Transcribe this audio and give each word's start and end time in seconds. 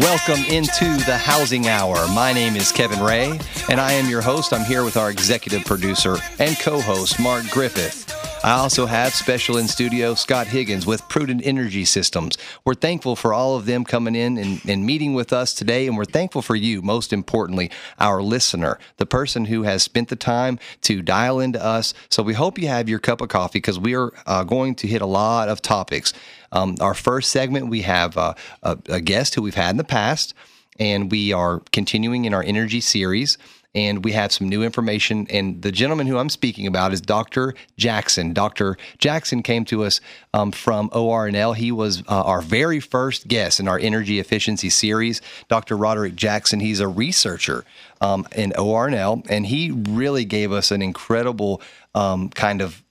Welcome 0.00 0.42
into 0.46 0.86
the 1.04 1.18
Housing 1.18 1.68
Hour. 1.68 1.94
My 2.14 2.32
name 2.32 2.56
is 2.56 2.72
Kevin 2.72 3.02
Ray, 3.02 3.38
and 3.68 3.78
I 3.78 3.92
am 3.92 4.08
your 4.08 4.22
host. 4.22 4.54
I'm 4.54 4.64
here 4.64 4.82
with 4.82 4.96
our 4.96 5.10
executive 5.10 5.66
producer 5.66 6.16
and 6.38 6.58
co 6.58 6.80
host, 6.80 7.20
Mark 7.20 7.44
Griffith. 7.50 8.09
I 8.42 8.52
also 8.52 8.86
have 8.86 9.14
special 9.14 9.58
in 9.58 9.68
studio 9.68 10.14
Scott 10.14 10.46
Higgins 10.46 10.86
with 10.86 11.06
Prudent 11.10 11.42
Energy 11.44 11.84
Systems. 11.84 12.38
We're 12.64 12.72
thankful 12.72 13.14
for 13.14 13.34
all 13.34 13.54
of 13.54 13.66
them 13.66 13.84
coming 13.84 14.14
in 14.14 14.38
and, 14.38 14.62
and, 14.66 14.86
meeting 14.86 15.12
with 15.12 15.30
us 15.30 15.52
today, 15.52 15.86
and 15.86 15.94
we're 15.94 16.06
thankful 16.06 16.40
for 16.40 16.56
you, 16.56 16.80
most 16.80 17.12
importantly, 17.12 17.70
our 17.98 18.22
listener, 18.22 18.78
the 18.96 19.04
person 19.04 19.44
who 19.44 19.64
has 19.64 19.82
spent 19.82 20.08
the 20.08 20.16
time 20.16 20.58
to 20.82 21.02
dial 21.02 21.38
into 21.38 21.62
us. 21.62 21.92
So 22.08 22.22
we 22.22 22.32
hope 22.32 22.58
you 22.58 22.68
have 22.68 22.88
your 22.88 22.98
cup 22.98 23.20
of 23.20 23.28
coffee 23.28 23.58
because 23.58 23.78
we 23.78 23.94
are 23.94 24.10
uh, 24.26 24.44
going 24.44 24.74
to 24.76 24.86
hit 24.86 25.02
a 25.02 25.06
lot 25.06 25.50
of 25.50 25.60
topics. 25.60 26.14
Um, 26.50 26.76
our 26.80 26.94
first 26.94 27.30
segment, 27.30 27.66
we 27.66 27.82
have 27.82 28.16
uh, 28.16 28.32
a, 28.62 28.78
a 28.88 29.00
guest 29.02 29.34
who 29.34 29.42
we've 29.42 29.54
had 29.54 29.72
in 29.72 29.76
the 29.76 29.84
past, 29.84 30.32
and 30.78 31.10
we 31.10 31.34
are 31.34 31.60
continuing 31.72 32.24
in 32.24 32.32
our 32.32 32.42
energy 32.42 32.80
series 32.80 33.36
and 33.74 34.04
we 34.04 34.12
have 34.12 34.32
some 34.32 34.48
new 34.48 34.62
information. 34.62 35.26
And 35.30 35.62
the 35.62 35.70
gentleman 35.70 36.06
who 36.06 36.18
I'm 36.18 36.28
speaking 36.28 36.66
about 36.66 36.92
is 36.92 37.00
Dr. 37.00 37.54
Jackson. 37.76 38.32
Dr. 38.32 38.76
Jackson 38.98 39.42
came 39.42 39.64
to 39.66 39.84
us 39.84 40.00
um, 40.34 40.50
from 40.50 40.90
ORNL. 40.90 41.54
He 41.54 41.70
was 41.70 42.02
uh, 42.08 42.22
our 42.22 42.40
very 42.40 42.80
first 42.80 43.28
guest 43.28 43.60
in 43.60 43.68
our 43.68 43.78
energy 43.78 44.18
efficiency 44.18 44.70
series. 44.70 45.20
Dr. 45.48 45.76
Roderick 45.76 46.16
Jackson, 46.16 46.60
he's 46.60 46.80
a 46.80 46.88
researcher 46.88 47.64
um, 48.00 48.26
in 48.34 48.50
ORNL, 48.52 49.24
and 49.28 49.46
he 49.46 49.70
really 49.70 50.24
gave 50.24 50.50
us 50.50 50.70
an 50.70 50.82
incredible 50.82 51.62
um, 51.94 52.28
kind 52.30 52.60
of 52.60 52.82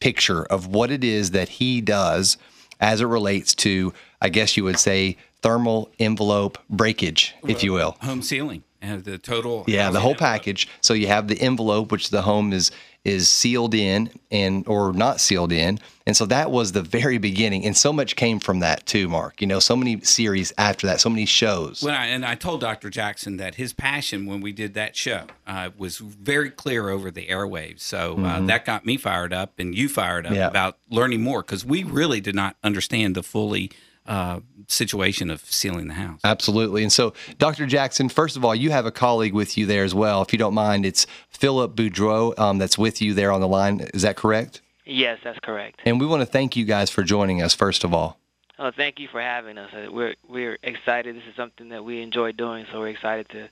picture 0.00 0.44
of 0.44 0.66
what 0.66 0.90
it 0.90 1.02
is 1.02 1.30
that 1.30 1.48
he 1.48 1.80
does 1.80 2.36
as 2.78 3.00
it 3.00 3.06
relates 3.06 3.54
to, 3.54 3.94
I 4.20 4.28
guess 4.28 4.56
you 4.56 4.64
would 4.64 4.78
say, 4.78 5.16
thermal 5.40 5.90
envelope 5.98 6.58
breakage, 6.68 7.34
if 7.46 7.62
you 7.62 7.72
will. 7.72 7.96
Home 8.00 8.20
sealing 8.20 8.62
and 8.80 9.04
the 9.04 9.18
total. 9.18 9.64
Yeah, 9.66 9.90
the 9.90 10.00
whole 10.00 10.14
package. 10.14 10.68
So 10.80 10.94
you 10.94 11.06
have 11.06 11.28
the 11.28 11.40
envelope, 11.40 11.92
which 11.92 12.10
the 12.10 12.22
home 12.22 12.52
is 12.52 12.70
is 13.04 13.28
sealed 13.28 13.72
in 13.72 14.10
and 14.32 14.66
or 14.66 14.92
not 14.92 15.20
sealed 15.20 15.52
in, 15.52 15.78
and 16.06 16.16
so 16.16 16.26
that 16.26 16.50
was 16.50 16.72
the 16.72 16.82
very 16.82 17.18
beginning. 17.18 17.64
And 17.64 17.76
so 17.76 17.92
much 17.92 18.16
came 18.16 18.40
from 18.40 18.60
that 18.60 18.84
too, 18.86 19.08
Mark. 19.08 19.40
You 19.40 19.46
know, 19.46 19.60
so 19.60 19.76
many 19.76 20.00
series 20.00 20.52
after 20.58 20.86
that, 20.88 21.00
so 21.00 21.08
many 21.08 21.24
shows. 21.24 21.82
Well, 21.82 21.94
and 21.94 22.24
I 22.24 22.34
told 22.34 22.60
Dr. 22.60 22.90
Jackson 22.90 23.36
that 23.36 23.56
his 23.56 23.72
passion 23.72 24.26
when 24.26 24.40
we 24.40 24.52
did 24.52 24.74
that 24.74 24.96
show 24.96 25.26
uh, 25.46 25.70
was 25.78 25.98
very 25.98 26.50
clear 26.50 26.88
over 26.88 27.10
the 27.10 27.26
airwaves. 27.26 27.80
So 27.80 28.14
uh, 28.14 28.16
mm-hmm. 28.16 28.46
that 28.46 28.64
got 28.64 28.84
me 28.84 28.96
fired 28.96 29.32
up, 29.32 29.54
and 29.58 29.74
you 29.74 29.88
fired 29.88 30.26
up 30.26 30.34
yeah. 30.34 30.48
about 30.48 30.78
learning 30.90 31.22
more 31.22 31.42
because 31.42 31.64
we 31.64 31.84
really 31.84 32.20
did 32.20 32.34
not 32.34 32.56
understand 32.64 33.14
the 33.14 33.22
fully 33.22 33.70
uh, 34.06 34.40
situation 34.68 35.30
of 35.30 35.40
sealing 35.44 35.88
the 35.88 35.94
house. 35.94 36.20
Absolutely. 36.24 36.82
And 36.82 36.92
so, 36.92 37.14
Dr. 37.38 37.66
Jackson, 37.66 38.08
first 38.08 38.36
of 38.36 38.44
all, 38.44 38.54
you 38.54 38.70
have 38.70 38.86
a 38.86 38.90
colleague 38.90 39.34
with 39.34 39.56
you 39.56 39.66
there 39.66 39.84
as 39.84 39.94
well. 39.94 40.22
If 40.22 40.32
you 40.32 40.38
don't 40.38 40.54
mind, 40.54 40.84
it's 40.86 41.06
Philip 41.30 41.74
Boudreaux 41.74 42.38
um, 42.38 42.58
that's 42.58 42.78
with 42.78 43.00
you 43.00 43.14
there 43.14 43.32
on 43.32 43.40
the 43.40 43.48
line. 43.48 43.80
Is 43.94 44.02
that 44.02 44.16
correct? 44.16 44.60
Yes, 44.84 45.18
that's 45.22 45.38
correct. 45.40 45.80
And 45.84 46.00
we 46.00 46.06
want 46.06 46.22
to 46.22 46.26
thank 46.26 46.56
you 46.56 46.64
guys 46.64 46.90
for 46.90 47.02
joining 47.02 47.42
us, 47.42 47.54
first 47.54 47.84
of 47.84 47.92
all. 47.92 48.18
Oh, 48.58 48.70
thank 48.74 48.98
you 48.98 49.08
for 49.08 49.20
having 49.20 49.58
us. 49.58 49.70
We're 49.90 50.14
we're 50.26 50.58
excited. 50.62 51.14
This 51.14 51.24
is 51.28 51.36
something 51.36 51.68
that 51.70 51.84
we 51.84 52.00
enjoy 52.00 52.32
doing, 52.32 52.66
so 52.72 52.80
we're 52.80 52.88
excited 52.88 53.28
to 53.30 53.48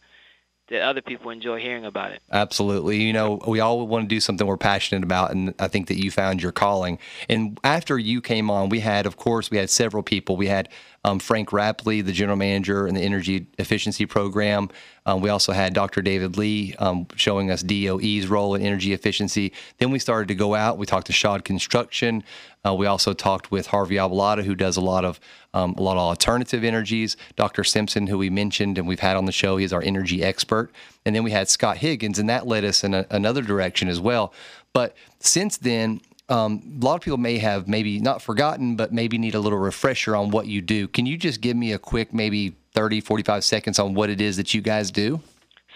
that 0.74 0.82
other 0.82 1.00
people 1.00 1.30
enjoy 1.30 1.60
hearing 1.60 1.84
about 1.84 2.10
it. 2.10 2.20
Absolutely. 2.32 3.02
You 3.02 3.12
know, 3.12 3.40
we 3.46 3.60
all 3.60 3.86
want 3.86 4.08
to 4.08 4.14
do 4.14 4.20
something 4.20 4.46
we're 4.46 4.56
passionate 4.56 5.04
about, 5.04 5.30
and 5.30 5.54
I 5.58 5.68
think 5.68 5.86
that 5.86 6.02
you 6.02 6.10
found 6.10 6.42
your 6.42 6.52
calling. 6.52 6.98
And 7.28 7.58
after 7.62 7.96
you 7.96 8.20
came 8.20 8.50
on, 8.50 8.68
we 8.68 8.80
had, 8.80 9.06
of 9.06 9.16
course, 9.16 9.50
we 9.50 9.56
had 9.56 9.70
several 9.70 10.02
people. 10.02 10.36
We 10.36 10.48
had 10.48 10.68
um, 11.04 11.18
Frank 11.18 11.50
Rapley, 11.50 12.04
the 12.04 12.12
general 12.12 12.36
manager 12.36 12.88
in 12.88 12.94
the 12.94 13.02
energy 13.02 13.46
efficiency 13.58 14.06
program. 14.06 14.70
Um, 15.06 15.20
we 15.20 15.28
also 15.28 15.52
had 15.52 15.74
Dr. 15.74 16.00
David 16.00 16.38
Lee 16.38 16.74
um, 16.78 17.06
showing 17.14 17.50
us 17.50 17.62
DOE's 17.62 18.26
role 18.26 18.54
in 18.54 18.62
energy 18.62 18.94
efficiency. 18.94 19.52
Then 19.78 19.90
we 19.90 19.98
started 19.98 20.28
to 20.28 20.34
go 20.34 20.54
out. 20.54 20.78
We 20.78 20.86
talked 20.86 21.08
to 21.08 21.12
Shad 21.12 21.44
Construction. 21.44 22.24
Uh, 22.66 22.74
we 22.74 22.86
also 22.86 23.12
talked 23.12 23.50
with 23.50 23.66
Harvey 23.66 23.96
Abalata, 23.96 24.42
who 24.42 24.54
does 24.54 24.78
a 24.78 24.80
lot 24.80 25.04
of 25.04 25.20
um, 25.52 25.74
a 25.76 25.82
lot 25.82 25.92
of 25.92 26.02
alternative 26.02 26.64
energies. 26.64 27.16
Dr. 27.36 27.62
Simpson, 27.62 28.06
who 28.06 28.18
we 28.18 28.30
mentioned 28.30 28.78
and 28.78 28.88
we've 28.88 29.00
had 29.00 29.16
on 29.16 29.26
the 29.26 29.32
show, 29.32 29.56
he's 29.56 29.72
our 29.72 29.82
energy 29.82 30.24
expert. 30.24 30.70
And 31.04 31.14
then 31.14 31.22
we 31.22 31.30
had 31.30 31.48
Scott 31.48 31.76
Higgins, 31.76 32.18
and 32.18 32.28
that 32.28 32.46
led 32.46 32.64
us 32.64 32.82
in 32.82 32.94
a, 32.94 33.06
another 33.10 33.42
direction 33.42 33.88
as 33.88 34.00
well. 34.00 34.32
But 34.72 34.96
since 35.20 35.58
then, 35.58 36.00
um, 36.28 36.78
a 36.80 36.84
lot 36.84 36.94
of 36.94 37.00
people 37.02 37.18
may 37.18 37.38
have 37.38 37.68
maybe 37.68 38.00
not 38.00 38.22
forgotten, 38.22 38.76
but 38.76 38.92
maybe 38.92 39.18
need 39.18 39.34
a 39.34 39.40
little 39.40 39.58
refresher 39.58 40.16
on 40.16 40.30
what 40.30 40.46
you 40.46 40.62
do. 40.62 40.88
Can 40.88 41.06
you 41.06 41.16
just 41.16 41.40
give 41.40 41.56
me 41.56 41.72
a 41.72 41.78
quick, 41.78 42.14
maybe 42.14 42.56
30, 42.72 43.00
45 43.00 43.44
seconds 43.44 43.78
on 43.78 43.94
what 43.94 44.10
it 44.10 44.20
is 44.20 44.36
that 44.36 44.54
you 44.54 44.62
guys 44.62 44.90
do? 44.90 45.20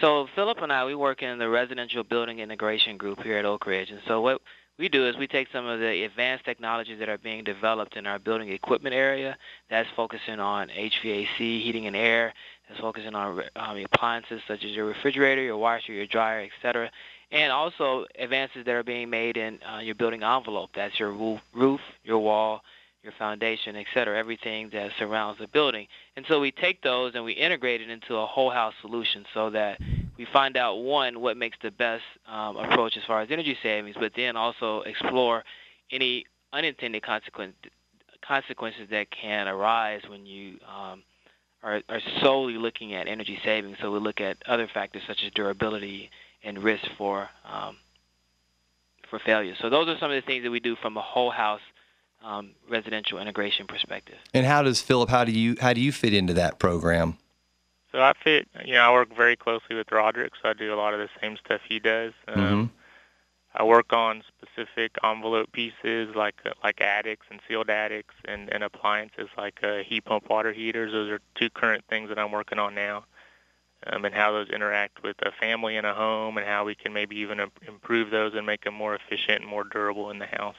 So 0.00 0.26
Philip 0.34 0.58
and 0.62 0.72
I, 0.72 0.84
we 0.84 0.94
work 0.94 1.22
in 1.22 1.38
the 1.38 1.48
residential 1.48 2.04
building 2.04 2.38
integration 2.38 2.96
group 2.96 3.22
here 3.22 3.36
at 3.36 3.44
Oak 3.44 3.66
Ridge. 3.66 3.90
And 3.90 4.00
so 4.06 4.20
what 4.20 4.40
we 4.78 4.88
do 4.88 5.06
is 5.06 5.16
we 5.16 5.26
take 5.26 5.48
some 5.52 5.66
of 5.66 5.80
the 5.80 6.04
advanced 6.04 6.44
technologies 6.44 7.00
that 7.00 7.08
are 7.08 7.18
being 7.18 7.42
developed 7.44 7.96
in 7.96 8.06
our 8.06 8.18
building 8.18 8.50
equipment 8.50 8.94
area 8.94 9.36
that's 9.68 9.88
focusing 9.96 10.38
on 10.38 10.68
HVAC, 10.68 11.36
heating 11.36 11.86
and 11.86 11.96
air, 11.96 12.32
that's 12.68 12.80
focusing 12.80 13.14
on 13.14 13.42
um, 13.56 13.76
appliances 13.76 14.40
such 14.46 14.64
as 14.64 14.70
your 14.70 14.86
refrigerator, 14.86 15.42
your 15.42 15.56
washer, 15.56 15.92
your 15.92 16.06
dryer, 16.06 16.46
etc 16.46 16.90
and 17.30 17.52
also 17.52 18.06
advances 18.18 18.64
that 18.64 18.74
are 18.74 18.82
being 18.82 19.10
made 19.10 19.36
in 19.36 19.58
uh, 19.62 19.78
your 19.80 19.94
building 19.94 20.22
envelope. 20.22 20.70
That's 20.74 20.98
your 20.98 21.12
roof, 21.12 21.80
your 22.04 22.18
wall, 22.18 22.62
your 23.02 23.12
foundation, 23.18 23.76
et 23.76 23.86
cetera, 23.94 24.18
everything 24.18 24.70
that 24.72 24.90
surrounds 24.98 25.38
the 25.38 25.46
building. 25.46 25.86
And 26.16 26.24
so 26.28 26.40
we 26.40 26.50
take 26.50 26.82
those 26.82 27.14
and 27.14 27.24
we 27.24 27.32
integrate 27.32 27.80
it 27.80 27.90
into 27.90 28.16
a 28.16 28.26
whole 28.26 28.50
house 28.50 28.74
solution 28.80 29.24
so 29.34 29.50
that 29.50 29.78
we 30.16 30.26
find 30.32 30.56
out, 30.56 30.76
one, 30.76 31.20
what 31.20 31.36
makes 31.36 31.56
the 31.62 31.70
best 31.70 32.02
um, 32.26 32.56
approach 32.56 32.96
as 32.96 33.04
far 33.04 33.20
as 33.20 33.28
energy 33.30 33.56
savings, 33.62 33.94
but 34.00 34.12
then 34.16 34.36
also 34.36 34.80
explore 34.82 35.44
any 35.92 36.24
unintended 36.52 37.02
consequence, 37.02 37.54
consequences 38.26 38.88
that 38.90 39.10
can 39.10 39.46
arise 39.46 40.00
when 40.08 40.26
you 40.26 40.58
um, 40.66 41.02
are, 41.62 41.82
are 41.88 42.00
solely 42.20 42.54
looking 42.54 42.94
at 42.94 43.06
energy 43.06 43.38
savings. 43.44 43.76
So 43.80 43.92
we 43.92 44.00
look 44.00 44.20
at 44.20 44.38
other 44.46 44.68
factors 44.72 45.02
such 45.06 45.22
as 45.24 45.30
durability 45.32 46.10
and 46.42 46.62
risk 46.62 46.84
for 46.96 47.28
um, 47.44 47.76
for 49.08 49.18
failure. 49.18 49.54
So 49.60 49.70
those 49.70 49.88
are 49.88 49.98
some 49.98 50.10
of 50.10 50.14
the 50.16 50.26
things 50.26 50.44
that 50.44 50.50
we 50.50 50.60
do 50.60 50.76
from 50.76 50.96
a 50.96 51.00
whole 51.00 51.30
house 51.30 51.60
um, 52.24 52.50
residential 52.68 53.18
integration 53.18 53.66
perspective. 53.66 54.16
And 54.34 54.44
how 54.44 54.62
does 54.62 54.80
Philip? 54.80 55.08
How 55.08 55.24
do 55.24 55.32
you 55.32 55.56
how 55.60 55.72
do 55.72 55.80
you 55.80 55.92
fit 55.92 56.14
into 56.14 56.34
that 56.34 56.58
program? 56.58 57.16
So 57.92 58.00
I 58.00 58.12
fit. 58.22 58.48
You 58.64 58.74
know, 58.74 58.80
I 58.80 58.92
work 58.92 59.16
very 59.16 59.36
closely 59.36 59.76
with 59.76 59.90
Roderick, 59.90 60.32
so 60.42 60.50
I 60.50 60.52
do 60.52 60.72
a 60.72 60.76
lot 60.76 60.94
of 60.94 61.00
the 61.00 61.08
same 61.20 61.36
stuff 61.44 61.60
he 61.66 61.78
does. 61.78 62.12
Um, 62.26 62.36
mm-hmm. 62.36 62.64
I 63.54 63.64
work 63.64 63.92
on 63.92 64.22
specific 64.28 64.96
envelope 65.02 65.50
pieces 65.52 66.14
like 66.14 66.36
uh, 66.44 66.50
like 66.62 66.80
attics 66.80 67.26
and 67.30 67.40
sealed 67.48 67.70
attics 67.70 68.14
and, 68.26 68.52
and 68.52 68.62
appliances 68.62 69.28
like 69.36 69.60
uh, 69.62 69.78
heat 69.78 70.04
pump 70.04 70.28
water 70.28 70.52
heaters. 70.52 70.92
Those 70.92 71.10
are 71.10 71.20
two 71.34 71.50
current 71.50 71.84
things 71.88 72.08
that 72.10 72.18
I'm 72.18 72.30
working 72.30 72.58
on 72.58 72.74
now 72.74 73.04
um, 73.86 74.04
and 74.04 74.14
how 74.14 74.32
those 74.32 74.48
interact 74.48 75.02
with 75.02 75.16
a 75.22 75.30
family 75.40 75.76
and 75.76 75.86
a 75.86 75.94
home 75.94 76.36
and 76.36 76.46
how 76.46 76.64
we 76.64 76.74
can 76.74 76.92
maybe 76.92 77.16
even 77.16 77.40
improve 77.66 78.10
those 78.10 78.34
and 78.34 78.46
make 78.46 78.64
them 78.64 78.74
more 78.74 78.94
efficient 78.94 79.40
and 79.40 79.46
more 79.46 79.64
durable 79.64 80.10
in 80.10 80.18
the 80.18 80.26
house. 80.26 80.56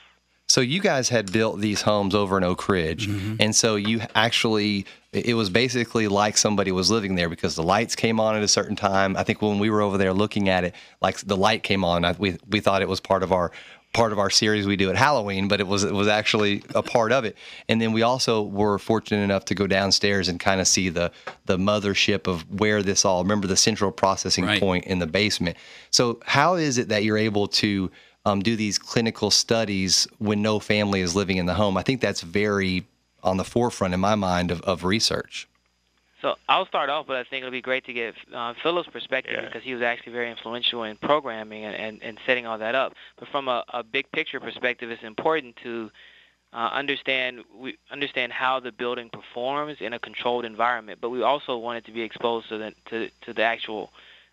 So 0.47 0.61
you 0.61 0.81
guys 0.81 1.09
had 1.09 1.31
built 1.31 1.59
these 1.59 1.83
homes 1.83 2.15
over 2.15 2.35
in 2.35 2.43
Oak 2.43 2.67
Ridge, 2.67 3.07
mm-hmm. 3.07 3.35
and 3.39 3.55
so 3.55 3.75
you 3.75 4.01
actually 4.15 4.87
it 5.11 5.35
was 5.35 5.47
basically 5.47 6.07
like 6.07 6.37
somebody 6.37 6.71
was 6.71 6.89
living 6.89 7.13
there 7.13 7.29
because 7.29 7.55
the 7.55 7.61
lights 7.61 7.95
came 7.95 8.19
on 8.19 8.35
at 8.35 8.41
a 8.41 8.47
certain 8.47 8.75
time. 8.75 9.15
I 9.15 9.23
think 9.23 9.43
when 9.43 9.59
we 9.59 9.69
were 9.69 9.81
over 9.81 9.99
there 9.99 10.11
looking 10.11 10.49
at 10.49 10.63
it, 10.63 10.73
like 11.01 11.19
the 11.19 11.37
light 11.37 11.61
came 11.61 11.85
on, 11.85 12.03
I, 12.03 12.13
we 12.13 12.37
we 12.49 12.61
thought 12.61 12.81
it 12.81 12.89
was 12.89 12.99
part 12.99 13.21
of 13.21 13.31
our 13.31 13.51
part 13.93 14.11
of 14.11 14.19
our 14.19 14.29
series 14.29 14.67
we 14.67 14.75
do 14.75 14.89
at 14.89 14.95
Halloween, 14.95 15.47
but 15.47 15.59
it 15.59 15.67
was 15.67 15.83
it 15.83 15.93
was 15.93 16.07
actually 16.07 16.63
a 16.75 16.83
part 16.83 17.11
of 17.11 17.25
it. 17.25 17.35
And 17.67 17.81
then 17.81 17.91
we 17.91 18.03
also 18.03 18.43
were 18.43 18.77
fortunate 18.77 19.23
enough 19.23 19.45
to 19.45 19.55
go 19.55 19.67
downstairs 19.67 20.27
and 20.27 20.39
kind 20.39 20.61
of 20.61 20.67
see 20.67 20.89
the 20.89 21.11
the 21.45 21.57
mothership 21.57 22.27
of 22.27 22.59
where 22.59 22.83
this 22.83 23.03
all. 23.03 23.23
Remember 23.23 23.47
the 23.47 23.57
central 23.57 23.91
processing 23.91 24.45
right. 24.45 24.59
point 24.59 24.85
in 24.85 24.99
the 24.99 25.07
basement. 25.07 25.57
So 25.89 26.19
how 26.25 26.55
is 26.55 26.77
it 26.77 26.89
that 26.89 27.03
you're 27.03 27.17
able 27.17 27.47
to 27.47 27.91
um, 28.25 28.41
do 28.41 28.55
these 28.55 28.77
clinical 28.77 29.31
studies 29.31 30.07
when 30.19 30.41
no 30.41 30.59
family 30.59 31.01
is 31.01 31.15
living 31.15 31.37
in 31.37 31.45
the 31.45 31.55
home? 31.55 31.75
I 31.77 31.83
think 31.83 32.01
that's 32.01 32.21
very 32.21 32.85
on 33.23 33.37
the 33.37 33.43
forefront 33.43 33.93
in 33.93 33.99
my 33.99 34.15
mind 34.15 34.51
of, 34.51 34.61
of 34.61 34.83
research. 34.83 35.47
So 36.21 36.35
I'll 36.49 36.65
start 36.65 36.89
off, 36.89 37.07
but 37.07 37.15
I 37.15 37.23
think 37.23 37.43
it'll 37.43 37.51
be 37.51 37.61
great 37.61 37.85
to 37.85 37.93
get 37.93 38.13
uh, 38.33 38.53
Philip's 38.61 38.89
perspective 38.89 39.35
Yeah. 39.37 39.45
because 39.45 39.63
he 39.63 39.73
was 39.73 39.81
actually 39.81 40.11
very 40.13 40.29
influential 40.29 40.83
in 40.83 40.97
programming 40.97 41.63
and, 41.65 41.75
and, 41.75 42.03
and 42.03 42.17
setting 42.25 42.45
all 42.45 42.57
that 42.57 42.75
up. 42.75 42.93
But 43.17 43.29
from 43.29 43.47
a, 43.47 43.63
a 43.73 43.83
big 43.83 44.11
picture 44.11 44.39
perspective, 44.39 44.91
it's 44.91 45.03
important 45.03 45.55
to 45.63 45.89
uh, 46.51 46.69
understand 46.73 47.41
we 47.57 47.77
understand 47.91 48.33
how 48.33 48.59
the 48.59 48.71
building 48.71 49.09
performs 49.13 49.77
in 49.79 49.93
a 49.93 49.99
controlled 49.99 50.45
environment. 50.45 50.99
But 50.99 51.09
we 51.11 51.21
also 51.21 51.57
want 51.57 51.77
it 51.77 51.85
to 51.85 51.91
be 51.91 52.01
exposed 52.01 52.49
to 52.49 52.57
the 52.57 52.73
to, 52.89 53.09
to 53.25 53.33
the 53.33 53.43
actual 53.43 53.91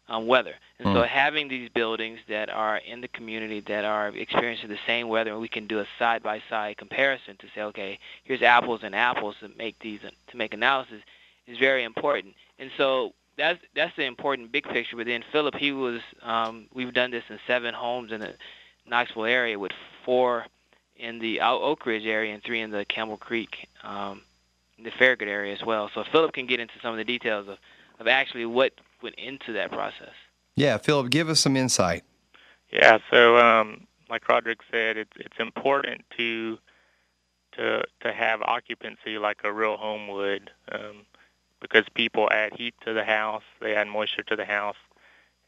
um, 0.09 0.27
weather. 0.27 0.55
And 0.79 0.87
so 0.94 1.03
Mm. 1.03 1.09
having 1.09 1.49
these 1.49 1.69
buildings 1.71 2.19
that 2.29 2.49
are 2.49 2.79
in 2.79 3.00
the 3.00 3.09
community 3.09 3.61
that 3.69 3.85
are 3.85 4.09
experiencing 4.09 4.69
the 4.71 4.79
same 4.87 5.09
weather, 5.09 5.38
we 5.38 5.49
can 5.49 5.67
do 5.67 5.81
a 5.81 5.87
side-by-side 5.99 6.77
comparison 6.79 7.37
to 7.38 7.47
say, 7.55 7.62
okay, 7.62 7.99
here's 8.25 8.43
apples 8.43 8.81
and 8.83 8.94
apples 8.94 9.37
to 9.41 9.49
make 9.56 9.79
these 9.81 10.00
to 10.00 10.37
make 10.37 10.55
analysis 10.55 11.03
is 11.47 11.59
very 11.59 11.85
important. 11.85 12.35
And 12.59 12.71
so 12.77 13.13
that's 13.37 13.61
that's 13.75 13.95
the 13.97 14.05
important 14.05 14.53
big 14.53 14.65
picture. 14.65 14.97
But 14.97 15.07
then 15.07 15.25
Philip, 15.33 15.55
he 15.55 15.73
was 15.73 16.01
um, 16.23 16.67
we've 16.73 16.93
done 16.93 17.11
this 17.11 17.25
in 17.29 17.39
seven 17.47 17.75
homes 17.75 18.13
in 18.13 18.21
the 18.21 18.35
Knoxville 18.87 19.25
area 19.25 19.59
with 19.59 19.73
four 20.05 20.47
in 20.97 21.19
the 21.19 21.41
Oak 21.41 21.63
Oak 21.63 21.87
Ridge 21.87 22.07
area 22.07 22.33
and 22.33 22.43
three 22.43 22.61
in 22.61 22.71
the 22.71 22.85
Campbell 22.85 23.17
Creek, 23.19 23.69
um, 23.83 24.23
in 24.79 24.85
the 24.85 24.91
Farragut 24.91 25.29
area 25.29 25.53
as 25.53 25.63
well. 25.63 25.91
So 25.95 26.05
Philip 26.11 26.33
can 26.33 26.47
get 26.47 26.61
into 26.61 26.75
some 26.83 26.93
of 26.93 26.97
the 26.97 27.05
details 27.05 27.49
of, 27.49 27.59
of 28.01 28.07
actually 28.07 28.47
what 28.47 28.73
went 29.03 29.17
into 29.17 29.53
that 29.53 29.71
process. 29.71 30.15
Yeah, 30.55 30.79
Philip, 30.79 31.11
give 31.11 31.29
us 31.29 31.41
some 31.41 31.57
insight. 31.57 32.03
Yeah, 32.73 32.99
so 33.11 33.37
um, 33.37 33.87
like 34.09 34.29
Roderick 34.29 34.61
said, 34.71 34.97
it's 34.97 35.13
it's 35.17 35.39
important 35.39 36.05
to 36.17 36.59
to 37.53 37.85
to 38.01 38.13
have 38.13 38.43
occupancy 38.43 39.19
like 39.19 39.41
a 39.45 39.53
real 39.53 39.77
home 39.77 40.09
would, 40.09 40.51
um, 40.73 41.07
because 41.61 41.85
people 41.94 42.29
add 42.31 42.55
heat 42.55 42.75
to 42.85 42.93
the 42.93 43.05
house, 43.05 43.43
they 43.61 43.75
add 43.75 43.88
moisture 43.88 44.23
to 44.25 44.37
the 44.37 44.44
house, 44.44 44.76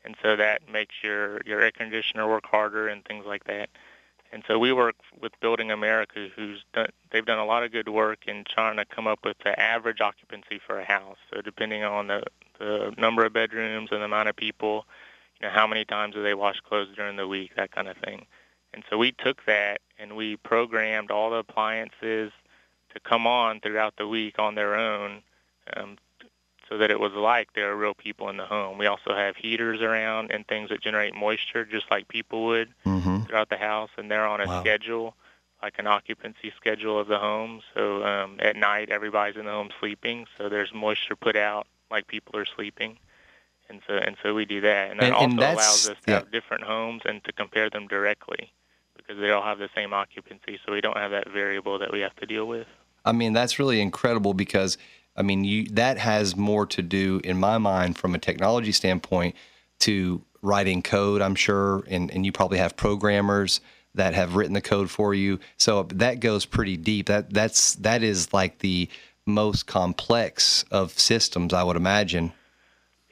and 0.05 0.17
so 0.23 0.37
that 0.37 0.63
makes 0.71 0.95
your 1.03 1.41
your 1.45 1.61
air 1.61 1.71
conditioner 1.71 2.29
work 2.29 2.47
harder 2.47 2.89
and 2.89 3.05
things 3.05 3.27
like 3.27 3.45
that. 3.45 3.69
And 4.31 4.45
so 4.47 4.59
we 4.59 4.73
work 4.73 4.97
with 5.21 5.33
Building 5.41 5.71
America, 5.71 6.29
who's 6.35 6.63
done 6.73 6.89
they've 7.11 7.25
done 7.25 7.39
a 7.39 7.47
lot 7.47 7.63
of 7.63 7.73
good 7.73 7.89
work 7.89 8.27
in 8.27 8.45
trying 8.45 8.77
to 8.77 8.85
come 8.85 9.07
up 9.07 9.21
with 9.25 9.39
the 9.45 9.59
average 9.59 10.01
occupancy 10.01 10.61
for 10.65 10.79
a 10.79 10.85
house. 10.85 11.17
So 11.33 11.41
depending 11.41 11.85
on 11.85 12.09
the 12.09 12.23
the 12.59 12.95
number 12.99 13.25
of 13.25 13.33
bedrooms 13.33 13.91
and 13.93 14.01
the 14.01 14.07
amount 14.07 14.29
of 14.29 14.37
people, 14.37 14.85
you 15.41 15.47
know, 15.47 15.53
how 15.53 15.67
many 15.67 15.85
times 15.85 16.15
do 16.15 16.23
they 16.23 16.35
wash 16.35 16.61
clothes 16.61 16.89
during 16.97 17.17
the 17.17 17.29
week, 17.29 17.53
that 17.57 17.73
kind 17.73 17.89
of 17.89 17.97
thing. 17.99 18.27
And 18.75 18.85
so 18.91 18.99
we 18.99 19.13
took 19.13 19.45
that 19.47 19.81
and 19.99 20.17
we 20.17 20.37
programmed 20.37 21.11
all 21.11 21.31
the 21.31 21.37
appliances 21.37 22.33
to 22.93 23.01
come 23.01 23.27
on 23.27 23.61
throughout 23.61 23.95
the 23.97 24.07
week 24.07 24.39
on 24.39 24.55
their 24.55 24.75
own 24.75 25.23
um, 25.77 25.97
so 26.69 26.77
that 26.79 26.91
it 26.91 27.01
was 27.01 27.13
like 27.13 27.53
there 27.55 27.71
are 27.71 27.77
real 27.77 27.95
people 27.95 28.29
in 28.29 28.37
the 28.37 28.45
home. 28.47 28.79
We 28.79 28.87
also 28.87 29.15
have 29.15 29.37
heaters 29.37 29.81
around 29.81 30.31
and 30.31 30.47
things 30.47 30.69
that 30.71 30.81
generate 30.83 31.15
moisture 31.15 31.65
just 31.65 31.91
like 31.91 32.09
people 32.09 32.45
would 32.47 32.75
Mm-hmm. 32.87 33.25
throughout 33.25 33.49
the 33.49 33.57
house, 33.57 33.91
and 33.97 34.11
they're 34.11 34.27
on 34.27 34.41
a 34.41 34.47
Wow. 34.47 34.61
schedule, 34.61 35.15
like 35.63 35.79
an 35.79 35.87
occupancy 35.87 36.53
schedule 36.57 36.99
of 36.99 37.09
the 37.09 37.19
home. 37.19 37.63
So 37.75 38.05
um, 38.05 38.37
at 38.41 38.57
night, 38.57 38.91
everybody's 38.91 39.37
in 39.37 39.45
the 39.47 39.51
home 39.51 39.71
sleeping, 39.81 40.27
so 40.37 40.49
there's 40.49 40.73
moisture 40.73 41.17
put 41.17 41.37
out 41.37 41.67
like 41.91 42.07
people 42.07 42.39
are 42.39 42.47
sleeping. 42.47 42.99
And 43.71 43.83
so, 43.87 43.95
and 43.95 44.17
so 44.23 44.35
we 44.35 44.47
do 44.47 44.63
that, 44.63 44.91
and 44.91 45.01
that 45.01 45.07
And- 45.07 45.15
also 45.15 45.31
and 45.31 45.41
allows 45.41 45.87
us 45.87 45.97
to 46.05 46.11
yeah. 46.11 46.19
have 46.21 46.31
different 46.31 46.65
homes 46.65 47.03
and 47.05 47.23
to 47.25 47.33
compare 47.33 47.69
them 47.69 47.87
directly, 47.87 48.51
because 48.97 49.19
they 49.21 49.31
all 49.31 49.43
have 49.43 49.59
the 49.59 49.69
same 49.75 49.93
occupancy, 49.93 50.59
so 50.65 50.73
we 50.73 50.81
don't 50.81 50.97
have 50.97 51.11
that 51.11 51.29
variable 51.29 51.79
that 51.79 51.93
we 51.93 52.01
have 52.01 52.17
to 52.17 52.27
deal 52.27 52.47
with. 52.47 52.67
I 53.05 53.13
mean, 53.13 53.33
that's 53.35 53.59
really 53.59 53.81
incredible 53.83 54.33
because 54.33 54.79
I 55.19 55.23
mean, 55.23 55.45
you 55.45 55.65
that 55.71 55.99
has 55.99 56.37
more 56.37 56.65
to 56.67 56.81
do 56.81 57.21
in 57.25 57.39
my 57.39 57.59
mind 57.59 57.99
from 57.99 58.15
a 58.15 58.19
technology 58.19 58.73
standpoint 58.73 59.35
to 59.81 60.23
writing 60.41 60.81
code, 60.81 61.21
I'm 61.21 61.35
sure, 61.35 61.85
and 61.89 62.11
and 62.11 62.25
you 62.25 62.33
probably 62.33 62.59
have 62.59 62.77
programmers 62.77 63.61
that 63.95 64.15
have 64.15 64.37
written 64.37 64.55
the 64.55 64.61
code 64.61 64.91
for 64.91 65.13
you. 65.13 65.41
So 65.57 65.81
uh, 65.81 65.85
that 65.95 66.21
goes 66.21 66.47
pretty 66.47 66.77
deep. 66.77 67.07
That 67.07 67.35
that's 67.35 67.75
that 67.77 68.03
is 68.03 68.33
like 68.33 68.61
the 68.61 68.89
most 69.27 69.67
complex 69.67 70.65
of 70.71 70.99
systems, 70.99 71.53
I 71.53 71.65
would 71.65 71.77
imagine. 71.77 72.33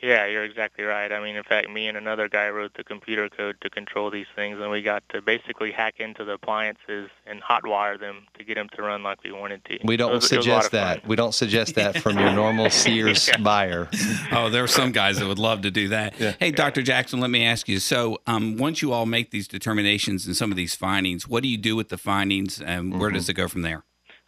Yeah, 0.02 0.26
you're 0.26 0.44
exactly 0.44 0.84
right. 0.84 1.10
I 1.10 1.20
mean, 1.22 1.36
in 1.36 1.42
fact, 1.42 1.70
me 1.70 1.88
and 1.88 1.96
another 1.96 2.28
guy 2.28 2.50
wrote 2.50 2.74
the 2.74 2.84
computer 2.84 3.30
code 3.30 3.56
to 3.62 3.70
control 3.70 4.10
these 4.10 4.26
things, 4.36 4.60
and 4.60 4.70
we 4.70 4.82
got 4.82 5.02
to 5.08 5.22
basically 5.22 5.72
hack 5.72 5.94
into 6.00 6.22
the 6.22 6.32
appliances 6.32 7.08
and 7.26 7.42
hotwire 7.42 7.98
them 7.98 8.26
to 8.36 8.44
get 8.44 8.56
them 8.56 8.68
to 8.76 8.82
run 8.82 9.02
like 9.02 9.24
we 9.24 9.32
wanted 9.32 9.64
to. 9.64 9.78
We 9.84 9.96
don't 9.96 10.12
was- 10.12 10.30
it 10.30 10.36
was 10.36 10.46
a 10.46 10.50
lot 10.50 10.64
suggest 10.64 10.72
that. 10.72 11.00
fun. 11.00 11.08
We 11.08 11.16
don't 11.16 11.34
suggest 11.34 11.74
that 11.76 11.98
from 12.02 12.18
your 12.18 12.32
normal 12.32 12.68
Sears 12.68 13.26
Yeah. 13.28 13.38
buyer. 13.38 13.88
Oh, 14.32 14.50
there 14.50 14.62
are 14.62 14.68
some 14.68 14.92
guys 14.92 15.18
that 15.18 15.26
would 15.26 15.38
love 15.38 15.62
to 15.62 15.70
do 15.70 15.88
that. 15.88 16.20
Yeah. 16.20 16.34
Hey, 16.38 16.50
Dr. 16.50 16.82
Jackson, 16.82 17.18
let 17.20 17.30
me 17.30 17.44
ask 17.46 17.66
you. 17.66 17.78
So, 17.78 18.18
um, 18.26 18.58
once 18.58 18.82
you 18.82 18.92
all 18.92 19.06
make 19.06 19.30
these 19.30 19.48
determinations 19.48 20.26
and 20.26 20.36
some 20.36 20.50
of 20.50 20.56
these 20.56 20.74
findings, 20.74 21.26
what 21.26 21.42
do 21.42 21.48
you 21.48 21.56
do 21.58 21.74
with 21.74 21.88
the 21.88 21.98
findings, 21.98 22.60
and 22.60 23.00
where 23.00 23.10
does 23.10 23.28
it 23.30 23.34
go 23.34 23.48
from 23.48 23.62
there? 23.62 23.82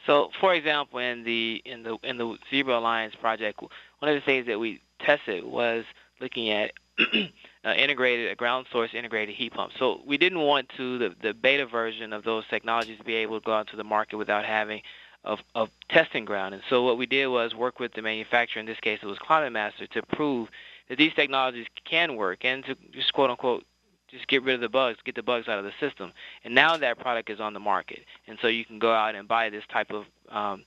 So, 0.09 0.31
for 0.41 0.55
example, 0.55 1.01
in 1.01 1.23
the 1.23 1.61
in 1.67 1.83
the 1.83 1.99
in 2.03 2.17
the 2.17 2.39
Zebra 2.51 2.79
Alliance 2.79 3.15
project, 3.21 3.61
one 3.61 3.71
of 4.11 4.15
the 4.15 4.23
things 4.23 4.47
that 4.47 4.59
we 4.59 4.81
tested 5.01 5.45
was 5.45 5.85
looking 6.19 6.49
at 6.49 6.73
uh, 6.99 7.75
integrated 7.77 8.33
a 8.33 8.35
ground 8.35 8.67
source 8.73 8.91
integrated 8.95 9.35
heat 9.35 9.53
pump. 9.53 9.73
So 9.79 10.01
we 10.07 10.17
didn't 10.17 10.41
want 10.41 10.71
to 10.79 10.99
the 10.99 11.15
the 11.21 11.35
beta 11.35 11.67
version 11.67 12.15
of 12.15 12.25
those 12.25 12.45
technologies 12.49 12.97
to 12.97 13.05
be 13.05 13.17
able 13.17 13.39
to 13.39 13.45
go 13.45 13.53
out 13.53 13.69
to 13.69 13.77
the 13.77 13.85
market 13.85 14.17
without 14.17 14.47
having 14.47 14.81
a, 15.25 15.37
a 15.55 15.69
testing 15.91 16.25
ground. 16.25 16.55
And 16.55 16.63
so 16.71 16.85
what 16.85 16.97
we 16.97 17.05
did 17.05 17.27
was 17.27 17.55
work 17.55 17.79
with 17.79 17.93
the 17.93 18.01
manufacturer. 18.01 18.61
In 18.61 18.67
this 18.67 18.81
case, 18.81 19.01
it 19.03 19.07
was 19.07 19.19
ClimateMaster 19.19 19.91
to 19.91 20.03
prove 20.17 20.49
that 20.89 20.97
these 20.97 21.13
technologies 21.13 21.67
can 21.85 22.17
work 22.17 22.47
and 22.47 22.65
to 22.65 22.77
just 22.93 23.13
quote 23.13 23.29
unquote 23.29 23.67
just 24.11 24.27
get 24.29 24.43
rid 24.43 24.55
of 24.55 24.61
the 24.61 24.69
bugs, 24.69 24.99
get 25.05 25.15
the 25.15 25.23
bugs 25.23 25.49
out 25.49 25.59
of 25.59 25.65
the 25.65 25.73
system. 25.81 26.13
And 26.45 26.55
now 26.55 26.77
that 26.77 26.99
product 26.99 27.31
is 27.31 27.41
on 27.41 27.53
the 27.55 27.61
market, 27.61 28.01
and 28.27 28.39
so 28.41 28.49
you 28.49 28.65
can 28.65 28.79
go 28.79 28.93
out 28.93 29.15
and 29.15 29.29
buy 29.29 29.51
this 29.51 29.65
type 29.71 29.91
of 29.91 30.05
um, 30.31 30.65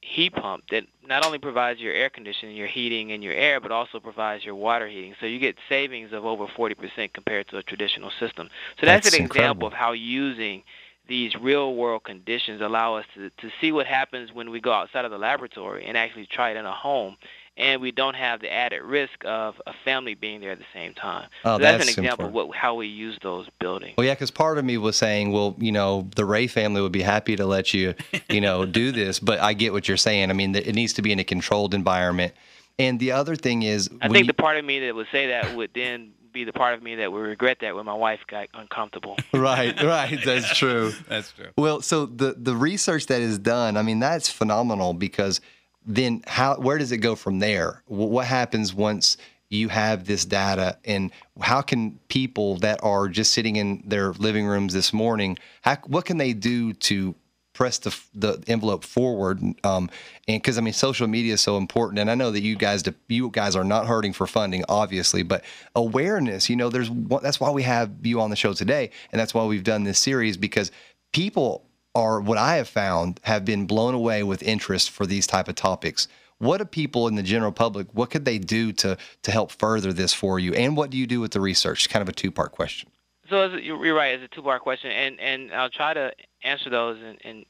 heat 0.00 0.32
pump 0.34 0.64
that 0.70 0.84
not 1.06 1.24
only 1.24 1.38
provides 1.38 1.80
your 1.80 1.92
air 1.92 2.08
conditioning, 2.08 2.56
your 2.56 2.68
heating, 2.68 3.12
and 3.12 3.22
your 3.22 3.32
air, 3.34 3.60
but 3.60 3.72
also 3.72 3.98
provides 3.98 4.44
your 4.44 4.54
water 4.54 4.86
heating. 4.88 5.14
So 5.20 5.26
you 5.26 5.38
get 5.38 5.56
savings 5.68 6.12
of 6.12 6.24
over 6.24 6.46
40% 6.46 7.12
compared 7.12 7.48
to 7.48 7.58
a 7.58 7.62
traditional 7.62 8.10
system. 8.20 8.48
So 8.80 8.86
that's, 8.86 9.04
That's 9.06 9.16
an 9.16 9.22
incredible. 9.22 9.44
example 9.44 9.68
of 9.68 9.72
how 9.72 9.92
using 9.92 10.62
these 11.08 11.34
real 11.36 11.74
world 11.74 12.04
conditions 12.04 12.60
allow 12.60 12.96
us 12.96 13.04
to, 13.14 13.30
to 13.30 13.50
see 13.60 13.72
what 13.72 13.86
happens 13.86 14.32
when 14.32 14.50
we 14.50 14.60
go 14.60 14.72
outside 14.72 15.04
of 15.04 15.10
the 15.10 15.18
laboratory 15.18 15.84
and 15.84 15.96
actually 15.96 16.26
try 16.26 16.50
it 16.50 16.56
in 16.56 16.66
a 16.66 16.72
home 16.72 17.16
and 17.56 17.80
we 17.80 17.90
don't 17.90 18.14
have 18.16 18.40
the 18.40 18.52
added 18.52 18.82
risk 18.82 19.24
of 19.24 19.60
a 19.66 19.72
family 19.84 20.14
being 20.14 20.40
there 20.40 20.50
at 20.52 20.58
the 20.58 20.64
same 20.74 20.92
time. 20.94 21.28
Oh, 21.44 21.56
so 21.56 21.62
that's, 21.62 21.78
that's 21.78 21.84
an 21.84 22.04
example 22.04 22.26
important. 22.26 22.28
of 22.40 22.48
what, 22.48 22.56
how 22.56 22.74
we 22.74 22.86
use 22.86 23.18
those 23.22 23.48
buildings. 23.58 23.94
Well, 23.96 24.06
yeah, 24.06 24.14
because 24.14 24.30
part 24.30 24.58
of 24.58 24.64
me 24.64 24.76
was 24.78 24.96
saying, 24.96 25.32
well, 25.32 25.54
you 25.58 25.72
know, 25.72 26.08
the 26.16 26.24
Ray 26.24 26.46
family 26.46 26.80
would 26.82 26.92
be 26.92 27.02
happy 27.02 27.36
to 27.36 27.46
let 27.46 27.72
you, 27.72 27.94
you 28.28 28.40
know, 28.40 28.66
do 28.66 28.92
this. 29.00 29.18
But 29.18 29.40
I 29.40 29.52
get 29.54 29.72
what 29.72 29.88
you're 29.88 29.96
saying. 29.96 30.30
I 30.30 30.34
mean, 30.34 30.54
it 30.54 30.74
needs 30.74 30.92
to 30.94 31.02
be 31.02 31.12
in 31.12 31.18
a 31.18 31.24
controlled 31.24 31.72
environment. 31.74 32.34
And 32.78 33.00
the 33.00 33.12
other 33.12 33.36
thing 33.36 33.62
is, 33.62 33.88
I 34.02 34.08
think 34.08 34.18
you- 34.18 34.24
the 34.26 34.34
part 34.34 34.58
of 34.58 34.64
me 34.64 34.80
that 34.80 34.94
would 34.94 35.06
say 35.10 35.28
that 35.28 35.56
would 35.56 35.70
then 35.74 36.12
be 36.32 36.44
the 36.44 36.52
part 36.52 36.74
of 36.74 36.82
me 36.82 36.96
that 36.96 37.10
would 37.10 37.18
regret 37.20 37.58
that 37.62 37.74
when 37.74 37.86
my 37.86 37.94
wife 37.94 38.20
got 38.26 38.48
uncomfortable. 38.52 39.16
right, 39.32 39.82
right, 39.82 40.18
that's 40.22 40.54
true. 40.54 40.92
That's 41.08 41.32
true. 41.32 41.46
Well, 41.56 41.80
so 41.80 42.04
the 42.04 42.34
the 42.36 42.54
research 42.54 43.06
that 43.06 43.22
is 43.22 43.38
done, 43.38 43.78
I 43.78 43.82
mean, 43.82 44.00
that's 44.00 44.28
phenomenal 44.28 44.92
because 44.92 45.40
then 45.86 46.22
how 46.26 46.56
where 46.56 46.78
does 46.78 46.92
it 46.92 46.98
go 46.98 47.14
from 47.14 47.38
there? 47.38 47.82
What 47.86 48.26
happens 48.26 48.74
once 48.74 49.16
you 49.48 49.68
have 49.68 50.06
this 50.06 50.24
data, 50.24 50.76
and 50.84 51.12
how 51.40 51.62
can 51.62 52.00
people 52.08 52.56
that 52.58 52.80
are 52.82 53.08
just 53.08 53.32
sitting 53.32 53.56
in 53.56 53.82
their 53.86 54.12
living 54.12 54.44
rooms 54.44 54.72
this 54.74 54.92
morning, 54.92 55.38
how, 55.62 55.76
what 55.86 56.04
can 56.04 56.18
they 56.18 56.32
do 56.32 56.72
to 56.72 57.14
press 57.52 57.78
the 57.78 57.96
the 58.14 58.42
envelope 58.48 58.84
forward? 58.84 59.40
Um, 59.62 59.88
and 60.26 60.42
because 60.42 60.58
I 60.58 60.60
mean, 60.62 60.72
social 60.72 61.06
media 61.06 61.34
is 61.34 61.40
so 61.40 61.56
important, 61.58 62.00
and 62.00 62.10
I 62.10 62.16
know 62.16 62.32
that 62.32 62.40
you 62.40 62.56
guys 62.56 62.82
you 63.08 63.30
guys 63.30 63.54
are 63.54 63.64
not 63.64 63.86
hurting 63.86 64.12
for 64.12 64.26
funding, 64.26 64.64
obviously, 64.68 65.22
but 65.22 65.44
awareness. 65.76 66.50
You 66.50 66.56
know, 66.56 66.68
there's 66.68 66.90
that's 67.22 67.38
why 67.38 67.50
we 67.50 67.62
have 67.62 67.92
you 68.02 68.20
on 68.20 68.30
the 68.30 68.36
show 68.36 68.52
today, 68.52 68.90
and 69.12 69.20
that's 69.20 69.32
why 69.32 69.44
we've 69.44 69.64
done 69.64 69.84
this 69.84 70.00
series 70.00 70.36
because 70.36 70.72
people 71.12 71.64
are 71.96 72.20
what 72.20 72.38
I 72.38 72.56
have 72.56 72.68
found 72.68 73.20
have 73.22 73.44
been 73.44 73.66
blown 73.66 73.94
away 73.94 74.22
with 74.22 74.42
interest 74.42 74.90
for 74.90 75.06
these 75.06 75.26
type 75.26 75.48
of 75.48 75.54
topics. 75.54 76.08
What 76.38 76.58
do 76.58 76.66
people 76.66 77.08
in 77.08 77.14
the 77.14 77.22
general 77.22 77.52
public? 77.52 77.86
What 77.92 78.10
could 78.10 78.24
they 78.24 78.38
do 78.38 78.72
to 78.82 78.98
to 79.22 79.30
help 79.30 79.50
further 79.50 79.92
this 79.92 80.12
for 80.12 80.38
you? 80.38 80.52
And 80.54 80.76
what 80.76 80.90
do 80.90 80.96
you 80.98 81.06
do 81.06 81.20
with 81.20 81.32
the 81.32 81.40
research? 81.40 81.88
Kind 81.88 82.02
of 82.02 82.08
a 82.08 82.12
two 82.12 82.30
part 82.30 82.52
question. 82.52 82.90
So 83.28 83.42
it's, 83.46 83.64
you're 83.64 83.94
right. 83.94 84.14
It's 84.14 84.24
a 84.24 84.34
two-part 84.34 84.62
question, 84.62 84.90
and 84.90 85.18
and 85.18 85.52
I'll 85.52 85.70
try 85.70 85.94
to 85.94 86.12
answer 86.42 86.70
those 86.70 86.98
in 86.98 87.16
in 87.30 87.44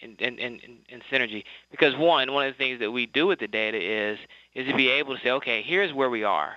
in, 0.00 0.16
in, 0.18 0.38
in, 0.38 0.78
in 0.88 1.02
synergy. 1.10 1.44
Because 1.70 1.96
one, 1.96 2.32
one 2.32 2.46
of 2.46 2.54
the 2.54 2.58
things 2.58 2.78
that 2.80 2.90
we 2.90 3.06
do 3.06 3.26
with 3.26 3.40
the 3.40 3.48
data 3.48 3.78
is 3.78 4.18
is 4.54 4.66
to 4.68 4.74
be 4.74 4.88
able 4.88 5.16
to 5.16 5.22
say, 5.22 5.30
okay, 5.30 5.62
here's 5.62 5.92
where 5.92 6.10
we 6.10 6.24
are, 6.24 6.56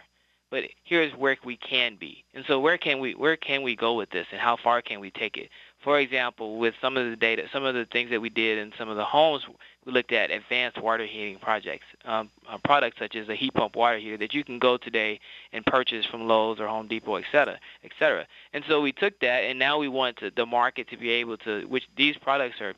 but 0.49 0.63
here's 0.83 1.11
where 1.13 1.37
we 1.43 1.57
can 1.57 1.95
be. 1.95 2.23
And 2.33 2.45
so 2.47 2.59
where 2.59 2.77
can 2.77 2.99
we 2.99 3.13
where 3.13 3.37
can 3.37 3.61
we 3.61 3.75
go 3.75 3.93
with 3.93 4.09
this, 4.11 4.27
and 4.31 4.39
how 4.39 4.57
far 4.57 4.81
can 4.81 4.99
we 4.99 5.11
take 5.11 5.37
it? 5.37 5.49
For 5.83 5.99
example, 5.99 6.59
with 6.59 6.75
some 6.79 6.95
of 6.95 7.09
the 7.09 7.15
data, 7.15 7.43
some 7.51 7.65
of 7.65 7.73
the 7.73 7.85
things 7.85 8.11
that 8.11 8.21
we 8.21 8.29
did 8.29 8.59
in 8.59 8.71
some 8.77 8.87
of 8.87 8.97
the 8.97 9.03
homes, 9.03 9.43
we 9.85 9.91
looked 9.91 10.11
at 10.11 10.29
advanced 10.29 10.79
water 10.79 11.05
heating 11.07 11.39
projects, 11.39 11.85
um, 12.05 12.29
uh, 12.47 12.59
products 12.63 12.97
such 12.99 13.15
as 13.15 13.27
a 13.29 13.35
heat 13.35 13.53
pump 13.55 13.75
water 13.75 13.97
heater 13.97 14.17
that 14.17 14.31
you 14.31 14.43
can 14.43 14.59
go 14.59 14.77
today 14.77 15.19
and 15.53 15.65
purchase 15.65 16.05
from 16.05 16.27
Lowe's 16.27 16.59
or 16.59 16.67
Home 16.67 16.87
Depot, 16.87 17.15
et 17.15 17.25
cetera, 17.31 17.57
et 17.83 17.91
cetera. 17.97 18.27
And 18.53 18.63
so 18.67 18.79
we 18.79 18.91
took 18.91 19.19
that, 19.21 19.39
and 19.39 19.57
now 19.57 19.79
we 19.79 19.87
want 19.87 20.17
to, 20.17 20.29
the 20.29 20.45
market 20.45 20.87
to 20.89 20.97
be 20.97 21.09
able 21.09 21.37
to, 21.37 21.65
which 21.65 21.87
these 21.97 22.15
products 22.17 22.61
are 22.61 22.75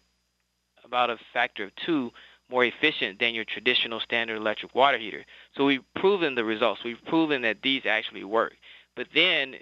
about 0.86 1.10
a 1.10 1.18
factor 1.34 1.66
of 1.66 1.72
two 1.86 2.12
more 2.50 2.64
efficient 2.64 3.20
than 3.20 3.34
your 3.34 3.46
traditional 3.46 4.00
standard 4.00 4.38
electric 4.38 4.74
water 4.76 4.98
heater. 4.98 5.26
So 5.58 5.66
we've 5.66 5.84
proven 5.96 6.36
the 6.36 6.46
results. 6.46 6.82
We've 6.86 7.04
proven 7.08 7.42
that 7.42 7.58
these 7.64 7.82
actually 7.86 8.24
work. 8.24 8.54
But 8.96 9.08
then, 9.14 9.56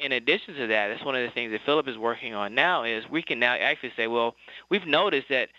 in 0.00 0.12
addition 0.12 0.54
to 0.56 0.68
that, 0.68 0.88
that's 0.88 1.04
one 1.04 1.16
of 1.16 1.22
the 1.22 1.30
things 1.32 1.52
that 1.52 1.62
Philip 1.66 1.88
is 1.88 1.98
working 1.98 2.34
on 2.34 2.54
now 2.54 2.84
is 2.84 3.04
we 3.10 3.22
can 3.22 3.40
now 3.40 3.54
actually 3.54 3.92
say, 3.96 4.08
well, 4.08 4.36
we've 4.70 4.86
noticed 4.86 5.28
that 5.30 5.50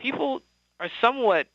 people 0.00 0.42
are 0.80 0.90
somewhat 1.00 1.48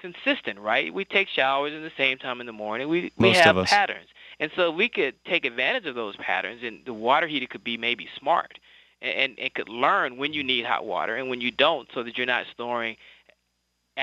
consistent, 0.00 0.60
right? 0.60 0.94
We 0.94 1.04
take 1.04 1.28
showers 1.28 1.74
at 1.74 1.82
the 1.82 1.92
same 1.96 2.18
time 2.18 2.40
in 2.40 2.46
the 2.46 2.52
morning. 2.52 2.88
We 2.88 3.12
we 3.18 3.30
Most 3.30 3.40
have 3.40 3.56
patterns, 3.64 4.08
and 4.40 4.50
so 4.56 4.70
we 4.72 4.88
could 4.90 5.14
take 5.26 5.46
advantage 5.46 5.86
of 5.86 5.96
those 5.96 6.16
patterns. 6.16 6.62
And 6.64 6.84
the 6.86 6.94
water 6.94 7.28
heater 7.28 7.48
could 7.48 7.64
be 7.64 7.78
maybe 7.78 8.08
smart, 8.18 8.58
and 9.02 9.14
and 9.14 9.34
it 9.38 9.54
could 9.54 9.68
learn 9.68 10.18
when 10.18 10.34
you 10.34 10.44
need 10.44 10.66
hot 10.66 10.86
water 10.86 11.16
and 11.16 11.30
when 11.30 11.40
you 11.40 11.52
don't, 11.52 11.88
so 11.94 12.04
that 12.04 12.18
you're 12.18 12.26
not 12.26 12.46
storing 12.52 12.96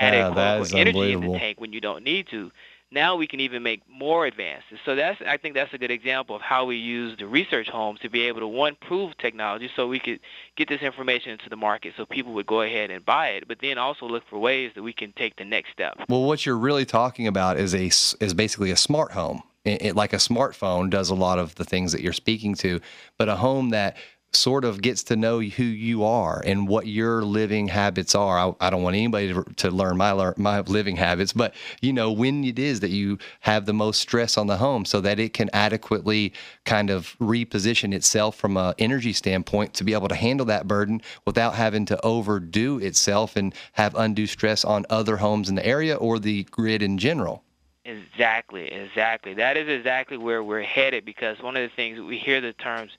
added 0.00 0.28
Yeah, 0.28 0.30
that 0.30 0.58
unquote, 0.58 0.68
is 0.68 0.74
energy 0.74 1.12
in 1.12 1.20
the 1.20 1.28
tank 1.28 1.60
when 1.60 1.72
you 1.72 1.80
don't 1.80 2.04
need 2.04 2.28
to. 2.30 2.52
Now 2.92 3.16
we 3.16 3.26
can 3.26 3.40
even 3.40 3.62
make 3.64 3.82
more 3.88 4.26
advances. 4.26 4.78
So 4.84 4.94
that's 4.94 5.20
I 5.26 5.36
think 5.36 5.54
that's 5.54 5.74
a 5.74 5.78
good 5.78 5.90
example 5.90 6.36
of 6.36 6.42
how 6.42 6.64
we 6.66 6.76
use 6.76 7.18
the 7.18 7.26
research 7.26 7.68
homes 7.68 7.98
to 8.00 8.08
be 8.08 8.22
able 8.28 8.40
to 8.40 8.46
one 8.46 8.76
prove 8.80 9.16
technology 9.18 9.68
so 9.74 9.88
we 9.88 9.98
could 9.98 10.20
get 10.56 10.68
this 10.68 10.82
information 10.82 11.32
into 11.32 11.48
the 11.48 11.56
market 11.56 11.94
so 11.96 12.06
people 12.06 12.32
would 12.34 12.46
go 12.46 12.60
ahead 12.62 12.90
and 12.90 13.04
buy 13.04 13.28
it, 13.30 13.48
but 13.48 13.58
then 13.60 13.76
also 13.76 14.06
look 14.06 14.22
for 14.30 14.38
ways 14.38 14.70
that 14.76 14.82
we 14.82 14.92
can 14.92 15.12
take 15.12 15.34
the 15.36 15.44
next 15.44 15.72
step. 15.72 15.98
Well, 16.08 16.22
what 16.24 16.46
you're 16.46 16.56
really 16.56 16.84
talking 16.84 17.26
about 17.26 17.58
is 17.58 17.74
a 17.74 17.86
is 18.24 18.34
basically 18.34 18.70
a 18.70 18.76
smart 18.76 19.12
home. 19.12 19.42
It, 19.64 19.82
it- 19.82 19.96
like 19.96 20.12
a 20.12 20.16
smartphone 20.18 20.88
does 20.88 21.10
a 21.10 21.14
lot 21.16 21.40
of 21.40 21.56
the 21.56 21.64
things 21.64 21.90
that 21.90 22.00
you're 22.02 22.12
speaking 22.12 22.54
to, 22.56 22.80
but 23.18 23.28
a 23.28 23.34
home 23.36 23.70
that 23.70 23.96
sort 24.32 24.64
of 24.64 24.82
gets 24.82 25.02
to 25.04 25.16
know 25.16 25.40
who 25.40 25.64
you 25.64 26.04
are 26.04 26.42
and 26.44 26.68
what 26.68 26.86
your 26.86 27.22
living 27.22 27.68
habits 27.68 28.14
are. 28.14 28.38
I, 28.38 28.66
I 28.66 28.70
don't 28.70 28.82
want 28.82 28.96
anybody 28.96 29.32
to, 29.32 29.44
to 29.44 29.70
learn 29.70 29.96
my 29.96 30.32
my 30.36 30.60
living 30.60 30.96
habits, 30.96 31.32
but 31.32 31.54
you 31.80 31.92
know 31.92 32.12
when 32.12 32.44
it 32.44 32.58
is 32.58 32.80
that 32.80 32.90
you 32.90 33.18
have 33.40 33.66
the 33.66 33.72
most 33.72 34.00
stress 34.00 34.36
on 34.36 34.46
the 34.46 34.56
home, 34.58 34.84
so 34.84 35.00
that 35.00 35.18
it 35.18 35.32
can 35.32 35.50
adequately 35.52 36.32
kind 36.64 36.90
of 36.90 37.16
reposition 37.20 37.94
itself 37.94 38.36
from 38.36 38.56
a 38.56 38.74
energy 38.78 39.12
standpoint 39.12 39.74
to 39.74 39.84
be 39.84 39.94
able 39.94 40.08
to 40.08 40.14
handle 40.14 40.46
that 40.46 40.68
burden 40.68 41.00
without 41.24 41.54
having 41.54 41.86
to 41.86 42.04
overdo 42.04 42.78
itself 42.78 43.36
and 43.36 43.54
have 43.72 43.94
undue 43.94 44.26
stress 44.26 44.64
on 44.64 44.84
other 44.90 45.16
homes 45.16 45.48
in 45.48 45.54
the 45.54 45.66
area 45.66 45.96
or 45.96 46.18
the 46.18 46.44
grid 46.44 46.82
in 46.82 46.98
general. 46.98 47.42
Exactly, 47.84 48.72
exactly. 48.72 49.34
That 49.34 49.56
is 49.56 49.68
exactly 49.68 50.16
where 50.16 50.42
we're 50.42 50.62
headed 50.62 51.04
because 51.04 51.38
one 51.40 51.56
of 51.56 51.62
the 51.62 51.74
things 51.76 52.00
we 52.00 52.18
hear 52.18 52.40
the 52.40 52.52
terms 52.52 52.90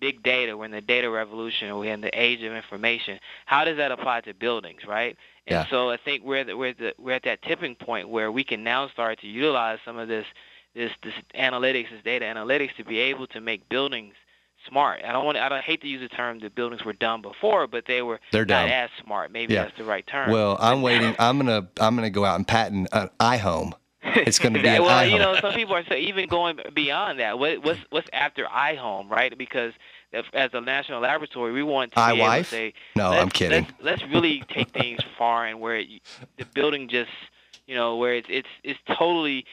big 0.00 0.22
data, 0.22 0.56
we're 0.56 0.64
in 0.66 0.70
the 0.70 0.80
data 0.80 1.08
revolution, 1.10 1.76
we're 1.78 1.92
in 1.92 2.00
the 2.00 2.18
age 2.20 2.42
of 2.42 2.52
information. 2.52 3.18
How 3.46 3.64
does 3.64 3.76
that 3.78 3.92
apply 3.92 4.22
to 4.22 4.34
buildings, 4.34 4.82
right? 4.86 5.16
And 5.46 5.54
Yeah. 5.54 5.66
so 5.68 5.90
I 5.90 5.96
think 5.96 6.24
we're 6.24 6.44
the, 6.44 6.56
we're 6.56 6.74
the, 6.74 6.94
we're 6.98 7.12
at 7.14 7.22
that 7.24 7.42
tipping 7.42 7.74
point 7.74 8.08
where 8.08 8.30
we 8.32 8.44
can 8.44 8.62
now 8.64 8.88
start 8.88 9.20
to 9.20 9.26
utilize 9.26 9.78
some 9.84 9.96
of 9.98 10.08
this 10.08 10.26
this 10.74 10.92
this 11.02 11.14
analytics, 11.34 11.90
this 11.90 12.02
data 12.04 12.24
analytics, 12.26 12.74
to 12.76 12.84
be 12.84 12.98
able 12.98 13.26
to 13.28 13.40
make 13.40 13.66
buildings 13.68 14.14
smart. 14.68 15.02
I 15.06 15.12
don't 15.12 15.24
want 15.24 15.36
to, 15.36 15.42
I 15.42 15.48
don't 15.48 15.62
hate 15.64 15.80
to 15.82 15.88
use 15.88 16.00
the 16.02 16.08
term 16.14 16.40
that 16.40 16.54
buildings 16.54 16.84
were 16.84 16.92
dumb 16.92 17.22
before, 17.22 17.66
but 17.66 17.84
they 17.86 18.02
were 18.02 18.20
They're 18.32 18.44
not 18.44 18.62
dumb. 18.64 18.70
as 18.72 18.90
smart. 19.02 19.30
Maybe 19.30 19.54
Yeah. 19.54 19.64
that's 19.64 19.76
the 19.78 19.84
right 19.84 20.06
term. 20.06 20.30
Well, 20.30 20.56
I'm 20.60 20.82
waiting. 20.82 21.14
I'm 21.18 21.38
gonna 21.38 21.68
I'm 21.80 21.94
gonna 21.96 22.10
go 22.10 22.24
out 22.24 22.36
and 22.36 22.46
patent 22.46 22.88
an 22.92 23.08
iHome. 23.20 23.72
It's 24.14 24.38
going 24.38 24.54
to 24.54 24.62
be 24.62 24.68
well, 24.68 25.06
you 25.06 25.18
know, 25.18 25.36
some 25.40 25.52
people 25.52 25.74
are 25.74 25.84
so 25.88 25.94
even 25.94 26.28
going 26.28 26.58
beyond 26.74 27.18
that. 27.20 27.38
What, 27.38 27.62
what's 27.62 27.80
what's 27.90 28.08
after 28.12 28.44
iHome, 28.44 29.10
right? 29.10 29.36
Because 29.36 29.72
as 30.32 30.50
a 30.52 30.60
national 30.60 31.00
laboratory, 31.00 31.52
we 31.52 31.62
want 31.62 31.92
to 31.92 31.96
be 31.96 32.20
able 32.20 32.32
to 32.32 32.44
say, 32.44 32.74
No, 32.94 33.10
I'm 33.10 33.28
kidding. 33.28 33.66
Let's, 33.80 34.02
let's 34.02 34.12
really 34.12 34.42
take 34.48 34.70
things 34.70 35.00
far 35.18 35.46
and 35.46 35.60
where 35.60 35.76
it, 35.76 35.88
the 36.38 36.46
building 36.54 36.88
just, 36.88 37.10
you 37.66 37.74
know, 37.74 37.96
where 37.96 38.14
it's 38.14 38.28
it's 38.30 38.48
it's 38.62 38.80
totally 38.96 39.44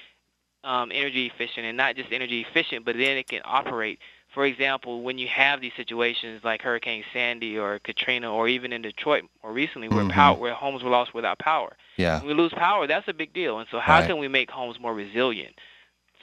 um, 0.64 0.92
energy 0.94 1.28
efficient 1.28 1.66
and 1.66 1.78
not 1.78 1.96
just 1.96 2.12
energy 2.12 2.46
efficient, 2.48 2.86
but 2.86 2.96
then 2.96 3.18
it 3.18 3.28
can 3.28 3.42
operate. 3.46 4.00
For 4.34 4.46
example, 4.46 5.04
when 5.04 5.20
you 5.20 5.28
have 5.28 5.62
these 5.62 5.74
situations 5.78 6.42
like 6.44 6.62
Hurricane 6.63 7.04
Sandy 7.13 7.58
or 7.58 7.80
Katrina, 7.80 8.34
or 8.34 8.48
even 8.48 8.74
in 8.74 8.82
Detroit 8.82 9.24
more 9.44 9.54
recently, 9.54 9.90
where 9.90 10.04
Mhm. 10.06 10.10
power, 10.10 10.38
where 10.38 10.54
homes 10.56 10.82
were 10.84 10.90
lost 10.90 11.13
without 11.13 11.38
power. 11.40 11.78
yeah. 11.98 12.18
When 12.20 12.28
we 12.30 12.34
lose 12.34 12.52
power, 12.54 12.88
that's 12.88 13.08
a 13.08 13.13
big 13.13 13.34
deal. 13.34 13.60
And 13.60 13.68
so, 13.70 13.80
how 13.80 14.00
Right. 14.00 14.08
can 14.08 14.18
we 14.18 14.28
make 14.28 14.50
homes 14.50 14.80
more 14.80 14.94
resilient 14.96 15.60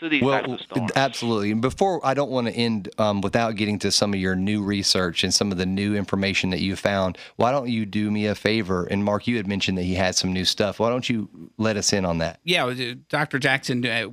to 0.00 0.08
these 0.08 0.22
Well, 0.22 0.40
types 0.40 0.52
of 0.52 0.60
storms? 0.62 0.92
absolutely. 0.96 1.50
And 1.52 1.60
before, 1.60 2.04
I 2.04 2.14
don't 2.14 2.30
want 2.30 2.46
to 2.48 2.52
end 2.52 2.88
um, 2.98 3.20
without 3.20 3.56
getting 3.56 3.78
to 3.80 3.90
some 3.90 4.12
of 4.12 4.20
your 4.20 4.34
new 4.36 4.62
research 4.62 5.22
and 5.24 5.32
some 5.32 5.52
of 5.52 5.58
the 5.58 5.66
new 5.66 5.94
information 5.94 6.50
that 6.50 6.60
you 6.60 6.74
found. 6.76 7.16
Why 7.36 7.52
don't 7.52 7.68
you 7.68 7.86
do 7.86 8.10
me 8.10 8.26
a 8.26 8.34
favor? 8.34 8.84
And 8.86 9.04
Mark, 9.04 9.26
you 9.26 9.36
had 9.36 9.46
mentioned 9.46 9.78
that 9.78 9.84
he 9.84 9.94
had 9.94 10.14
some 10.16 10.32
new 10.32 10.44
stuff. 10.44 10.78
Why 10.80 10.88
don't 10.90 11.08
you 11.08 11.28
let 11.58 11.76
us 11.76 11.92
in 11.92 12.04
on 12.04 12.18
that? 12.18 12.40
Yeah, 12.44 12.66
uh, 12.66 12.94
Dr. 13.08 13.38
Jackson, 13.38 13.84
uh, 13.86 14.08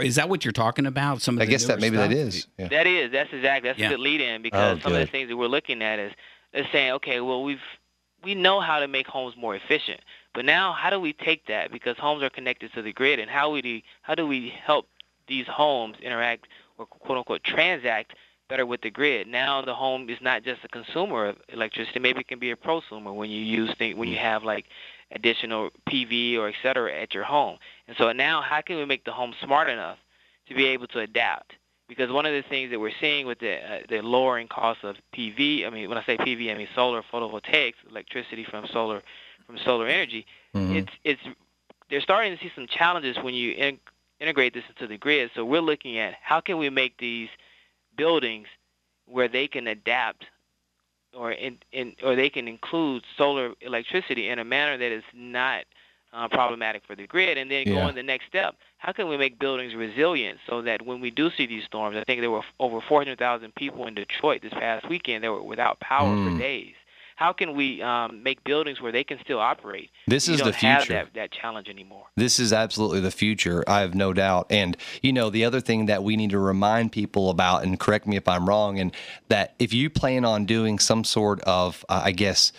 is 0.00 0.14
that 0.16 0.28
what 0.28 0.44
you're 0.44 0.52
talking 0.52 0.86
about? 0.86 1.22
Some 1.22 1.36
of 1.36 1.42
I 1.42 1.46
the 1.46 1.50
guess 1.50 1.64
that 1.66 1.80
maybe 1.80 1.96
that 1.96 2.10
stuff? 2.10 2.18
is. 2.18 2.46
Yeah. 2.58 2.68
That 2.68 2.86
is, 2.86 3.12
that's 3.12 3.32
exactly, 3.32 3.70
that's 3.70 3.78
Yeah. 3.78 3.86
a 3.86 3.90
good 3.90 4.00
lead 4.00 4.20
in 4.20 4.42
because 4.42 4.78
Oh, 4.78 4.82
some 4.82 4.92
of 4.92 4.98
the 5.00 5.06
things 5.06 5.28
that 5.28 5.36
we're 5.36 5.46
looking 5.48 5.82
at 5.82 5.98
is, 5.98 6.12
is 6.52 6.66
saying, 6.72 6.92
okay, 6.92 7.20
well, 7.20 7.42
we've, 7.42 7.60
we 8.24 8.34
know 8.34 8.60
how 8.60 8.80
to 8.80 8.88
make 8.88 9.06
homes 9.06 9.34
more 9.36 9.54
efficient, 9.54 10.00
but 10.34 10.44
now 10.44 10.72
how 10.72 10.90
do 10.90 10.98
we 10.98 11.12
take 11.12 11.46
that 11.46 11.70
because 11.70 11.96
homes 11.98 12.22
are 12.22 12.30
connected 12.30 12.72
to 12.74 12.82
the 12.82 12.92
grid 12.92 13.18
and 13.18 13.30
how 13.30 13.50
we 13.50 13.62
do, 13.62 13.80
how 14.02 14.14
do 14.14 14.26
we 14.26 14.52
help 14.64 14.88
these 15.28 15.46
homes 15.46 15.96
interact 16.02 16.46
or 16.78 16.86
quote 16.86 17.18
unquote 17.18 17.44
transact 17.44 18.14
better 18.48 18.64
with 18.66 18.82
the 18.82 18.90
grid? 18.90 19.26
Now 19.26 19.62
the 19.62 19.74
home 19.74 20.08
is 20.08 20.18
not 20.20 20.42
just 20.44 20.64
a 20.64 20.68
consumer 20.68 21.26
of 21.26 21.36
electricity, 21.48 21.98
maybe 21.98 22.20
it 22.20 22.28
can 22.28 22.38
be 22.38 22.50
a 22.50 22.56
prosumer 22.56 23.14
when 23.14 23.30
you 23.30 23.40
use 23.40 23.74
things, 23.76 23.96
when 23.96 24.08
you 24.08 24.18
have 24.18 24.44
like 24.44 24.66
additional 25.12 25.70
PV 25.88 26.36
or 26.38 26.48
et 26.48 26.54
cetera 26.62 26.92
at 26.92 27.14
your 27.14 27.24
home. 27.24 27.58
And 27.86 27.96
so 27.96 28.10
now 28.12 28.40
how 28.40 28.60
can 28.60 28.76
we 28.76 28.84
make 28.84 29.04
the 29.04 29.12
home 29.12 29.34
smart 29.42 29.68
enough 29.68 29.98
to 30.48 30.54
be 30.54 30.66
able 30.66 30.86
to 30.88 31.00
adapt? 31.00 31.52
Because 31.88 32.10
one 32.10 32.26
of 32.26 32.32
the 32.32 32.42
things 32.48 32.72
that 32.72 32.80
we're 32.80 32.90
seeing 33.00 33.26
with 33.26 33.38
the 33.38 33.54
uh, 33.58 33.78
the 33.88 34.00
lowering 34.02 34.48
cost 34.48 34.82
of 34.82 34.96
PV, 35.14 35.64
I 35.64 35.70
mean 35.70 35.88
when 35.88 35.98
I 35.98 36.04
say 36.04 36.16
PV, 36.16 36.50
I 36.52 36.54
mean 36.58 36.68
solar 36.74 37.02
photovoltaics, 37.12 37.74
electricity 37.88 38.44
from 38.44 38.66
solar 38.72 39.02
from 39.46 39.56
solar 39.58 39.86
energy. 39.86 40.26
Mhm. 40.52 40.74
It's 40.78 40.92
it's 41.04 41.20
they're 41.88 42.00
starting 42.00 42.36
to 42.36 42.42
see 42.42 42.50
some 42.56 42.66
challenges 42.66 43.16
when 43.22 43.34
you 43.34 43.52
in, 43.52 43.78
integrate 44.20 44.54
this 44.54 44.64
into 44.68 44.86
the 44.86 44.98
grid. 44.98 45.30
So 45.34 45.44
we're 45.44 45.60
looking 45.60 45.98
at 45.98 46.14
how 46.22 46.40
can 46.40 46.58
we 46.58 46.70
make 46.70 46.96
these 46.98 47.28
buildings 47.96 48.46
where 49.06 49.28
they 49.28 49.46
can 49.46 49.66
adapt 49.68 50.24
or 51.14 51.32
in, 51.32 51.58
in 51.72 51.94
or 52.02 52.14
they 52.16 52.28
can 52.28 52.48
include 52.48 53.02
solar 53.16 53.52
electricity 53.60 54.28
in 54.28 54.38
a 54.38 54.44
manner 54.44 54.76
that 54.76 54.92
is 54.92 55.04
not 55.14 55.64
uh, 56.12 56.28
problematic 56.28 56.82
for 56.86 56.94
the 56.94 57.06
grid, 57.06 57.36
and 57.36 57.50
then 57.50 57.66
Yeah. 57.66 57.74
going 57.74 57.94
the 57.94 58.02
next 58.02 58.26
step. 58.26 58.56
How 58.78 58.92
can 58.92 59.08
we 59.08 59.16
make 59.16 59.38
buildings 59.38 59.74
resilient 59.74 60.38
so 60.48 60.62
that 60.62 60.82
when 60.82 61.00
we 61.00 61.10
do 61.10 61.30
see 61.36 61.46
these 61.46 61.64
storms, 61.64 61.96
I 61.96 62.04
think 62.04 62.20
there 62.20 62.30
were 62.30 62.42
over 62.58 62.80
400,000 62.80 63.54
people 63.54 63.86
in 63.86 63.94
Detroit 63.94 64.40
this 64.42 64.52
past 64.52 64.88
weekend 64.88 65.24
that 65.24 65.30
were 65.30 65.42
without 65.42 65.78
power 65.80 66.16
Mm. 66.16 66.24
for 66.24 66.38
days. 66.38 66.74
How 67.16 67.32
can 67.32 67.56
we 67.56 67.80
um, 67.80 68.22
make 68.22 68.44
buildings 68.44 68.80
where 68.80 68.92
they 68.92 69.02
can 69.02 69.18
still 69.24 69.38
operate? 69.40 69.90
This 70.06 70.28
is 70.28 70.40
the 70.40 70.52
future. 70.52 70.92
that, 70.92 71.14
that 71.14 71.32
challenge 71.32 71.66
anymore. 71.68 72.04
This 72.14 72.38
is 72.38 72.52
absolutely 72.52 73.00
the 73.00 73.10
future. 73.10 73.64
I 73.66 73.80
have 73.80 73.94
no 73.94 74.12
doubt. 74.12 74.46
And, 74.50 74.76
you 75.02 75.14
know, 75.14 75.30
the 75.30 75.46
other 75.46 75.60
thing 75.62 75.86
that 75.86 76.02
we 76.02 76.16
need 76.16 76.30
to 76.30 76.38
remind 76.38 76.92
people 76.92 77.30
about, 77.30 77.64
and 77.64 77.80
correct 77.80 78.06
me 78.06 78.16
if 78.16 78.28
I'm 78.28 78.46
wrong, 78.46 78.78
and 78.78 78.92
that 79.28 79.54
if 79.58 79.72
you 79.72 79.88
plan 79.88 80.26
on 80.26 80.44
doing 80.44 80.78
some 80.78 81.04
sort 81.04 81.40
of, 81.40 81.86
uh, 81.88 82.02
I 82.04 82.12
guess, 82.12 82.52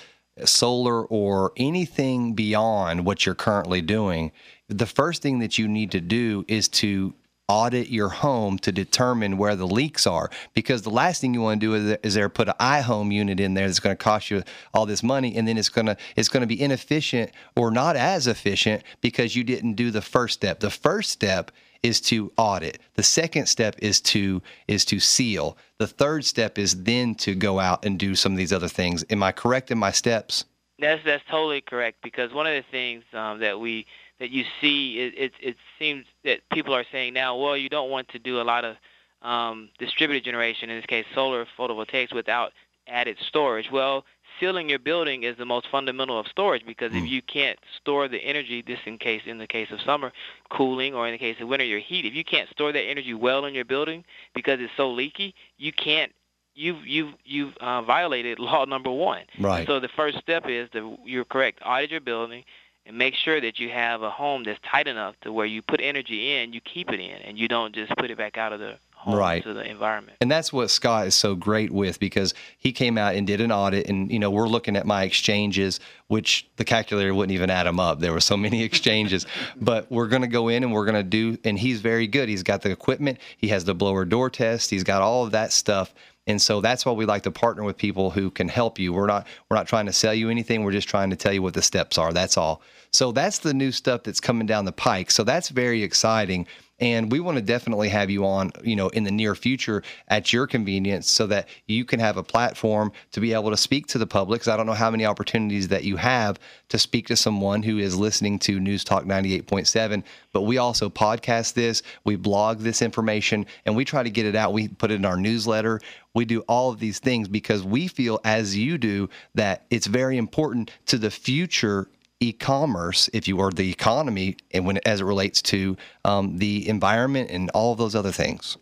solar 0.44 1.06
or 1.06 1.52
anything 1.56 2.34
beyond 2.34 3.06
what 3.06 3.28
you're 3.28 3.36
currently 3.36 3.82
doing, 3.82 4.32
the 4.68 4.88
first 4.88 5.22
thing 5.22 5.38
that 5.40 5.60
you 5.60 5.68
need 5.68 5.92
to 5.92 6.02
do 6.02 6.46
is 6.48 6.68
to 6.68 7.14
audit 7.50 7.88
your 7.88 8.10
home 8.10 8.60
to 8.60 8.74
determine 8.74 9.38
where 9.38 9.56
the 9.56 9.68
leaks 9.68 10.06
are 10.06 10.30
because 10.54 10.82
the 10.82 10.90
last 10.90 11.22
thing 11.22 11.34
you 11.34 11.40
want 11.42 11.62
to 11.62 11.66
do 11.66 11.74
is, 11.76 11.98
is 12.04 12.14
there 12.14 12.28
put 12.28 12.50
an 12.50 12.54
iHome 12.60 13.14
unit 13.14 13.40
in 13.40 13.54
there 13.54 13.68
that's 13.68 13.80
going 13.80 13.96
to 13.96 14.04
cost 14.04 14.30
you 14.30 14.44
all 14.74 14.86
this 14.86 15.02
money 15.02 15.34
and 15.36 15.48
then 15.48 15.58
it's 15.58 15.70
going 15.70 15.86
to 15.86 15.96
it's 16.18 16.28
going 16.28 16.42
to 16.42 16.48
be 16.48 16.62
inefficient 16.62 17.32
or 17.56 17.72
not 17.72 17.96
as 17.96 18.28
efficient 18.28 18.84
because 19.00 19.34
you 19.34 19.46
didn't 19.46 19.74
do 19.76 19.92
the 19.92 20.02
first 20.02 20.34
step. 20.34 20.60
The 20.60 20.70
first 20.70 21.10
step 21.10 21.52
is 21.84 22.02
to 22.02 22.34
audit. 22.38 22.80
The 22.96 23.04
second 23.04 23.46
step 23.46 23.76
is 23.80 24.02
to 24.02 24.42
is 24.68 24.84
to 24.86 25.00
seal. 25.00 25.58
The 25.78 25.88
third 25.88 26.26
step 26.26 26.58
is 26.58 26.84
then 26.84 27.16
to 27.16 27.34
go 27.34 27.60
out 27.60 27.86
and 27.86 27.98
do 27.98 28.16
some 28.16 28.34
of 28.34 28.38
these 28.38 28.52
other 28.52 28.68
things. 28.68 29.06
Am 29.10 29.24
I 29.24 29.32
correct 29.32 29.72
in 29.72 29.78
my 29.78 29.92
steps? 29.92 30.44
That's 30.80 31.04
that's 31.06 31.24
totally 31.30 31.62
correct 31.62 32.00
because 32.04 32.34
one 32.34 32.46
of 32.46 32.54
the 32.54 32.70
things 32.70 33.04
um, 33.14 33.40
that 33.40 33.60
we 33.60 33.86
that 34.20 34.30
you 34.30 34.44
see 34.62 35.00
it, 35.00 35.14
it 35.18 35.32
it 35.42 35.58
seems 35.80 36.06
that 36.24 36.40
people 36.52 36.74
are 36.74 36.86
saying 36.92 37.14
now, 37.14 37.38
well, 37.38 37.58
you 37.58 37.70
don't 37.70 37.90
want 37.90 38.10
to 38.10 38.20
do 38.20 38.42
a 38.42 38.44
lot 38.44 38.66
of 38.66 38.76
um, 39.22 39.70
distributed 39.80 40.24
generation 40.24 40.70
in 40.70 40.78
this 40.78 40.86
case 40.86 41.06
solar 41.14 41.46
photovoltaics 41.58 42.14
without 42.14 42.54
added 42.88 43.18
storage. 43.28 43.70
Well, 43.72 44.06
sealing 44.40 44.70
your 44.70 44.80
building 44.80 45.24
is 45.24 45.38
the 45.38 45.46
most 45.46 45.68
fundamental 45.72 46.20
of 46.20 46.28
storage 46.28 46.66
because 46.66 46.92
if 46.94 47.06
you 47.08 47.22
can't 47.22 47.60
store 47.80 48.08
the 48.08 48.20
energy, 48.20 48.62
this 48.66 48.80
in 48.86 48.98
case 48.98 49.22
in 49.26 49.38
the 49.38 49.48
case 49.48 49.70
of 49.72 49.82
summer, 49.82 50.12
cooling, 50.50 50.94
or 50.94 51.08
in 51.08 51.14
the 51.14 51.18
case 51.18 51.38
of 51.42 51.48
winter, 51.48 51.66
your 51.66 51.80
heat, 51.80 52.06
if 52.06 52.14
you 52.14 52.24
can't 52.24 52.50
store 52.50 52.72
that 52.72 52.84
energy 52.84 53.14
well 53.14 53.46
in 53.46 53.54
your 53.54 53.66
building 53.66 54.04
because 54.34 54.60
it's 54.60 54.72
so 54.78 54.90
leaky, 54.92 55.34
you 55.58 55.72
can't. 55.72 56.14
You've 56.54 56.88
you've 56.88 57.14
you've 57.24 57.56
uh, 57.58 57.84
violated 57.84 58.40
law 58.40 58.66
number 58.66 58.92
one. 58.92 59.24
Right. 59.40 59.68
So 59.68 59.80
the 59.80 59.90
first 59.90 60.18
step 60.20 60.46
is 60.48 60.70
that 60.74 60.98
you're 61.06 61.26
correct. 61.26 61.60
Audit 61.64 61.92
your 61.92 62.02
building 62.02 62.44
and 62.88 62.98
make 62.98 63.14
sure 63.16 63.42
that 63.42 63.60
you 63.60 63.70
have 63.70 64.02
a 64.02 64.10
home 64.10 64.44
that's 64.44 64.60
tight 64.70 64.88
enough 64.88 65.16
to 65.22 65.32
where 65.32 65.46
you 65.46 65.62
put 65.62 65.82
energy 65.82 66.36
in, 66.36 66.54
you 66.54 66.62
keep 66.62 66.90
it 66.90 67.00
in, 67.00 67.22
and 67.22 67.38
you 67.38 67.48
don't 67.48 67.76
just 67.76 67.94
put 67.98 68.10
it 68.10 68.18
back 68.18 68.38
out 68.38 68.54
of 68.54 68.60
the 68.60 68.78
right. 69.06 69.44
to 69.44 69.54
the 69.54 69.70
environment. 69.70 70.18
And 70.22 70.32
that's 70.32 70.52
what 70.54 70.70
Scott 70.70 71.08
is 71.08 71.16
so 71.16 71.36
great 71.36 71.70
with 71.70 72.00
because 72.00 72.34
he 72.58 72.72
came 72.72 72.98
out 72.98 73.16
and 73.16 73.28
did 73.28 73.42
an 73.42 73.52
audit, 73.52 73.90
and 73.90 74.12
you 74.12 74.20
know 74.20 74.32
we're 74.32 74.48
looking 74.48 74.76
at 74.78 74.86
my 74.86 75.04
exchanges, 75.04 75.80
which 76.08 76.48
the 76.56 76.66
calculator 76.66 77.14
wouldn't 77.14 77.34
even 77.34 77.50
add 77.50 77.68
them 77.68 77.80
up. 77.80 78.00
There 78.00 78.14
were 78.14 78.22
so 78.22 78.38
many 78.48 78.64
exchanges, 78.64 79.26
but 79.58 79.92
we're 79.92 80.08
going 80.08 80.22
to 80.22 80.28
go 80.28 80.48
in 80.48 80.64
and 80.64 80.72
we're 80.72 80.86
going 80.86 80.96
to 80.96 81.04
do. 81.04 81.38
And 81.44 81.60
he's 81.60 81.82
very 81.82 82.08
good. 82.08 82.30
He's 82.30 82.44
got 82.44 82.62
the 82.62 82.72
equipment. 82.72 83.20
He 83.38 83.50
has 83.50 83.66
the 83.66 83.76
blower 83.76 84.06
door 84.06 84.30
test. 84.30 84.70
He's 84.70 84.84
got 84.84 85.02
all 85.02 85.26
of 85.26 85.32
that 85.32 85.52
stuff. 85.52 85.94
And 86.28 86.42
so 86.42 86.62
that's 86.62 86.86
why 86.86 86.92
we 86.92 87.06
like 87.06 87.24
to 87.24 87.32
partner 87.32 87.64
with 87.64 87.78
people 87.78 88.12
who 88.12 88.30
can 88.30 88.50
help 88.50 88.78
you. 88.78 88.94
We're 88.94 89.08
not 89.08 89.26
we're 89.50 89.58
not 89.58 89.68
trying 89.68 89.86
to 89.88 89.94
sell 89.94 90.14
you 90.14 90.30
anything. 90.30 90.64
We're 90.64 90.74
just 90.74 90.90
trying 90.90 91.10
to 91.10 91.16
tell 91.16 91.34
you 91.34 91.42
what 91.42 91.54
the 91.54 91.62
steps 91.62 91.98
are. 91.98 92.14
That's 92.14 92.38
all. 92.38 92.62
So 92.92 93.12
that's 93.12 93.40
the 93.40 93.54
new 93.54 93.72
stuff 93.72 94.04
that's 94.04 94.20
coming 94.20 94.46
down 94.46 94.66
the 94.66 94.72
pike. 94.72 95.12
So 95.12 95.24
that's 95.24 95.50
very 95.50 95.84
exciting 95.84 96.48
and 96.80 97.12
we 97.12 97.20
want 97.20 97.38
to 97.38 97.42
definitely 97.42 97.90
have 97.90 98.10
you 98.10 98.26
on 98.26 98.52
you 98.64 98.76
know 98.76 98.90
in 98.90 99.04
the 99.04 99.12
near 99.12 99.36
future 99.36 99.84
at 100.08 100.32
your 100.32 100.48
convenience 100.48 101.10
so 101.10 101.28
that 101.28 101.48
you 101.66 101.86
can 101.86 102.00
have 102.00 102.18
a 102.18 102.24
platform 102.24 102.92
to 103.12 103.20
be 103.20 103.34
able 103.34 103.50
to 103.50 103.58
speak 103.58 103.88
to 103.88 103.98
the 103.98 104.08
public. 104.08 104.40
Because 104.40 104.54
i 104.54 104.58
don't 104.58 104.66
know 104.66 104.74
how 104.74 104.92
many 104.92 105.06
opportunities 105.06 105.68
that 105.70 105.84
you 105.84 105.98
have 105.98 106.40
to 106.70 106.78
speak 106.78 107.08
to 107.08 107.16
someone 107.16 107.64
who 107.64 107.78
is 107.78 107.96
listening 107.96 108.40
to 108.40 108.60
news 108.60 108.84
talk 108.84 109.06
98.7 109.06 110.04
but 110.34 110.42
we 110.42 110.58
also 110.58 110.90
podcast 110.90 111.54
this 111.54 111.82
we 112.04 112.16
blog 112.16 112.60
this 112.60 112.82
information 112.82 113.46
and 113.66 113.76
we 113.76 113.86
try 113.86 114.04
to 114.04 114.10
get 114.10 114.26
it 114.26 114.36
out. 114.36 114.54
We 114.54 114.68
put 114.68 114.92
it 114.92 114.96
in 114.96 115.06
our 115.06 115.18
newsletter. 115.18 115.80
We 116.14 116.26
do 116.26 116.42
all 116.42 116.72
of 116.72 116.80
these 116.80 117.00
things 117.00 117.28
because 117.28 117.64
we 117.64 117.88
feel 117.88 118.20
as 118.24 118.58
you 118.58 118.78
do 118.78 119.10
that 119.36 119.66
it's 119.70 119.88
very 119.88 120.18
important 120.18 120.72
to 120.88 120.98
the 120.98 121.12
future 121.12 121.88
e-commerce, 122.20 123.10
if 123.14 123.28
you 123.28 123.38
or 123.38 123.52
the 123.52 123.70
economy, 123.70 124.38
and 124.52 124.66
when 124.66 124.80
as 124.86 125.02
it 125.02 125.06
relates 125.06 125.42
to 125.44 125.78
um, 126.06 126.38
the 126.38 126.68
environment 126.68 127.30
and 127.30 127.50
all 127.52 127.72
of 127.72 127.78
those 127.78 127.96
other 127.96 128.12
things. 128.12 128.58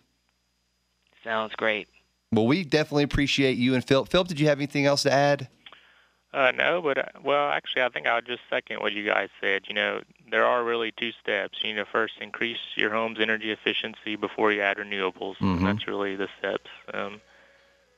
Sounds 1.23 1.53
great. 1.55 1.87
Well, 2.31 2.47
we 2.47 2.63
definitely 2.63 3.03
appreciate 3.03 3.57
you 3.57 3.73
and 3.73 3.83
Philip. 3.83 4.09
Philip, 4.09 4.27
did 4.27 4.39
you 4.39 4.47
have 4.47 4.59
anything 4.59 4.85
else 4.85 5.03
to 5.03 5.11
add? 5.11 5.47
Uh, 6.33 6.51
no, 6.51 6.81
but 6.81 6.97
uh, 6.97 7.05
well, 7.23 7.49
actually, 7.49 7.81
I 7.81 7.89
think 7.89 8.07
I 8.07 8.15
would 8.15 8.25
just 8.25 8.41
second 8.49 8.81
what 8.81 8.91
you 8.91 9.05
guys 9.05 9.29
said. 9.39 9.63
You 9.69 9.73
know, 9.73 10.01
there 10.29 10.45
are 10.45 10.65
really 10.65 10.91
two 10.91 11.13
steps. 11.21 11.59
You 11.63 11.73
know, 11.73 11.85
first 11.89 12.15
increase 12.19 12.57
your 12.75 12.89
home's 12.89 13.21
energy 13.21 13.51
efficiency 13.51 14.17
before 14.17 14.51
you 14.51 14.61
add 14.61 14.75
renewables. 14.75 15.37
Mm-hmm. 15.37 15.63
That's 15.63 15.87
really 15.87 16.17
the 16.17 16.27
steps. 16.37 16.69
Um, 16.93 17.21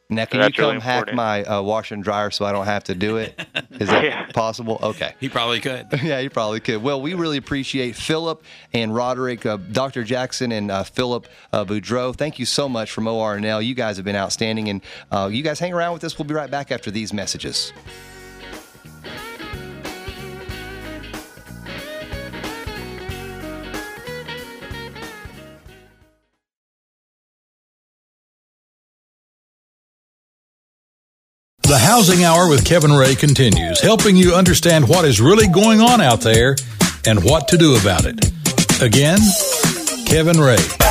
now, 0.09 0.23
can 0.23 0.41
you 0.41 0.53
come 0.53 0.65
really 0.69 0.79
hack 0.79 1.13
my 1.13 1.43
uh, 1.43 1.61
washer 1.61 1.93
and 1.93 2.01
dryer 2.01 2.31
so 2.31 2.45
I 2.45 2.53
don't 2.53 2.65
have 2.65 2.85
to 2.85 2.95
do 2.95 3.17
it? 3.17 3.37
Is 3.71 3.89
that 3.89 4.05
yeah. 4.05 4.25
possible? 4.31 4.79
Okay. 4.81 5.13
He 5.19 5.27
probably 5.27 5.59
could. 5.59 5.87
yeah, 6.03 6.21
he 6.21 6.29
probably 6.29 6.61
could. 6.61 6.81
Well, 6.81 7.01
we 7.01 7.13
really 7.13 7.35
appreciate 7.35 7.97
Philip 7.97 8.41
and 8.73 8.95
Roderick, 8.95 9.45
uh, 9.45 9.57
Dr. 9.57 10.05
Jackson 10.05 10.53
and 10.53 10.71
uh, 10.71 10.83
Philip 10.83 11.27
uh, 11.51 11.65
Boudreaux. 11.65 12.15
Thank 12.15 12.39
you 12.39 12.45
so 12.45 12.69
much 12.69 12.89
from 12.89 13.03
ORNL. 13.03 13.65
You 13.65 13.75
guys 13.75 13.97
have 13.97 14.05
been 14.05 14.15
outstanding, 14.15 14.69
and 14.69 14.81
uh, 15.11 15.29
you 15.29 15.43
guys 15.43 15.59
hang 15.59 15.73
around 15.73 15.91
with 15.93 16.05
us. 16.05 16.17
We'll 16.17 16.25
be 16.25 16.33
right 16.33 16.49
back 16.49 16.71
after 16.71 16.89
these 16.89 17.11
messages. 17.11 17.73
The 31.67 31.77
Housing 31.77 32.23
Hour 32.23 32.47
with 32.47 32.63
Kevin 32.63 32.93
Ray 32.93 33.13
continues, 33.13 33.81
helping 33.81 34.15
you 34.15 34.33
understand 34.33 34.87
what 34.87 35.03
is 35.03 35.19
really 35.19 35.47
going 35.47 35.81
on 35.81 35.99
out 35.99 36.21
there 36.21 36.55
and 37.05 37.21
what 37.21 37.49
to 37.49 37.57
do 37.57 37.75
about 37.75 38.05
it. 38.05 38.31
Again, 38.81 39.19
Kevin 40.05 40.39
Ray. 40.39 40.86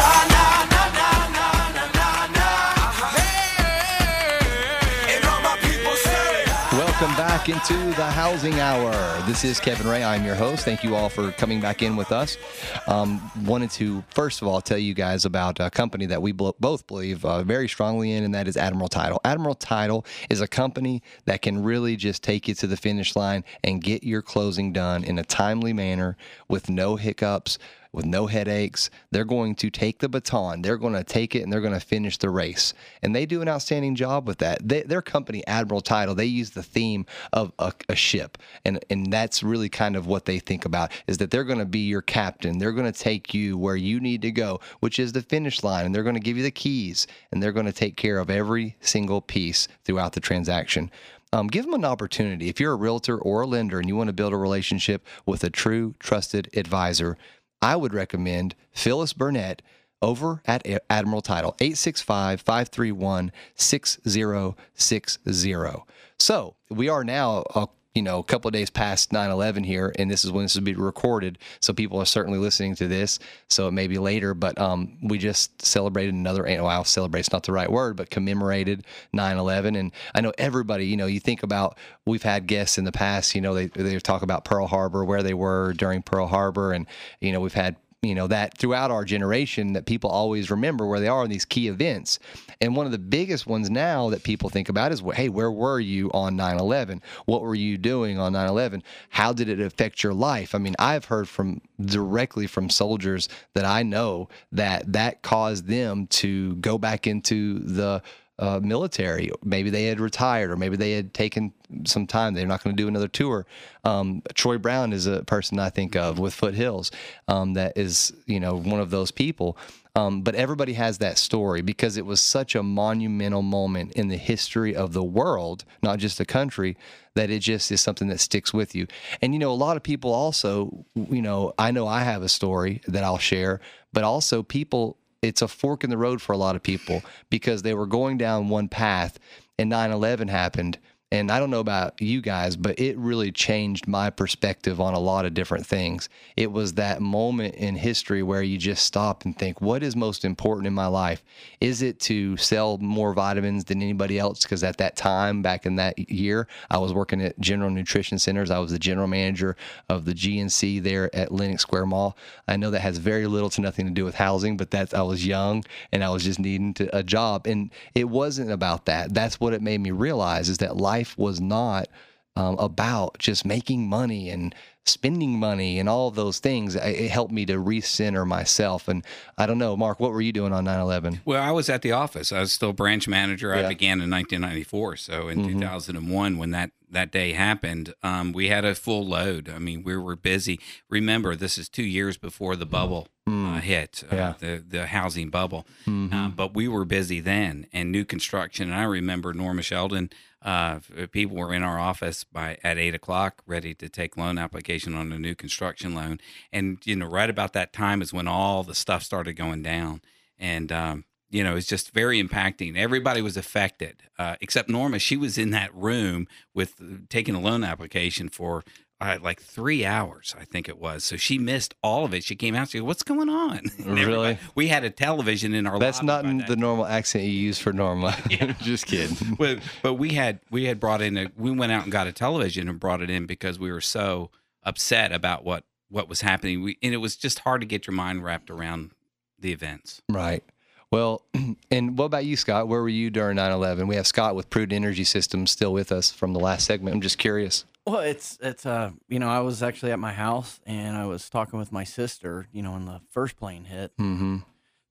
Back 7.37 7.51
into 7.51 7.75
the 7.97 8.07
Housing 8.07 8.61
Hour. 8.61 8.93
This 9.27 9.45
is 9.45 9.61
Kevin 9.61 9.87
Ray. 9.87 10.03
I'm 10.03 10.25
your 10.25 10.35
host. 10.35 10.65
Thank 10.65 10.83
you 10.83 10.95
all 10.95 11.11
for 11.11 11.33
coming 11.33 11.61
back 11.61 11.83
in 11.83 11.95
with 11.95 12.11
us. 12.11 12.39
Um, 12.87 13.31
wanted 13.45 13.71
to, 13.73 14.03
first 14.09 14.41
of 14.41 14.49
all, 14.49 14.63
tell 14.63 14.79
you 14.79 14.95
guys 14.95 15.27
about 15.27 15.61
a 15.61 15.69
company 15.69 16.07
that 16.07 16.23
we 16.23 16.33
both 16.33 16.87
believe 16.87 17.27
uh, 17.27 17.43
very 17.43 17.69
strongly 17.69 18.13
in, 18.13 18.25
and 18.25 18.35
that 18.35 18.49
is 18.49 18.57
Admiral 18.57 18.89
Title. 18.89 19.21
Admiral 19.23 19.55
Title 19.55 20.07
is 20.31 20.41
a 20.41 20.49
company 20.49 21.03
that 21.27 21.43
can 21.43 21.63
really 21.63 21.95
just 21.95 22.23
take 22.23 22.49
you 22.49 22.55
to 22.55 22.67
the 22.67 22.77
finish 22.77 23.15
line 23.15 23.45
and 23.63 23.83
get 23.83 24.03
your 24.03 24.23
closing 24.23 24.73
done 24.73 25.05
in 25.05 25.19
a 25.19 25.23
timely 25.23 25.75
manner 25.75 26.17
with 26.49 26.71
no 26.71 26.97
hiccups 26.97 27.59
with 27.97 28.05
no 28.05 28.27
headaches. 28.27 28.91
They're 29.11 29.25
going 29.25 29.55
to 29.57 29.71
take 29.71 29.99
the 29.99 30.09
baton, 30.09 30.63
they're 30.63 30.77
going 30.77 30.93
to 30.93 31.03
take 31.03 31.35
it, 31.35 31.43
and 31.43 31.53
they're 31.53 31.63
going 31.63 31.73
to 31.73 31.81
finish 31.81 32.19
the 32.19 32.31
race. 32.31 32.75
And 33.03 33.17
they 33.17 33.27
do 33.27 33.43
an 33.43 33.49
outstanding 33.49 33.97
job 33.97 34.29
with 34.29 34.39
that. 34.39 34.59
They, 34.63 34.83
their 34.83 35.03
company, 35.03 35.45
Admiral 35.47 35.81
Title, 35.81 36.15
they 36.15 36.27
use 36.27 36.51
the 36.51 36.63
theme 36.63 37.07
of 37.33 37.53
a, 37.59 37.73
a, 37.89 37.97
ship, 37.97 38.39
and 38.65 38.85
and 38.91 39.11
that's 39.11 39.43
really 39.43 39.71
kind 39.71 39.97
of 39.97 40.07
what 40.07 40.27
they 40.27 40.39
think 40.39 40.67
about 40.67 40.93
is 41.07 41.17
that 41.19 41.31
they're 41.31 41.45
going 41.45 41.59
to 41.59 41.65
be 41.65 41.87
your 41.87 42.03
captain. 42.03 42.59
They're 42.59 42.73
going 42.73 42.93
to 42.93 42.99
take 42.99 43.33
you 43.33 43.57
where 43.57 43.77
you 43.77 43.99
need 43.99 44.21
to 44.23 44.31
go, 44.31 44.61
which 44.81 44.99
is 44.99 45.13
the 45.13 45.23
finish 45.23 45.65
line, 45.65 45.87
and 45.87 45.95
they're 45.95 46.03
going 46.03 46.15
to 46.15 46.21
give 46.21 46.37
you 46.37 46.43
the 46.43 46.51
keys, 46.51 47.07
and 47.33 47.43
they're 47.43 47.53
going 47.53 47.67
to 47.67 47.73
take 47.73 47.97
care 47.97 48.19
of 48.19 48.29
every 48.29 48.77
single 48.81 49.23
piece 49.23 49.67
throughout 49.85 50.13
the 50.13 50.21
transaction. 50.21 50.91
Um, 51.33 51.49
give 51.49 51.65
them 51.65 51.75
an 51.75 51.85
opportunity. 51.85 52.49
If 52.49 52.61
you're 52.61 52.73
a 52.73 52.77
realtor 52.77 53.19
or 53.19 53.43
a 53.43 53.47
lender 53.47 53.79
and 53.79 53.89
you 53.89 53.97
want 53.97 54.09
to 54.09 54.13
build 54.13 54.33
a 54.33 54.37
relationship 54.37 55.05
with 55.27 55.43
a 55.43 55.51
true, 55.51 55.95
trusted 55.99 56.49
advisor, 56.57 57.19
I 57.61 57.77
would 57.77 57.95
recommend 57.95 58.55
Phyllis 58.73 59.13
Burnett 59.13 59.63
over 60.03 60.43
at 60.47 60.67
Admiral 60.91 61.23
Title, 61.23 61.55
865 61.61 62.41
531 62.41 63.33
6060. 63.55 65.85
So 66.19 66.57
we 66.71 66.89
are 66.89 67.05
now 67.05 67.45
a 67.55 67.69
you 67.97 68.03
know, 68.03 68.19
a 68.19 68.25
couple 68.25 68.49
of 68.49 68.53
days 68.53 68.69
past 68.69 69.11
9/11 69.11 69.65
here, 69.65 69.93
and 69.99 70.11
this 70.11 70.25
is 70.25 70.31
when 70.31 70.45
this 70.45 70.55
will 70.55 70.63
be 70.63 70.75
recorded. 70.75 71.39
So 71.61 71.73
people 71.73 71.99
are 71.99 72.05
certainly 72.05 72.39
listening 72.39 72.75
to 72.77 72.87
this. 72.87 73.19
So 73.49 73.67
it 73.69 73.73
may 73.73 73.89
be 73.89 73.99
later, 73.99 74.35
but 74.35 74.61
um, 74.61 74.99
we 75.03 75.19
just 75.19 75.63
celebrated 75.63 76.15
another. 76.15 76.45
Well, 76.45 76.85
celebrate's 76.85 77.33
not 77.33 77.45
the 77.45 77.53
right 77.53 77.71
word, 77.71 77.97
but 77.97 78.11
commemorated 78.11 78.85
9/11. 79.15 79.79
And 79.79 79.93
I 80.15 80.21
know 80.21 80.33
everybody. 80.37 80.87
You 80.87 80.97
know, 80.97 81.07
you 81.07 81.21
think 81.21 81.43
about 81.43 81.79
we've 82.05 82.23
had 82.23 82.47
guests 82.47 82.77
in 82.77 82.85
the 82.85 82.93
past. 82.93 83.35
You 83.35 83.41
know, 83.41 83.55
they 83.55 83.67
they 83.69 83.99
talk 83.99 84.23
about 84.23 84.45
Pearl 84.45 84.67
Harbor, 84.67 85.05
where 85.05 85.23
they 85.23 85.35
were 85.35 85.73
during 85.73 86.03
Pearl 86.03 86.27
Harbor, 86.27 86.73
and 86.73 86.87
you 87.21 87.33
know, 87.33 87.41
we've 87.41 87.55
had 87.55 87.77
you 88.03 88.15
know 88.15 88.27
that 88.27 88.57
throughout 88.57 88.91
our 88.91 89.05
generation 89.05 89.73
that 89.73 89.87
people 89.87 90.11
always 90.11 90.51
remember 90.51 90.87
where 90.87 91.01
they 91.01 91.09
are 91.09 91.25
in 91.25 91.31
these 91.31 91.45
key 91.45 91.69
events. 91.69 92.19
And 92.61 92.77
one 92.77 92.87
of 92.87 92.93
the 92.93 92.99
biggest 92.99 93.47
ones 93.47 93.69
now 93.69 94.11
that 94.11 94.23
people 94.23 94.49
think 94.49 94.69
about 94.69 94.93
is 94.93 95.03
hey 95.15 95.29
where 95.29 95.51
were 95.51 95.81
you 95.81 96.11
on 96.13 96.37
9-11 96.37 97.01
what 97.27 97.43
were 97.43 97.55
you 97.55 97.77
doing 97.77 98.19
on 98.19 98.33
9-11 98.33 98.83
how 99.11 99.33
did 99.33 99.49
it 99.49 99.61
affect 99.61 100.03
your 100.03 100.15
life? 100.15 100.55
I 100.55 100.59
mean 100.59 100.75
i've 100.79 101.07
heard 101.07 101.29
from 101.29 101.61
directly 101.81 102.47
from 102.47 102.71
soldiers 102.71 103.29
that 103.55 103.65
i 103.65 103.83
know 103.83 104.29
that 104.53 104.93
that 104.93 105.23
caused 105.23 105.67
them 105.67 106.07
to 106.07 106.57
go 106.57 106.79
back 106.79 107.07
into 107.07 107.59
the 107.59 108.03
uh, 108.39 108.61
military. 108.63 109.31
Maybe 109.43 109.71
they 109.71 109.87
had 109.87 110.01
retired, 110.01 110.51
or 110.51 110.57
maybe 110.57 110.77
they 110.77 110.93
had 110.93 111.15
taken 111.15 111.53
some 111.85 112.07
time. 112.07 112.35
They're 112.35 112.47
not 112.47 112.63
going 112.63 112.77
to 112.77 112.83
do 112.83 112.89
another 112.89 113.09
tour. 113.09 113.47
Um, 113.85 114.23
Troy 114.35 114.59
Brown 114.59 114.93
is 114.93 115.07
a 115.07 115.25
person 115.25 115.59
I 115.59 115.71
think 115.71 115.97
of 115.97 116.19
with 116.19 116.35
Foothills 116.35 116.91
um, 117.29 117.55
that 117.55 117.77
is, 117.77 118.13
you 118.27 118.41
know, 118.41 118.57
one 118.57 118.81
of 118.81 118.91
those 118.91 119.11
people. 119.11 119.57
Um, 119.95 120.21
but 120.21 120.35
everybody 120.35 120.75
has 120.75 120.99
that 120.99 121.17
story 121.17 121.63
because 121.63 121.97
it 121.97 122.05
was 122.05 122.21
such 122.21 122.55
a 122.55 122.63
monumental 122.63 123.41
moment 123.41 123.95
in 123.95 124.09
the 124.09 124.19
history 124.19 124.77
of 124.77 124.93
the 124.93 125.03
world, 125.03 125.65
not 125.83 125.99
just 125.99 126.19
the 126.19 126.27
country, 126.27 126.77
that 127.15 127.31
it 127.31 127.39
just 127.39 127.73
is 127.73 127.81
something 127.81 128.09
that 128.09 128.21
sticks 128.21 128.53
with 128.53 128.75
you. 128.75 128.87
And, 129.23 129.33
you 129.33 129.39
know, 129.39 129.51
a 129.51 129.55
lot 129.55 129.79
of 129.79 129.83
people 129.83 130.13
also, 130.13 130.85
you 130.95 131.23
know, 131.23 131.55
I 131.59 131.71
know 131.71 131.87
I 131.87 132.01
have 132.01 132.21
a 132.21 132.29
story 132.29 132.83
that 132.87 133.05
I'll 133.05 133.17
share, 133.17 133.61
but 133.95 134.05
also 134.05 134.43
people 134.43 134.99
it's 135.23 135.43
a 135.43 135.49
fork 135.49 135.85
in 135.85 135.91
the 135.91 135.99
road 135.99 136.21
for 136.23 136.33
a 136.33 136.39
lot 136.39 136.57
of 136.57 136.63
people 136.63 137.03
because 137.31 137.63
they 137.63 137.75
were 137.75 137.87
going 137.87 138.19
down 138.19 138.49
one 138.49 138.69
path 138.69 139.19
and 139.59 139.71
9/11 139.71 140.29
happened 140.29 140.79
And 141.13 141.31
I 141.31 141.39
don't 141.39 141.51
know 141.51 141.61
about 141.61 142.01
you 142.03 142.21
guys, 142.21 142.57
but 142.57 142.81
it 142.81 142.99
really 142.99 143.31
changed 143.31 143.87
my 143.87 144.11
perspective 144.11 144.81
on 144.81 144.95
a 144.95 144.99
lot 144.99 145.25
of 145.25 145.35
different 145.35 145.65
things. 145.65 146.09
It 146.37 146.51
was 146.51 146.73
that 146.75 147.01
moment 147.01 147.55
in 147.55 147.77
history 147.77 148.25
where 148.25 148.43
you 148.43 148.59
just 148.59 148.85
stop 148.85 149.25
and 149.25 149.39
think, 149.39 149.61
what 149.61 149.85
is 149.85 149.95
most 149.95 150.25
important 150.25 150.67
in 150.67 150.75
my 150.75 150.89
life? 150.89 151.23
Is 151.61 151.81
it 151.81 152.01
to 152.01 152.37
sell 152.39 152.79
more 152.79 153.15
vitamins 153.15 153.67
than 153.67 153.83
anybody 153.83 154.19
else? 154.19 154.43
Because 154.43 154.65
at 154.65 154.79
that 154.79 154.97
time, 154.97 155.43
back 155.43 155.65
in 155.65 155.77
that 155.77 155.97
year, 156.11 156.49
I 156.73 156.79
was 156.79 156.93
working 156.93 157.23
at 157.23 157.39
General 157.39 157.71
Nutrition 157.71 158.19
Centers. 158.19 158.51
I 158.51 158.59
was 158.59 158.73
the 158.73 158.79
general 158.79 159.07
manager 159.07 159.57
of 159.89 160.07
the 160.07 160.15
GNC 160.15 160.83
there 160.83 161.15
at 161.15 161.31
Lenox 161.31 161.63
Square 161.63 161.87
Mall. 161.87 162.17
I 162.49 162.57
know 162.57 162.73
that 162.73 162.81
has 162.81 162.99
very 162.99 163.29
little 163.29 163.51
to 163.51 163.61
nothing 163.61 163.87
to 163.87 163.93
do 163.93 164.05
with 164.05 164.17
housing, 164.17 164.57
but 164.57 164.73
that's 164.73 164.93
I 164.93 165.03
was 165.03 165.25
young 165.25 165.63
and 165.93 166.03
I 166.03 166.11
was 166.11 166.25
just 166.25 166.41
needing 166.41 166.75
to, 166.75 166.97
a 166.97 167.05
job. 167.05 167.47
And 167.47 167.71
it 167.95 168.09
wasn't 168.09 168.51
about 168.51 168.87
that. 168.87 169.15
That's 169.15 169.39
what 169.39 169.53
it 169.53 169.63
made 169.63 169.81
me 169.81 169.93
realize 169.93 170.49
is 170.49 170.59
that 170.59 170.77
life 170.77 170.96
life 170.97 171.19
was 171.19 171.41
not 171.41 171.89
um, 172.37 172.57
about 172.59 173.19
just 173.19 173.45
making 173.45 173.89
money 173.89 174.31
and 174.31 174.55
spending 174.85 175.39
money 175.39 175.79
and 175.79 175.89
all 175.89 176.11
those 176.11 176.39
things. 176.39 176.77
It 176.77 177.11
helped 177.11 177.33
me 177.33 177.45
to 177.47 177.55
recenter 177.55 178.27
myself. 178.27 178.89
And 178.89 179.05
I 179.37 179.47
don't 179.47 179.59
know, 179.59 179.77
Mark, 179.77 179.99
what 179.99 180.13
were 180.13 180.21
you 180.21 180.33
doing 180.33 180.53
on 180.53 180.65
9 180.65 180.81
11? 180.81 181.23
Well, 181.25 181.43
I 181.43 181.51
was 181.51 181.69
at 181.69 181.83
the 181.83 181.93
office. 181.93 182.31
I 182.33 182.41
was 182.41 182.53
still 182.53 182.73
branch 182.73 183.09
manager. 183.09 183.55
Yeah. 183.55 183.67
I 183.67 183.69
began 183.69 184.01
in 184.01 184.11
1994. 184.11 184.97
So 184.97 185.29
in 185.29 185.41
mm-hmm. 185.41 185.61
2001, 185.61 186.39
when 186.39 186.51
that, 186.53 186.71
that 186.89 187.11
day 187.11 187.33
happened, 187.33 187.95
um, 188.03 188.33
we 188.33 188.49
had 188.49 188.65
a 188.65 188.75
full 188.75 189.05
load. 189.05 189.49
I 189.49 189.59
mean, 189.59 189.83
we 189.83 189.97
were 189.97 190.15
busy. 190.15 190.61
Remember, 190.89 191.35
this 191.35 191.59
is 191.59 191.69
two 191.69 191.83
years 191.83 192.17
before 192.17 192.55
the 192.55 192.67
bubble 192.67 193.09
mm. 193.29 193.57
uh, 193.57 193.61
hit, 193.61 194.05
uh, 194.13 194.15
yeah. 194.15 194.35
the, 194.39 194.65
the 194.67 194.87
housing 194.87 195.31
bubble. 195.31 195.67
Mm-hmm. 195.87 196.15
Uh, 196.15 196.29
but 196.29 196.55
we 196.55 196.69
were 196.69 196.85
busy 196.85 197.19
then 197.19 197.67
and 197.73 197.91
new 197.91 198.05
construction. 198.05 198.71
And 198.71 198.79
I 198.79 198.85
remember 198.85 199.35
Norma 199.35 199.63
Sheldon 199.63 200.11
uh, 200.47 200.79
people 201.11 201.37
were 201.37 201.53
in 201.53 201.65
our 201.65 201.79
office 201.79 202.23
by 202.23 202.57
at 202.63 202.79
eight 202.79 202.95
o'clock, 202.95 203.43
ready 203.47 203.75
to 203.75 203.89
take 203.89 204.17
loan 204.17 204.39
application 204.39 204.95
on 204.95 205.11
a 205.11 205.19
new 205.19 205.35
construction 205.35 205.93
loan. 205.93 206.21
And 206.53 206.79
you 206.85 206.95
know, 206.95 207.07
right 207.07 207.29
about 207.29 207.53
that 207.55 207.73
time 207.73 208.01
is 208.01 208.13
when 208.13 208.29
all 208.29 208.63
the 208.63 208.75
stuff 208.75 209.03
started 209.03 209.33
going 209.33 209.63
down, 209.63 210.03
and 210.39 210.71
um, 210.71 211.05
you 211.31 211.43
know, 211.43 211.57
it's 211.57 211.67
just 211.67 211.91
very 211.91 212.23
impacting. 212.23 212.77
Everybody 212.77 213.21
was 213.21 213.37
affected, 213.37 214.05
uh, 214.21 214.37
except 214.41 214.69
Norma. 214.69 215.01
She 215.01 215.17
was 215.17 215.37
in 215.37 215.51
that 215.51 215.75
room 215.75 216.29
with 216.55 216.75
uh, 216.81 216.99
taking 217.11 217.35
a 217.35 217.41
loan 217.41 217.65
application 217.65 218.29
for 218.29 218.63
uh, 219.01 219.19
like 219.23 219.41
three 219.41 219.85
hours, 219.85 220.35
I 220.39 220.45
think 220.45 220.69
it 220.69 220.79
was. 220.79 221.05
So 221.05 221.17
she 221.17 221.39
missed 221.39 221.75
all 221.83 222.05
of 222.05 222.15
it. 222.15 222.25
She 222.25 222.35
came 222.35 222.55
out. 222.55 222.71
She 222.71 222.79
goes, 222.79 222.87
"What's 222.87 223.03
going 223.03 223.29
on?" 223.29 223.61
really? 223.85 224.39
We 224.55 224.69
had 224.69 224.85
a 224.85 224.91
television 224.91 225.55
in 225.55 225.67
our. 225.67 225.79
That's 225.79 226.03
not 226.03 226.25
the 226.47 226.57
normal 226.57 226.87
accent 226.87 227.25
you 227.25 227.31
use 227.31 227.59
for 227.59 227.73
Norma. 227.73 228.17
Yeah. 228.31 228.53
Just 228.61 228.87
kidding. 228.87 229.37
but, 229.37 229.61
but 229.83 229.95
we 229.95 230.15
had 230.15 230.41
we 230.51 230.65
had 230.65 230.81
brought 230.81 231.01
in 231.01 231.17
a. 231.17 231.31
We 231.37 231.51
went 231.51 231.73
out 231.73 231.85
and 231.85 231.93
got 231.93 232.07
a 232.07 232.13
television 232.13 232.69
and 232.69 232.81
brought 232.81 233.01
it 233.03 233.11
in 233.11 233.27
because 233.27 233.59
we 233.59 233.71
were 233.71 233.81
so 233.81 234.31
upset 234.63 235.13
about 235.13 235.45
what 235.45 235.65
what 235.89 236.09
was 236.09 236.23
happening. 236.23 236.63
We 236.63 236.79
and 236.83 236.93
it 236.95 236.99
was 236.99 237.17
just 237.17 237.41
hard 237.41 237.61
to 237.61 237.67
get 237.67 237.87
your 237.87 237.95
mind 237.95 238.25
wrapped 238.25 238.51
around 238.51 238.91
the 239.39 239.53
events. 239.53 240.03
Right. 240.11 240.43
Well, 240.91 241.23
and 241.71 241.99
what 241.99 242.07
about 242.07 242.25
you, 242.25 242.37
Scott? 242.37 242.69
Where 242.69 242.81
were 242.81 242.89
you 242.89 243.11
during 243.11 243.37
9 243.37 243.53
11? 243.53 243.87
We 243.87 243.97
have 243.97 244.07
Scott 244.07 244.35
with 244.35 244.51
Prudent 244.51 244.75
Energy 244.75 245.05
Systems 245.05 245.51
still 245.51 245.73
with 245.73 245.93
us 245.93 246.11
from 246.11 246.33
the 246.33 246.41
last 246.41 246.67
segment. 246.67 246.95
I'm 246.95 247.01
just 247.03 247.19
curious. 247.19 247.65
Well, 247.87 248.01
it's 248.01 248.37
it's 248.43 248.67
uh 248.67 248.91
you 249.09 249.19
know 249.19 249.29
I 249.29 249.41
was 249.41 249.63
actually 249.63 249.93
at 249.93 249.99
my 249.99 250.13
house 250.13 250.61
and 250.67 250.97
I 250.97 251.07
was 251.07 251.31
talking 251.31 251.59
with 251.59 251.71
my 251.71 251.85
sister 251.85 252.49
you 252.53 252.63
know 252.63 252.73
when 252.73 252.85
the 252.85 253.01
first 253.11 253.37
plane 253.37 253.65
hit. 253.65 253.97
Mm-hmm. 253.97 254.39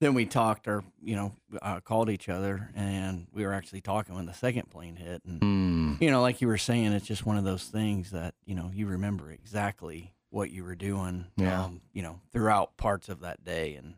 Then 0.01 0.13
we 0.13 0.25
talked 0.25 0.67
or 0.67 0.83
you 1.01 1.15
know 1.15 1.33
uh, 1.61 1.81
called 1.81 2.09
each 2.09 2.29
other 2.29 2.69
and 2.75 3.27
we 3.33 3.45
were 3.45 3.53
actually 3.53 3.81
talking 3.81 4.15
when 4.15 4.25
the 4.25 4.33
second 4.33 4.69
plane 4.69 4.95
hit 4.95 5.21
and 5.25 5.41
mm. 5.41 6.01
you 6.01 6.09
know 6.09 6.21
like 6.21 6.41
you 6.41 6.47
were 6.47 6.57
saying 6.57 6.93
it's 6.93 7.05
just 7.05 7.25
one 7.25 7.37
of 7.37 7.43
those 7.43 7.63
things 7.65 8.11
that 8.11 8.33
you 8.45 8.55
know 8.55 8.71
you 8.73 8.87
remember 8.87 9.31
exactly 9.31 10.13
what 10.29 10.51
you 10.51 10.63
were 10.63 10.75
doing 10.75 11.25
yeah. 11.37 11.63
um, 11.63 11.81
you 11.93 12.01
know 12.01 12.19
throughout 12.31 12.77
parts 12.77 13.09
of 13.09 13.21
that 13.21 13.43
day 13.43 13.75
and 13.75 13.95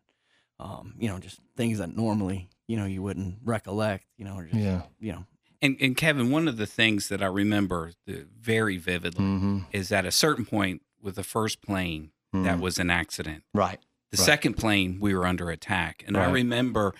um, 0.60 0.94
you 1.00 1.08
know 1.08 1.20
just 1.20 1.40
things 1.56 1.80
that 1.80 1.96
normally 1.96 2.50
you 2.68 2.78
know 2.78 2.86
you 2.86 3.02
wouldn't 3.02 3.38
recollect 3.44 4.06
you 4.18 4.26
know 4.26 4.38
or 4.38 4.46
just 4.46 4.56
yeah. 4.56 4.84
you 5.00 5.12
know 5.12 5.26
and, 5.62 5.78
and 5.80 5.98
Kevin, 5.98 6.32
one 6.32 6.48
of 6.48 6.58
the 6.58 6.66
things 6.66 7.10
that 7.10 7.22
I 7.22 7.28
remember 7.28 7.92
very 8.08 8.78
vividly 8.78 9.24
mm-hmm. 9.24 9.60
is 9.72 9.92
at 9.92 10.06
a 10.06 10.12
certain 10.12 10.46
point 10.46 10.82
with 11.02 11.16
the 11.16 11.24
first 11.24 11.62
plane 11.62 12.12
mm-hmm. 12.34 12.46
that 12.46 12.60
was 12.60 12.78
an 12.78 12.90
accident. 12.90 13.44
Right. 13.54 13.80
The 14.12 14.18
right. 14.18 14.26
second 14.26 14.54
plane 14.54 15.00
we 15.00 15.14
were 15.14 15.26
under 15.26 15.50
attack, 15.50 16.04
and 16.08 16.16
right. 16.16 16.28
I 16.28 16.32
remember, 16.32 16.94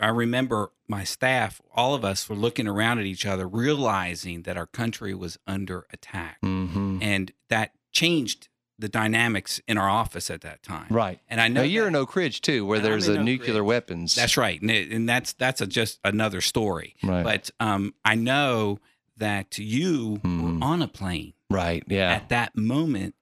I 0.00 0.08
remember 0.08 0.72
my 0.88 1.04
staff, 1.04 1.60
all 1.72 1.94
of 1.94 2.04
us 2.04 2.28
were 2.28 2.34
looking 2.34 2.66
around 2.66 2.98
at 2.98 3.06
each 3.06 3.24
other, 3.24 3.46
realizing 3.46 4.42
that 4.42 4.56
our 4.56 4.66
country 4.66 5.14
was 5.14 5.38
under 5.46 5.86
attack, 5.92 6.38
mm-hmm. 6.44 6.98
and 7.00 7.32
that 7.50 7.72
changed 7.92 8.48
the 8.78 8.88
dynamics 8.88 9.60
in 9.68 9.78
our 9.78 9.88
office 9.88 10.30
at 10.30 10.40
that 10.42 10.62
time. 10.62 10.86
Right. 10.90 11.20
And 11.28 11.40
I 11.40 11.48
know 11.48 11.60
now 11.60 11.66
you're 11.66 11.84
that, 11.84 11.88
in 11.88 11.96
Oak 11.96 12.16
Ridge 12.16 12.40
too, 12.40 12.66
where 12.66 12.80
there's 12.80 13.08
a 13.08 13.22
nuclear 13.22 13.62
Ridge. 13.62 13.66
weapons. 13.66 14.14
That's 14.14 14.36
right, 14.36 14.60
and, 14.60 14.70
it, 14.70 14.90
and 14.90 15.08
that's 15.08 15.32
that's 15.34 15.60
a, 15.60 15.66
just 15.66 16.00
another 16.04 16.40
story. 16.40 16.96
Right. 17.02 17.22
But 17.22 17.50
um, 17.60 17.94
I 18.04 18.14
know 18.14 18.78
that 19.16 19.58
you 19.58 20.16
hmm. 20.16 20.58
were 20.60 20.66
on 20.66 20.82
a 20.82 20.88
plane. 20.88 21.34
Right. 21.50 21.84
Yeah. 21.86 22.12
At 22.12 22.30
that 22.30 22.56
moment. 22.56 23.14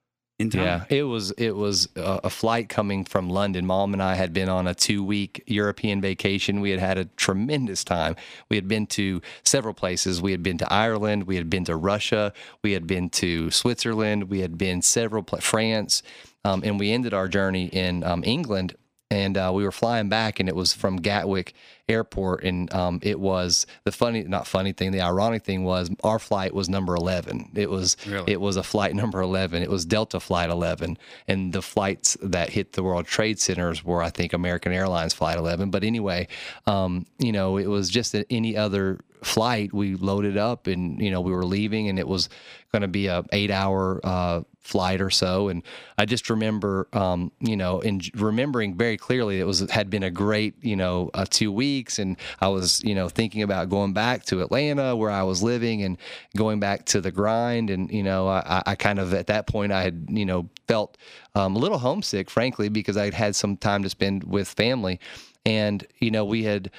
Yeah, 0.88 0.96
it 0.96 1.04
was 1.04 1.30
it 1.32 1.54
was 1.54 1.88
a, 1.94 2.30
flight 2.30 2.68
coming 2.68 3.04
from 3.04 3.28
London. 3.28 3.66
Mom 3.66 3.92
and 3.92 4.02
I 4.02 4.14
had 4.14 4.32
been 4.32 4.48
on 4.48 4.66
a 4.66 4.74
two 4.74 5.04
week 5.04 5.42
European 5.46 6.00
vacation. 6.00 6.60
We 6.60 6.70
had 6.70 6.80
had 6.80 6.98
a 6.98 7.04
tremendous 7.04 7.84
time. 7.84 8.16
We 8.48 8.56
had 8.56 8.66
been 8.66 8.86
to 8.88 9.20
several 9.44 9.74
places. 9.74 10.20
We 10.20 10.32
had 10.32 10.42
been 10.42 10.58
to 10.58 10.72
Ireland. 10.72 11.24
We 11.24 11.36
had 11.36 11.48
been 11.48 11.64
to 11.66 11.76
Russia. 11.76 12.32
We 12.62 12.72
had 12.72 12.86
been 12.86 13.10
to 13.10 13.50
Switzerland. 13.50 14.24
We 14.24 14.40
had 14.40 14.58
been 14.58 14.82
several 14.82 15.22
France, 15.40 16.02
um, 16.44 16.62
and 16.64 16.80
we 16.80 16.90
ended 16.90 17.14
our 17.14 17.28
journey 17.28 17.66
in 17.66 18.02
um, 18.02 18.24
England 18.24 18.74
and 19.12 19.36
uh, 19.36 19.52
we 19.54 19.62
were 19.62 19.72
flying 19.72 20.08
back, 20.08 20.40
and 20.40 20.48
it 20.48 20.56
was 20.56 20.72
from 20.72 20.96
Gatwick 20.96 21.52
Airport, 21.86 22.44
and 22.44 22.72
um, 22.72 22.98
it 23.02 23.20
was 23.20 23.66
the 23.84 23.92
funny, 23.92 24.22
not 24.22 24.46
funny 24.46 24.72
thing. 24.72 24.90
The 24.90 25.02
ironic 25.02 25.44
thing 25.44 25.64
was 25.64 25.90
our 26.02 26.18
flight 26.18 26.54
was 26.54 26.70
number 26.70 26.94
eleven. 26.94 27.50
It 27.54 27.68
was 27.68 27.98
really? 28.06 28.32
it 28.32 28.40
was 28.40 28.56
a 28.56 28.62
flight 28.62 28.94
number 28.94 29.20
eleven. 29.20 29.62
It 29.62 29.68
was 29.68 29.84
Delta 29.84 30.18
Flight 30.18 30.48
eleven, 30.48 30.96
and 31.28 31.52
the 31.52 31.60
flights 31.60 32.16
that 32.22 32.48
hit 32.48 32.72
the 32.72 32.82
World 32.82 33.04
Trade 33.04 33.38
Centers 33.38 33.84
were, 33.84 34.02
I 34.02 34.08
think, 34.08 34.32
American 34.32 34.72
Airlines 34.72 35.12
Flight 35.12 35.36
eleven. 35.36 35.70
But 35.70 35.84
anyway, 35.84 36.26
um, 36.66 37.04
you 37.18 37.32
know, 37.32 37.58
it 37.58 37.66
was 37.66 37.90
just 37.90 38.16
any 38.30 38.56
other 38.56 38.98
flight. 39.22 39.72
We 39.72 39.94
loaded 39.94 40.36
up, 40.36 40.66
and 40.66 41.00
you 41.00 41.10
know, 41.10 41.20
we 41.20 41.32
were 41.32 41.44
leaving, 41.44 41.88
and 41.88 41.98
it 41.98 42.08
was 42.08 42.28
going 42.72 42.82
to 42.82 42.88
be 42.88 43.06
a 43.06 43.24
eight 43.32 43.50
hour. 43.50 44.00
Uh, 44.02 44.42
flight 44.62 45.00
or 45.00 45.10
so. 45.10 45.48
And 45.48 45.62
I 45.98 46.06
just 46.06 46.30
remember, 46.30 46.88
um, 46.92 47.32
you 47.40 47.56
know, 47.56 47.80
in 47.80 48.00
remembering 48.14 48.76
very 48.76 48.96
clearly 48.96 49.40
it 49.40 49.44
was 49.44 49.60
had 49.70 49.90
been 49.90 50.04
a 50.04 50.10
great, 50.10 50.54
you 50.64 50.76
know, 50.76 51.10
uh, 51.14 51.26
two 51.28 51.52
weeks, 51.52 51.98
and 51.98 52.16
I 52.40 52.48
was, 52.48 52.82
you 52.84 52.94
know, 52.94 53.08
thinking 53.08 53.42
about 53.42 53.68
going 53.68 53.92
back 53.92 54.24
to 54.26 54.40
Atlanta 54.40 54.96
where 54.96 55.10
I 55.10 55.24
was 55.24 55.42
living 55.42 55.82
and 55.82 55.98
going 56.36 56.60
back 56.60 56.86
to 56.86 57.00
the 57.00 57.10
grind. 57.10 57.70
And 57.70 57.90
you 57.90 58.02
know, 58.02 58.28
I, 58.28 58.62
I 58.64 58.74
kind 58.76 58.98
of 58.98 59.12
at 59.14 59.26
that 59.26 59.46
point 59.46 59.72
I 59.72 59.82
had, 59.82 60.06
you 60.08 60.24
know, 60.24 60.48
felt 60.68 60.96
um, 61.34 61.56
a 61.56 61.58
little 61.58 61.78
homesick, 61.78 62.30
frankly, 62.30 62.68
because 62.68 62.96
I'd 62.96 63.14
had 63.14 63.34
some 63.34 63.56
time 63.56 63.82
to 63.82 63.90
spend 63.90 64.24
with 64.24 64.48
family, 64.48 65.00
and 65.44 65.84
you 65.98 66.10
know, 66.10 66.24
we 66.24 66.44
had 66.44 66.70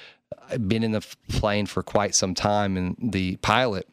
been 0.67 0.84
in 0.84 0.91
the 0.91 1.06
plane 1.30 1.65
for 1.65 1.84
quite 1.84 2.15
some 2.15 2.34
time, 2.34 2.78
and 2.78 2.96
the 3.02 3.38
pilot. 3.38 3.88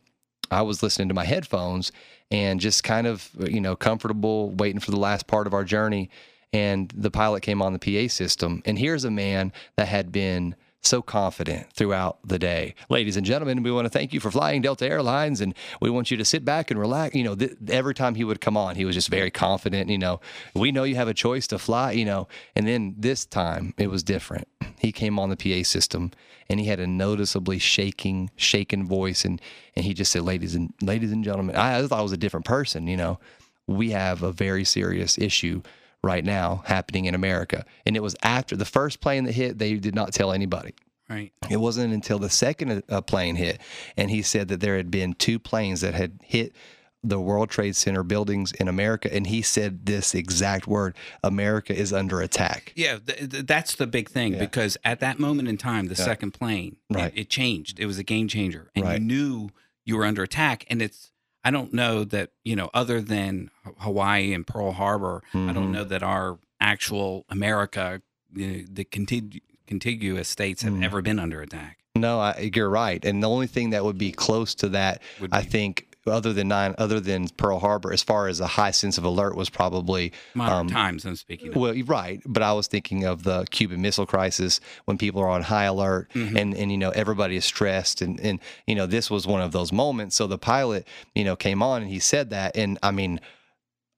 I 0.50 0.62
was 0.62 0.83
listening 0.83 1.09
to 1.09 1.14
my 1.14 1.24
headphones 1.24 1.92
and 2.31 2.61
just 2.61 2.83
kind 2.85 3.07
of, 3.07 3.31
you 3.38 3.61
know, 3.61 3.76
comfortable 3.76 4.50
waiting 4.50 4.81
for 4.81 4.90
the 4.90 4.98
last 4.98 5.26
part 5.26 5.46
of 5.46 5.55
our 5.55 5.64
journey. 5.64 6.11
And 6.53 6.92
the 6.96 7.11
pilot 7.11 7.42
came 7.42 7.62
on 7.62 7.72
the 7.72 7.79
PA 7.79 8.12
system. 8.12 8.62
And 8.64 8.79
here's 8.79 9.05
a 9.05 9.11
man 9.11 9.53
that 9.76 9.87
had 9.87 10.11
been 10.11 10.57
so 10.83 11.03
confident 11.03 11.73
throughout 11.73 12.19
the 12.25 12.38
day. 12.38 12.75
Ladies 12.88 13.16
and 13.16 13.27
gentlemen, 13.27 13.62
we 13.62 13.71
want 13.71 13.85
to 13.85 13.90
thank 13.90 14.12
you 14.12 14.21
for 14.21 14.31
flying 14.31 14.62
Delta 14.62 14.88
Airlines 14.88 15.40
and 15.40 15.55
we 15.81 15.90
want 15.90 16.11
you 16.11 16.16
to 16.16 16.25
sit 16.25 16.45
back 16.45 16.71
and 16.71 16.81
relax. 16.81 17.14
You 17.14 17.25
know, 17.25 17.35
th- 17.37 17.53
every 17.69 17.95
time 17.95 18.14
he 18.14 18.25
would 18.25 18.40
come 18.40 18.57
on, 18.57 18.77
he 18.77 18.85
was 18.85 18.95
just 18.95 19.09
very 19.09 19.31
confident. 19.31 19.90
You 19.90 19.99
know, 19.99 20.21
we 20.55 20.73
know 20.73 20.85
you 20.85 20.97
have 20.97 21.09
a 21.09 21.14
choice 21.14 21.47
to 21.49 21.59
fly, 21.59 21.93
you 21.93 22.05
know. 22.05 22.29
And 22.57 22.66
then 22.66 22.95
this 22.99 23.27
time 23.27 23.75
it 23.77 23.90
was 23.90 24.03
different. 24.03 24.49
He 24.79 24.93
came 24.93 25.19
on 25.19 25.29
the 25.29 25.37
PA 25.37 25.64
system 25.64 26.12
and 26.49 26.59
he 26.59 26.66
had 26.66 26.81
a 26.81 26.87
noticeably 26.87 27.59
shaking, 27.59 28.31
shaken 28.37 28.87
voice. 28.87 29.25
And, 29.25 29.40
and 29.77 29.85
he 29.85 29.93
just 29.93 30.11
said, 30.11 30.23
ladies 30.23 30.55
and 30.55 30.73
ladies 30.81 31.12
and 31.12 31.23
gentlemen, 31.23 31.57
I, 31.57 31.79
I 31.79 31.87
thought 31.87 31.99
I 31.99 32.03
was 32.03 32.12
a 32.12 32.16
different 32.16 32.47
person, 32.47 32.87
you 32.87 32.97
know. 32.97 33.19
We 33.66 33.90
have 33.90 34.23
a 34.23 34.33
very 34.33 34.64
serious 34.64 35.16
issue 35.16 35.62
right 36.03 36.25
now 36.25 36.63
happening 36.67 37.05
in 37.05 37.15
America. 37.15 37.65
And 37.85 37.97
it 37.97 38.03
was 38.03 38.17
after 38.23 38.57
the 38.57 38.65
first 38.65 39.01
plane 39.01 39.25
that 39.25 39.33
hit, 39.33 39.59
they 39.59 39.75
did 39.75 39.95
not 39.95 40.13
tell 40.13 40.33
anybody. 40.33 40.75
Right. 41.09 41.33
It 41.51 41.57
wasn't 41.57 41.93
until 41.93 42.21
the 42.21 42.31
second 42.31 42.85
uh, 42.89 43.01
plane 43.01 43.35
hit, 43.35 43.61
and 43.97 44.11
he 44.11 44.23
said 44.23 44.47
that 44.49 44.61
there 44.61 44.77
had 44.77 44.93
been 44.93 45.15
two 45.15 45.41
planes 45.41 45.81
that 45.81 45.93
had 45.93 46.21
hit 46.23 46.55
the 47.03 47.19
World 47.19 47.51
Trade 47.51 47.75
Center 47.75 48.05
buildings 48.05 48.53
in 48.53 48.69
America, 48.69 49.13
and 49.13 49.27
he 49.27 49.43
said 49.43 49.87
this 49.87 50.15
exact 50.15 50.69
word: 50.69 50.97
"America 51.25 51.75
is 51.75 51.93
under 51.93 52.21
attack." 52.21 52.73
Yeah, 52.77 52.99
th- 53.05 53.31
th- 53.31 53.47
that's 53.47 53.75
the 53.75 53.89
big 53.89 54.09
thing 54.09 54.35
yeah. 54.35 54.39
because 54.39 54.77
at 54.85 55.01
that 55.01 55.19
moment 55.19 55.49
in 55.49 55.57
time, 55.57 55.87
the 55.87 55.97
yeah. 55.97 56.05
second 56.05 56.31
plane, 56.31 56.77
right. 56.89 57.13
it, 57.17 57.23
it, 57.23 57.29
changed. 57.29 57.81
It 57.81 57.87
was 57.87 57.99
a 57.99 58.05
game 58.05 58.29
changer, 58.29 58.71
and 58.77 58.85
right. 58.85 59.01
you 59.01 59.05
knew 59.05 59.51
you 59.85 59.97
were 59.97 60.05
under 60.05 60.23
attack, 60.23 60.65
and 60.71 60.81
it's 60.81 61.11
I 61.44 61.50
don't 61.50 61.72
know 61.72 62.05
that 62.05 62.31
you 62.44 62.57
know 62.57 62.70
other 62.74 63.00
than 63.00 63.50
Hawaii 63.79 64.33
and 64.33 64.46
Pearl 64.46 64.72
Harbor, 64.72 65.22
mm-hmm. 65.33 65.48
I 65.48 65.53
don't 65.53 65.64
mm-hmm. 65.64 65.72
know 65.72 65.85
that 65.85 66.03
our 66.03 66.38
actual 66.61 67.24
America, 67.29 68.03
you 68.35 68.46
know, 68.46 68.64
the 68.70 68.85
contig- 68.85 69.40
contiguous 69.66 70.29
states 70.29 70.62
have 70.62 70.74
mm. 70.74 70.85
ever 70.85 71.00
been 71.00 71.18
under 71.18 71.40
attack. 71.40 71.79
No, 71.96 72.20
I, 72.20 72.50
you're 72.55 72.70
right. 72.70 73.05
And 73.05 73.22
the 73.22 73.29
only 73.29 73.46
thing 73.46 73.70
that 73.70 73.85
would 73.85 73.98
be 73.98 74.12
close 74.12 74.55
to 74.57 74.68
that, 74.70 75.03
I 75.33 75.42
think, 75.42 75.89
other 76.07 76.33
than 76.33 76.49
nine, 76.49 76.75
other 76.79 77.01
than 77.01 77.29
Pearl 77.29 77.59
Harbor, 77.59 77.93
as 77.93 78.03
far 78.03 78.29
as 78.29 78.41
a 78.41 78.47
high 78.47 78.71
sense 78.71 78.99
of 78.99 79.05
alert 79.05 79.37
was 79.37 79.51
probably 79.51 80.13
modern 80.35 80.59
um, 80.59 80.69
times. 80.69 81.05
I'm 81.05 81.17
speaking. 81.17 81.49
Of. 81.49 81.57
Well, 81.57 81.75
right, 81.85 82.23
but 82.27 82.43
I 82.43 82.53
was 82.53 82.67
thinking 82.67 83.05
of 83.05 83.23
the 83.23 83.45
Cuban 83.51 83.83
Missile 83.83 84.07
Crisis 84.07 84.61
when 84.87 84.99
people 84.99 85.21
are 85.21 85.29
on 85.29 85.43
high 85.43 85.65
alert 85.65 86.09
mm-hmm. 86.15 86.37
and 86.37 86.55
and 86.55 86.73
you 86.73 86.79
know 86.79 86.91
everybody 86.91 87.37
is 87.37 87.45
stressed 87.45 88.01
and 88.01 88.19
and 88.21 88.41
you 88.67 88.75
know 88.75 88.87
this 88.87 89.11
was 89.11 89.27
one 89.27 89.43
of 89.43 89.53
those 89.53 89.73
moments. 89.73 90.17
So 90.17 90.27
the 90.27 90.39
pilot, 90.39 90.87
you 91.15 91.25
know, 91.25 91.37
came 91.37 91.63
on 91.63 91.83
and 91.83 91.91
he 91.91 91.99
said 91.99 92.31
that, 92.31 92.57
and 92.57 92.79
I 92.83 92.91
mean 92.91 93.21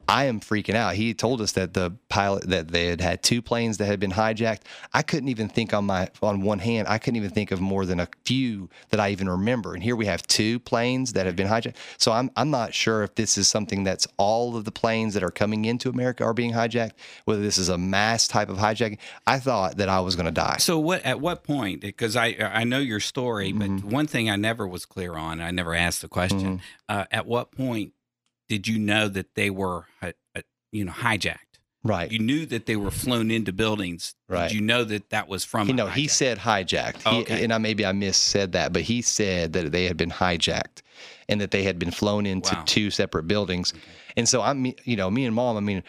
I 0.09 0.25
am 0.25 0.41
freaking 0.41 0.75
out. 0.75 0.95
He 0.95 1.15
told 1.15 1.41
us 1.41 1.53
that 1.53 1.75
the 1.75 1.93
pilot 2.09 2.49
that 2.49 2.69
they 2.69 2.87
had 2.87 3.01
had 3.01 3.23
two 3.23 3.41
planes 3.41 3.79
that 3.79 3.87
had 3.87 4.01
been 4.01 4.13
hijacked. 4.13 4.63
I 4.93 5.03
couldn't 5.03 5.29
even 5.29 5.49
think 5.49 5.73
on 5.73 5.85
my 5.87 6.09
on 6.23 6.43
one 6.43 6.59
hand. 6.59 6.89
I 6.89 6.99
couldn't 6.99 7.17
even 7.17 7.31
think 7.31 7.51
of 7.51 7.61
more 7.61 7.87
than 7.87 8.01
a 8.01 8.09
few 8.25 8.69
that 8.91 9.01
I 9.01 9.11
even 9.11 9.29
remember. 9.29 9.75
And 9.75 9.83
here 9.83 9.97
we 9.97 10.07
have 10.07 10.23
two 10.27 10.59
planes 10.61 11.13
that 11.15 11.27
have 11.27 11.37
been 11.37 11.47
hijacked. 11.47 11.77
So 11.99 12.13
I'm 12.13 12.31
I'm 12.37 12.51
not 12.51 12.75
sure 12.75 13.03
if 13.03 13.15
this 13.15 13.39
is 13.39 13.49
something 13.49 13.85
that's 13.85 14.07
all 14.17 14.57
of 14.57 14.65
the 14.65 14.73
planes 14.73 15.15
that 15.15 15.23
are 15.23 15.31
coming 15.31 15.65
into 15.65 15.89
America 15.89 16.25
are 16.25 16.35
being 16.35 16.53
hijacked. 16.53 16.93
Whether 17.25 17.43
this 17.43 17.59
is 17.59 17.69
a 17.69 17.79
mass 17.79 18.29
type 18.29 18.49
of 18.49 18.59
hijacking. 18.59 18.99
I 19.27 19.39
thought 19.39 19.77
that 19.77 19.89
I 19.89 20.01
was 20.01 20.17
going 20.17 20.27
to 20.27 20.33
die. 20.33 20.57
So 20.59 20.79
what 20.79 21.03
at 21.05 21.21
what 21.21 21.45
point? 21.45 21.81
Because 21.81 22.17
I 22.17 22.37
I 22.41 22.65
know 22.65 22.79
your 22.79 23.01
story, 23.01 23.53
but 23.53 23.69
mm-hmm. 23.69 23.91
one 23.91 24.07
thing 24.07 24.29
I 24.29 24.37
never 24.37 24.67
was 24.67 24.85
clear 24.85 25.15
on. 25.15 25.41
I 25.41 25.51
never 25.51 25.75
asked 25.75 26.03
the 26.03 26.09
question. 26.09 26.41
Mm-hmm. 26.41 26.57
Uh, 26.89 27.05
at 27.11 27.27
what 27.27 27.53
point 27.53 27.93
did 28.53 28.69
you 28.69 28.79
know 28.79 29.09
that 29.09 29.35
they 29.35 29.49
were, 29.49 29.87
uh, 30.03 30.13
uh, 30.37 30.43
you 30.73 30.85
know, 30.85 30.93
hijacked? 30.93 31.39
Right. 31.83 32.13
You 32.13 32.19
knew 32.19 32.45
that 32.45 32.67
they 32.67 32.77
were 32.77 32.91
flown 32.91 33.31
into 33.31 33.51
buildings. 33.51 34.15
Right. 34.29 34.49
Did 34.49 34.57
you 34.57 34.61
know 34.61 34.85
that 34.85 35.09
that 35.09 35.27
was 35.27 35.43
from? 35.43 35.69
You 35.69 35.75
know, 35.75 35.87
he 35.87 36.07
said 36.07 36.39
hijacked. 36.39 37.01
Oh, 37.07 37.21
okay. 37.21 37.39
He, 37.39 37.45
and 37.45 37.53
I 37.55 37.57
maybe 37.57 37.87
I 37.87 37.93
missaid 37.93 38.53
that, 38.53 38.75
but 38.75 38.83
he 38.83 39.01
said 39.01 39.55
that 39.55 39.73
they 39.73 39.87
had 39.87 39.97
been 39.97 40.11
hijacked, 40.11 40.83
and 41.31 41.41
that 41.41 41.51
they 41.51 41.63
had 41.63 41.79
been 41.79 41.91
flown 41.91 42.27
into 42.27 42.55
wow. 42.55 42.63
two 42.67 42.91
separate 42.91 43.27
buildings. 43.27 43.73
Okay. 43.73 43.83
And 44.19 44.29
so 44.29 44.43
I'm, 44.43 44.67
you 44.85 44.97
know, 44.97 45.11
me 45.11 45.25
and 45.25 45.35
mom. 45.35 45.57
I 45.57 45.61
mean, 45.61 45.83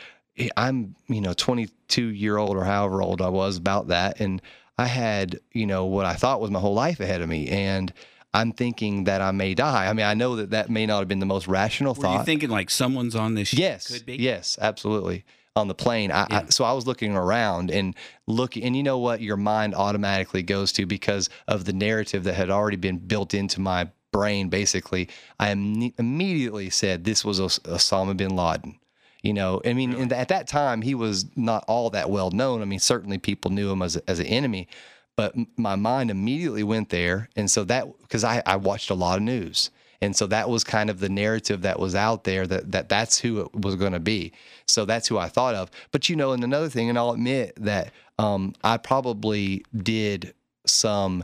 I'm, 0.56 0.95
you 1.10 1.19
know, 1.19 1.34
22 1.34 2.06
year 2.06 2.38
old 2.38 2.56
or 2.56 2.63
however 2.63 3.02
old 3.02 3.21
I 3.21 3.28
was 3.28 3.58
about 3.58 3.89
that, 3.89 4.21
and 4.21 4.41
I 4.78 4.86
had, 4.86 5.41
you 5.52 5.65
know, 5.65 5.84
what 5.84 6.06
I 6.06 6.13
thought 6.13 6.39
was 6.39 6.49
my 6.49 6.60
whole 6.60 6.76
life 6.76 7.02
ahead 7.02 7.19
of 7.19 7.28
me, 7.28 7.49
and 7.49 7.91
I'm 8.33 8.51
thinking 8.51 9.03
that 9.03 9.21
I 9.21 9.31
may 9.31 9.53
die. 9.53 9.87
I 9.87 9.93
mean, 9.93 10.05
I 10.05 10.13
know 10.13 10.37
that 10.37 10.49
that 10.51 10.69
may 10.69 10.85
not 10.85 10.99
have 10.99 11.07
been 11.07 11.19
the 11.19 11.25
most 11.25 11.47
rational 11.47 11.93
Were 11.93 12.01
thought. 12.01 12.19
you 12.19 12.25
thinking 12.25 12.49
like 12.49 12.69
someone's 12.69 13.15
on 13.15 13.35
this? 13.35 13.53
Yes, 13.53 13.91
could 13.91 14.05
be. 14.05 14.15
Yes, 14.15 14.57
absolutely. 14.59 15.23
On 15.55 15.67
the 15.67 15.75
plane, 15.75 16.11
I, 16.11 16.25
yeah. 16.31 16.39
I, 16.39 16.45
so 16.49 16.63
I 16.63 16.73
was 16.73 16.87
looking 16.87 17.15
around 17.15 17.69
and 17.69 17.95
looking, 18.25 18.63
and 18.63 18.75
you 18.75 18.81
know 18.81 18.97
what, 18.97 19.21
your 19.21 19.37
mind 19.37 19.75
automatically 19.75 20.41
goes 20.41 20.71
to 20.73 20.87
because 20.87 21.29
of 21.47 21.65
the 21.65 21.73
narrative 21.73 22.23
that 22.23 22.33
had 22.33 22.49
already 22.49 22.77
been 22.77 22.97
built 22.97 23.35
into 23.35 23.61
my 23.61 23.89
brain. 24.11 24.49
Basically, 24.49 25.09
I 25.39 25.51
Im- 25.51 25.93
immediately 25.99 26.71
said 26.71 27.03
this 27.03 27.23
was 27.23 27.39
Os- 27.39 27.59
Osama 27.59 28.17
bin 28.17 28.35
Laden. 28.35 28.79
You 29.21 29.33
know, 29.33 29.61
I 29.63 29.73
mean, 29.73 29.93
really? 29.93 30.11
at 30.11 30.27
that 30.29 30.47
time, 30.47 30.81
he 30.81 30.95
was 30.95 31.25
not 31.37 31.63
all 31.67 31.91
that 31.91 32.09
well 32.09 32.31
known. 32.31 32.61
I 32.61 32.65
mean, 32.65 32.79
certainly 32.79 33.19
people 33.19 33.51
knew 33.51 33.69
him 33.71 33.81
as, 33.81 33.95
a, 33.95 34.09
as 34.09 34.19
an 34.19 34.25
enemy, 34.25 34.67
but 35.15 35.36
my 35.58 35.76
mind 35.76 36.12
immediately 36.12 36.63
went 36.63 36.89
there. 36.89 37.30
And 37.36 37.49
so 37.49 37.63
that, 37.65 37.88
because 38.02 38.23
I, 38.23 38.41
I 38.45 38.56
watched 38.56 38.89
a 38.89 38.95
lot 38.95 39.17
of 39.17 39.23
news. 39.23 39.69
And 40.02 40.15
so 40.15 40.28
that 40.28 40.49
was 40.49 40.65
kind 40.65 40.89
of 40.89 40.99
the 40.99 41.08
narrative 41.08 41.62
that 41.62 41.80
was 41.80 41.95
out 41.95 42.26
there 42.26 42.45
that, 42.47 42.71
that 42.73 42.89
that's 42.89 43.19
who 43.19 43.41
it 43.41 43.56
was 43.56 43.76
going 43.76 43.93
to 43.93 44.02
be. 44.02 44.34
So 44.67 44.84
that's 44.84 45.08
who 45.08 45.17
I 45.17 45.30
thought 45.30 45.56
of. 45.56 45.71
But, 45.91 46.10
you 46.10 46.15
know, 46.15 46.34
and 46.34 46.43
another 46.43 46.67
thing, 46.67 46.89
and 46.89 46.97
I'll 46.97 47.12
admit 47.12 47.54
that 47.58 47.91
um, 48.19 48.54
I 48.63 48.78
probably 48.78 49.63
did 49.76 50.34
some 50.65 51.23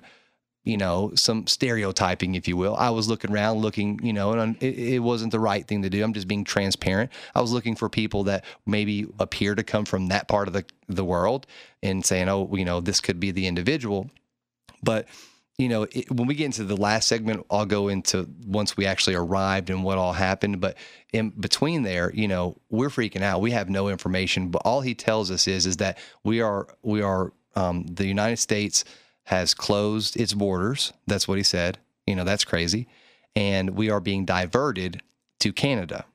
you 0.70 0.78
know, 0.78 1.12
some 1.16 1.48
stereotyping, 1.48 2.36
if 2.36 2.48
you 2.48 2.56
will. 2.56 2.76
I 2.76 2.92
was 2.92 3.10
looking 3.10 3.32
around, 3.32 3.58
looking, 3.58 4.00
you 4.04 4.14
know, 4.14 4.34
and 4.34 4.56
it, 4.62 4.78
it, 4.78 5.00
wasn't 5.00 5.32
the 5.32 5.40
right 5.40 5.66
thing 5.66 5.82
to 5.82 5.90
do. 5.90 6.04
I'm 6.04 6.14
just 6.14 6.28
being 6.28 6.44
transparent. 6.44 7.12
I 7.34 7.42
was 7.42 7.52
looking 7.52 7.76
for 7.76 7.90
people 7.90 8.26
that 8.26 8.46
maybe 8.68 9.08
appear 9.20 9.56
to 9.56 9.64
come 9.64 9.84
from 9.86 10.08
that 10.10 10.28
part 10.28 10.48
of 10.48 10.54
the 10.54 10.66
the 10.88 11.04
world 11.04 11.48
and 11.82 12.06
saying, 12.06 12.30
oh, 12.30 12.50
you 12.56 12.66
know, 12.66 12.82
this 12.82 13.00
could 13.00 13.20
be 13.20 13.32
the 13.32 13.48
individual. 13.48 14.12
But 14.84 15.08
you 15.58 15.70
know, 15.70 15.88
it, 15.92 16.10
when 16.12 16.28
we 16.28 16.36
get 16.36 16.46
into 16.46 16.64
the 16.64 16.78
last 16.78 17.08
segment, 17.08 17.46
I'll 17.50 17.66
go 17.66 17.88
into 17.88 18.30
once 18.46 18.78
we 18.78 18.86
actually 18.86 19.16
arrived 19.16 19.72
and 19.72 19.84
what 19.84 19.98
all 19.98 20.14
happened. 20.14 20.62
But 20.62 20.78
in 21.12 21.32
between 21.32 21.82
there, 21.82 22.12
you 22.14 22.28
know, 22.28 22.58
we're 22.70 22.90
freaking 22.90 23.24
out. 23.24 23.42
We 23.42 23.52
have 23.52 23.70
no 23.70 23.90
information. 23.90 24.50
But 24.50 24.62
all 24.66 24.82
he 24.82 24.94
tells 24.94 25.32
us 25.32 25.48
is 25.48 25.66
is 25.66 25.78
that 25.78 25.98
we 26.24 26.42
are 26.42 26.68
we 26.84 27.02
are 27.02 27.34
um, 27.56 27.88
the 27.88 28.06
United 28.06 28.38
States 28.38 28.86
has 29.30 29.54
closed 29.54 30.18
its 30.20 30.34
borders. 30.34 30.92
That's 31.06 31.28
what 31.28 31.38
he 31.38 31.44
said. 31.44 31.78
You 32.08 32.16
know, 32.16 32.24
that's 32.24 32.44
crazy. 32.44 32.88
And 33.36 33.72
we 33.72 33.92
are 33.92 34.00
being 34.00 34.26
diverted 34.26 35.04
to 35.42 35.54
Canada. 35.54 36.06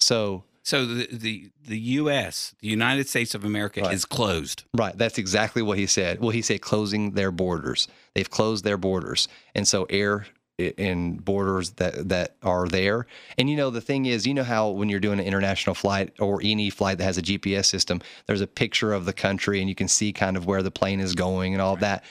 So 0.00 0.42
so 0.64 0.84
the 0.84 1.08
the, 1.12 1.50
the 1.64 1.78
U.S., 1.78 2.56
the 2.60 2.66
United 2.66 3.08
States 3.08 3.36
of 3.36 3.44
America, 3.44 3.82
right. 3.82 3.94
is 3.94 4.04
closed. 4.04 4.64
Right. 4.76 4.96
That's 4.98 5.18
exactly 5.18 5.62
what 5.62 5.78
he 5.78 5.86
said. 5.86 6.20
Well, 6.20 6.30
he 6.30 6.42
said 6.42 6.60
closing 6.60 7.12
their 7.12 7.30
borders. 7.30 7.86
They've 8.14 8.28
closed 8.28 8.64
their 8.64 8.76
borders, 8.76 9.28
and 9.54 9.66
so 9.66 9.86
air 9.88 10.26
in 10.58 11.18
borders 11.18 11.70
that 11.74 12.08
that 12.08 12.34
are 12.42 12.66
there. 12.66 13.06
And 13.38 13.48
you 13.48 13.56
know 13.56 13.70
the 13.70 13.80
thing 13.80 14.06
is, 14.06 14.26
you 14.26 14.34
know 14.34 14.42
how 14.42 14.70
when 14.70 14.88
you're 14.88 14.98
doing 14.98 15.20
an 15.20 15.26
international 15.26 15.76
flight 15.76 16.12
or 16.18 16.40
any 16.42 16.70
flight 16.70 16.98
that 16.98 17.04
has 17.04 17.18
a 17.18 17.22
GPS 17.22 17.66
system, 17.66 18.00
there's 18.26 18.40
a 18.40 18.48
picture 18.48 18.92
of 18.92 19.04
the 19.04 19.12
country 19.12 19.60
and 19.60 19.68
you 19.68 19.76
can 19.76 19.86
see 19.86 20.12
kind 20.12 20.36
of 20.36 20.44
where 20.44 20.64
the 20.64 20.72
plane 20.72 20.98
is 20.98 21.14
going 21.14 21.54
and 21.54 21.62
all 21.62 21.74
right. 21.74 21.82
that 21.82 22.04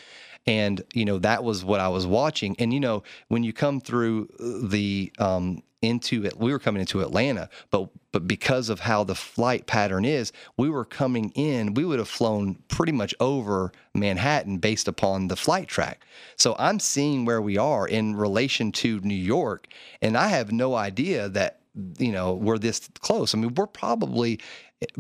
and 0.47 0.81
you 0.93 1.05
know 1.05 1.19
that 1.19 1.43
was 1.43 1.63
what 1.63 1.79
I 1.79 1.89
was 1.89 2.07
watching. 2.07 2.55
And 2.57 2.73
you 2.73 2.79
know 2.79 3.03
when 3.27 3.43
you 3.43 3.53
come 3.53 3.81
through 3.81 4.29
the 4.39 5.11
um, 5.19 5.61
into 5.81 6.25
it, 6.25 6.39
we 6.39 6.51
were 6.51 6.59
coming 6.59 6.79
into 6.79 7.01
Atlanta, 7.01 7.49
but 7.69 7.89
but 8.11 8.27
because 8.27 8.69
of 8.69 8.79
how 8.79 9.03
the 9.03 9.13
flight 9.13 9.67
pattern 9.67 10.05
is, 10.05 10.31
we 10.57 10.69
were 10.69 10.85
coming 10.85 11.29
in. 11.35 11.75
We 11.75 11.85
would 11.85 11.99
have 11.99 12.07
flown 12.07 12.55
pretty 12.67 12.93
much 12.93 13.13
over 13.19 13.71
Manhattan 13.93 14.57
based 14.57 14.87
upon 14.87 15.27
the 15.27 15.35
flight 15.35 15.67
track. 15.67 16.03
So 16.35 16.55
I'm 16.57 16.79
seeing 16.79 17.25
where 17.25 17.41
we 17.41 17.57
are 17.57 17.87
in 17.87 18.15
relation 18.15 18.71
to 18.73 18.99
New 19.01 19.13
York, 19.13 19.67
and 20.01 20.17
I 20.17 20.29
have 20.29 20.51
no 20.51 20.73
idea 20.73 21.29
that 21.29 21.59
you 21.99 22.11
know 22.11 22.33
we're 22.33 22.57
this 22.57 22.89
close. 22.99 23.35
I 23.35 23.37
mean, 23.37 23.53
we're 23.53 23.67
probably 23.67 24.39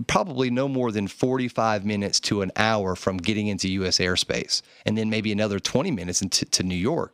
probably 0.07 0.49
no 0.49 0.67
more 0.67 0.91
than 0.91 1.07
45 1.07 1.85
minutes 1.85 2.19
to 2.21 2.41
an 2.41 2.51
hour 2.55 2.95
from 2.95 3.17
getting 3.17 3.47
into 3.47 3.69
U.S. 3.69 3.99
airspace, 3.99 4.61
and 4.85 4.97
then 4.97 5.09
maybe 5.09 5.31
another 5.31 5.59
20 5.59 5.91
minutes 5.91 6.21
into 6.21 6.45
to 6.45 6.63
New 6.63 6.75
York. 6.75 7.13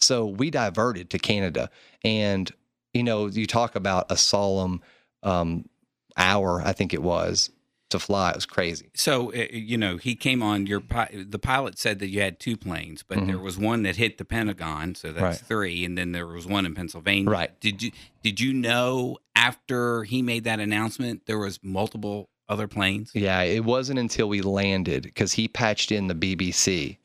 So 0.00 0.26
we 0.26 0.50
diverted 0.50 1.10
to 1.10 1.18
Canada, 1.18 1.70
and 2.04 2.50
you 2.92 3.02
know, 3.02 3.26
you 3.26 3.46
talk 3.46 3.74
about 3.74 4.10
a 4.10 4.16
solemn 4.16 4.82
um, 5.22 5.68
hour, 6.16 6.60
I 6.62 6.72
think 6.72 6.92
it 6.92 7.02
was, 7.02 7.50
to 7.92 7.98
fly. 7.98 8.30
It 8.30 8.36
was 8.36 8.46
crazy. 8.46 8.90
So 8.94 9.32
uh, 9.32 9.46
you 9.50 9.78
know, 9.78 9.96
he 9.96 10.14
came 10.14 10.42
on 10.42 10.66
your 10.66 10.82
the 11.12 11.38
pilot 11.38 11.78
said 11.78 11.98
that 12.00 12.08
you 12.08 12.20
had 12.20 12.38
two 12.38 12.56
planes, 12.56 13.02
but 13.02 13.18
mm-hmm. 13.18 13.28
there 13.28 13.38
was 13.38 13.58
one 13.58 13.82
that 13.84 13.96
hit 13.96 14.18
the 14.18 14.24
Pentagon, 14.24 14.94
so 14.94 15.12
that's 15.12 15.22
right. 15.22 15.36
three, 15.36 15.84
and 15.84 15.96
then 15.96 16.12
there 16.12 16.26
was 16.26 16.46
one 16.46 16.66
in 16.66 16.74
Pennsylvania. 16.74 17.30
Right. 17.30 17.60
Did 17.60 17.82
you 17.82 17.92
did 18.22 18.40
you 18.40 18.52
know 18.52 19.18
after 19.34 20.04
he 20.04 20.22
made 20.22 20.44
that 20.44 20.60
announcement 20.60 21.26
there 21.26 21.38
was 21.38 21.60
multiple 21.62 22.28
other 22.48 22.68
planes? 22.68 23.12
Yeah, 23.14 23.40
it 23.42 23.64
wasn't 23.64 23.98
until 23.98 24.28
we 24.28 24.42
landed 24.42 25.04
because 25.04 25.32
he 25.32 25.48
patched 25.48 25.92
in 25.92 26.08
the 26.08 26.14
BBC 26.14 26.98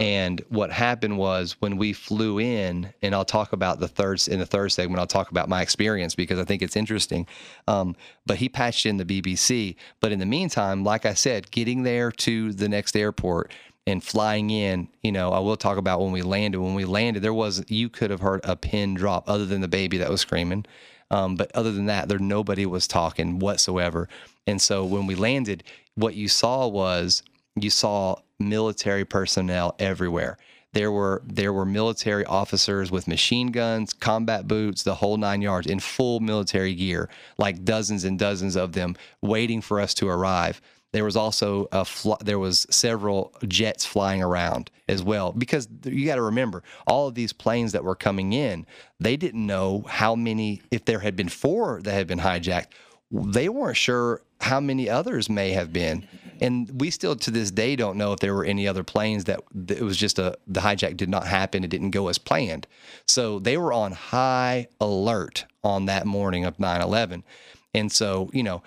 and 0.00 0.42
what 0.48 0.70
happened 0.70 1.16
was 1.16 1.56
when 1.60 1.76
we 1.76 1.92
flew 1.92 2.38
in, 2.38 2.92
and 3.00 3.14
I'll 3.14 3.24
talk 3.24 3.52
about 3.52 3.80
the 3.80 3.88
third 3.88 4.26
in 4.28 4.38
the 4.38 4.46
third 4.46 4.70
segment. 4.70 5.00
I'll 5.00 5.06
talk 5.06 5.30
about 5.30 5.48
my 5.48 5.62
experience 5.62 6.14
because 6.14 6.38
I 6.38 6.44
think 6.44 6.62
it's 6.62 6.76
interesting. 6.76 7.26
Um, 7.66 7.96
but 8.26 8.36
he 8.36 8.48
patched 8.48 8.84
in 8.84 8.98
the 8.98 9.04
BBC. 9.04 9.76
But 10.00 10.12
in 10.12 10.18
the 10.18 10.26
meantime, 10.26 10.84
like 10.84 11.06
I 11.06 11.14
said, 11.14 11.50
getting 11.50 11.84
there 11.84 12.12
to 12.12 12.52
the 12.52 12.68
next 12.68 12.96
airport 12.96 13.50
and 13.86 14.04
flying 14.04 14.50
in, 14.50 14.88
you 15.02 15.10
know, 15.10 15.32
I 15.32 15.38
will 15.38 15.56
talk 15.56 15.78
about 15.78 16.00
when 16.00 16.12
we 16.12 16.20
landed. 16.20 16.60
When 16.60 16.74
we 16.74 16.84
landed, 16.84 17.22
there 17.22 17.34
was 17.34 17.64
you 17.68 17.88
could 17.88 18.10
have 18.10 18.20
heard 18.20 18.42
a 18.44 18.56
pin 18.56 18.94
drop, 18.94 19.28
other 19.28 19.46
than 19.46 19.62
the 19.62 19.68
baby 19.68 19.96
that 19.98 20.10
was 20.10 20.20
screaming. 20.20 20.66
Um, 21.10 21.36
but 21.36 21.50
other 21.54 21.72
than 21.72 21.86
that, 21.86 22.08
there 22.08 22.18
nobody 22.18 22.66
was 22.66 22.86
talking 22.86 23.38
whatsoever. 23.38 24.08
And 24.46 24.60
so 24.60 24.84
when 24.84 25.06
we 25.06 25.14
landed, 25.14 25.64
what 25.94 26.14
you 26.14 26.28
saw 26.28 26.66
was 26.68 27.22
you 27.56 27.70
saw 27.70 28.16
military 28.38 29.04
personnel 29.04 29.74
everywhere. 29.78 30.38
There 30.74 30.92
were 30.92 31.22
there 31.26 31.52
were 31.52 31.64
military 31.64 32.24
officers 32.26 32.90
with 32.90 33.08
machine 33.08 33.48
guns, 33.48 33.92
combat 33.92 34.46
boots, 34.46 34.82
the 34.82 34.96
whole 34.96 35.16
nine 35.16 35.40
yards 35.42 35.66
in 35.66 35.80
full 35.80 36.20
military 36.20 36.74
gear, 36.74 37.08
like 37.38 37.64
dozens 37.64 38.04
and 38.04 38.18
dozens 38.18 38.54
of 38.54 38.72
them 38.72 38.94
waiting 39.22 39.60
for 39.62 39.80
us 39.80 39.94
to 39.94 40.08
arrive. 40.08 40.60
there 40.92 41.04
was 41.04 41.16
also 41.16 41.68
a 41.72 41.84
fl- 41.84 42.14
there 42.24 42.38
was 42.38 42.66
several 42.70 43.34
jets 43.46 43.84
flying 43.84 44.22
around 44.22 44.70
as 44.88 45.02
well 45.02 45.32
because 45.32 45.68
you 45.84 46.06
got 46.06 46.16
to 46.16 46.22
remember 46.22 46.62
all 46.86 47.08
of 47.08 47.14
these 47.14 47.32
planes 47.32 47.72
that 47.72 47.84
were 47.84 47.94
coming 47.94 48.32
in 48.32 48.66
they 48.98 49.16
didn't 49.16 49.46
know 49.46 49.84
how 49.86 50.14
many 50.14 50.62
if 50.70 50.84
there 50.84 51.00
had 51.00 51.14
been 51.14 51.28
four 51.28 51.80
that 51.82 51.92
had 51.92 52.06
been 52.06 52.20
hijacked 52.20 52.68
they 53.10 53.48
weren't 53.48 53.76
sure 53.76 54.22
how 54.40 54.60
many 54.60 54.88
others 54.88 55.28
may 55.28 55.50
have 55.50 55.72
been 55.72 56.06
and 56.40 56.80
we 56.80 56.90
still 56.90 57.16
to 57.16 57.30
this 57.30 57.50
day 57.50 57.76
don't 57.76 57.96
know 57.96 58.12
if 58.12 58.20
there 58.20 58.34
were 58.34 58.44
any 58.44 58.66
other 58.66 58.84
planes 58.84 59.24
that, 59.24 59.40
it 59.68 59.82
was 59.82 59.96
just 59.96 60.18
a 60.18 60.36
the 60.46 60.60
hijack 60.60 60.96
did 60.96 61.08
not 61.08 61.26
happen. 61.26 61.64
It 61.64 61.70
didn't 61.70 61.90
go 61.90 62.08
as 62.08 62.18
planned. 62.18 62.66
So 63.06 63.38
they 63.38 63.56
were 63.56 63.72
on 63.72 63.92
high 63.92 64.68
alert 64.80 65.44
on 65.64 65.86
that 65.86 66.06
morning 66.06 66.44
of 66.44 66.56
9-11 66.58 67.22
and 67.74 67.92
so 67.92 68.30
you 68.32 68.42
know 68.42 68.62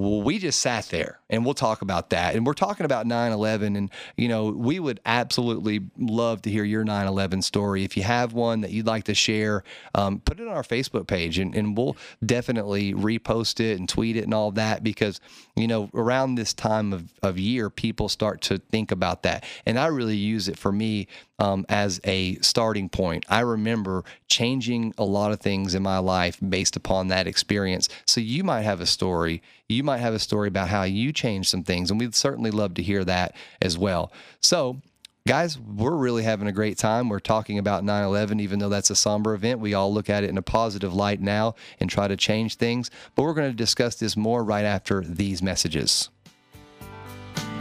we 0.00 0.38
just 0.38 0.60
sat 0.60 0.86
there 0.86 1.20
and 1.28 1.44
we'll 1.44 1.54
talk 1.54 1.82
about 1.82 2.10
that. 2.10 2.34
And 2.34 2.46
we're 2.46 2.54
talking 2.54 2.84
about 2.84 3.06
9 3.06 3.32
11. 3.32 3.76
And, 3.76 3.90
you 4.16 4.28
know, 4.28 4.46
we 4.46 4.80
would 4.80 5.00
absolutely 5.04 5.80
love 5.98 6.42
to 6.42 6.50
hear 6.50 6.64
your 6.64 6.84
9 6.84 7.06
11 7.06 7.42
story. 7.42 7.84
If 7.84 7.96
you 7.96 8.02
have 8.02 8.32
one 8.32 8.62
that 8.62 8.70
you'd 8.70 8.86
like 8.86 9.04
to 9.04 9.14
share, 9.14 9.62
um, 9.94 10.20
put 10.20 10.40
it 10.40 10.48
on 10.48 10.54
our 10.54 10.62
Facebook 10.62 11.06
page 11.06 11.38
and, 11.38 11.54
and 11.54 11.76
we'll 11.76 11.96
definitely 12.24 12.94
repost 12.94 13.60
it 13.60 13.78
and 13.78 13.88
tweet 13.88 14.16
it 14.16 14.24
and 14.24 14.34
all 14.34 14.50
that 14.52 14.82
because, 14.82 15.20
you 15.56 15.66
know, 15.66 15.90
around 15.94 16.34
this 16.34 16.54
time 16.54 16.92
of, 16.92 17.12
of 17.22 17.38
year, 17.38 17.70
people 17.70 18.08
start 18.08 18.40
to 18.42 18.58
think 18.58 18.90
about 18.90 19.22
that. 19.22 19.44
And 19.66 19.78
I 19.78 19.86
really 19.86 20.16
use 20.16 20.48
it 20.48 20.58
for 20.58 20.72
me 20.72 21.06
um, 21.40 21.66
as 21.68 22.00
a 22.04 22.36
starting 22.36 22.88
point. 22.88 23.24
I 23.28 23.40
remember 23.40 24.04
changing 24.28 24.94
a 24.98 25.04
lot 25.04 25.32
of 25.32 25.40
things 25.40 25.74
in 25.74 25.82
my 25.82 25.98
life 25.98 26.38
based 26.46 26.76
upon 26.76 27.08
that 27.08 27.26
experience. 27.26 27.88
So 28.06 28.20
you 28.20 28.44
might 28.44 28.62
have 28.62 28.80
a 28.80 28.86
story. 28.86 29.42
You 29.68 29.82
might 29.82 29.98
have 29.98 30.14
a 30.14 30.18
story 30.18 30.48
about 30.48 30.68
how 30.68 30.84
you 30.84 31.12
changed 31.12 31.48
some 31.48 31.64
things, 31.64 31.90
and 31.90 31.98
we'd 31.98 32.14
certainly 32.14 32.50
love 32.50 32.74
to 32.74 32.82
hear 32.82 33.04
that 33.04 33.34
as 33.60 33.78
well. 33.78 34.12
So 34.40 34.80
guys, 35.26 35.58
we're 35.58 35.96
really 35.96 36.22
having 36.22 36.48
a 36.48 36.52
great 36.52 36.76
time. 36.76 37.08
We're 37.08 37.20
talking 37.20 37.58
about 37.58 37.84
9 37.84 38.04
11, 38.04 38.40
even 38.40 38.58
though 38.58 38.68
that's 38.68 38.90
a 38.90 38.96
somber 38.96 39.34
event. 39.34 39.60
We 39.60 39.74
all 39.74 39.92
look 39.92 40.10
at 40.10 40.24
it 40.24 40.30
in 40.30 40.38
a 40.38 40.42
positive 40.42 40.92
light 40.94 41.20
now 41.20 41.54
and 41.78 41.88
try 41.88 42.08
to 42.08 42.16
change 42.16 42.56
things. 42.56 42.90
But 43.14 43.22
we're 43.22 43.34
going 43.34 43.50
to 43.50 43.56
discuss 43.56 43.96
this 43.96 44.16
more 44.16 44.44
right 44.44 44.64
after 44.64 45.02
these 45.02 45.42
messages. 45.42 46.10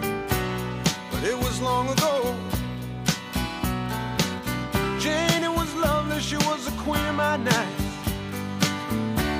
But 0.02 1.24
it 1.24 1.38
was 1.38 1.62
long 1.62 1.90
ago. 1.90 2.59
My 7.20 7.38
nights. 7.38 7.84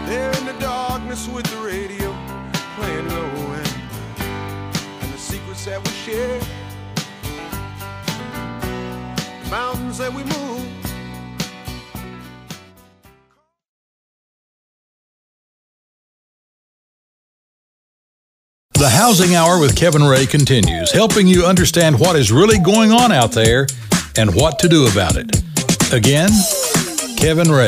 There 0.08 0.32
in 0.38 0.46
the 0.46 0.56
darkness 0.60 1.28
with 1.28 1.46
the 1.46 1.58
radio 1.58 2.14
playing 2.76 3.08
low 3.10 3.54
end. 3.54 3.76
And 5.02 5.14
the 5.14 5.18
secrets 5.18 5.66
that 5.66 5.80
we. 5.80 5.92
The 9.44 9.50
mountains 9.50 9.98
that 9.98 10.14
we. 10.14 10.24
The 18.74 18.90
Housing 18.90 19.36
Hour 19.36 19.60
with 19.60 19.76
Kevin 19.76 20.04
Ray 20.04 20.26
continues, 20.26 20.92
helping 20.92 21.28
you 21.28 21.46
understand 21.46 22.00
what 22.00 22.16
is 22.16 22.32
really 22.32 22.60
going 22.60 22.92
on 22.92 23.12
out 23.12 23.32
there 23.32 23.68
and 24.18 24.34
what 24.34 24.60
to 24.60 24.70
do 24.70 24.88
about 24.88 25.18
it. 25.18 25.44
Again, 25.92 26.30
Kevin 27.20 27.52
Ray. 27.52 27.68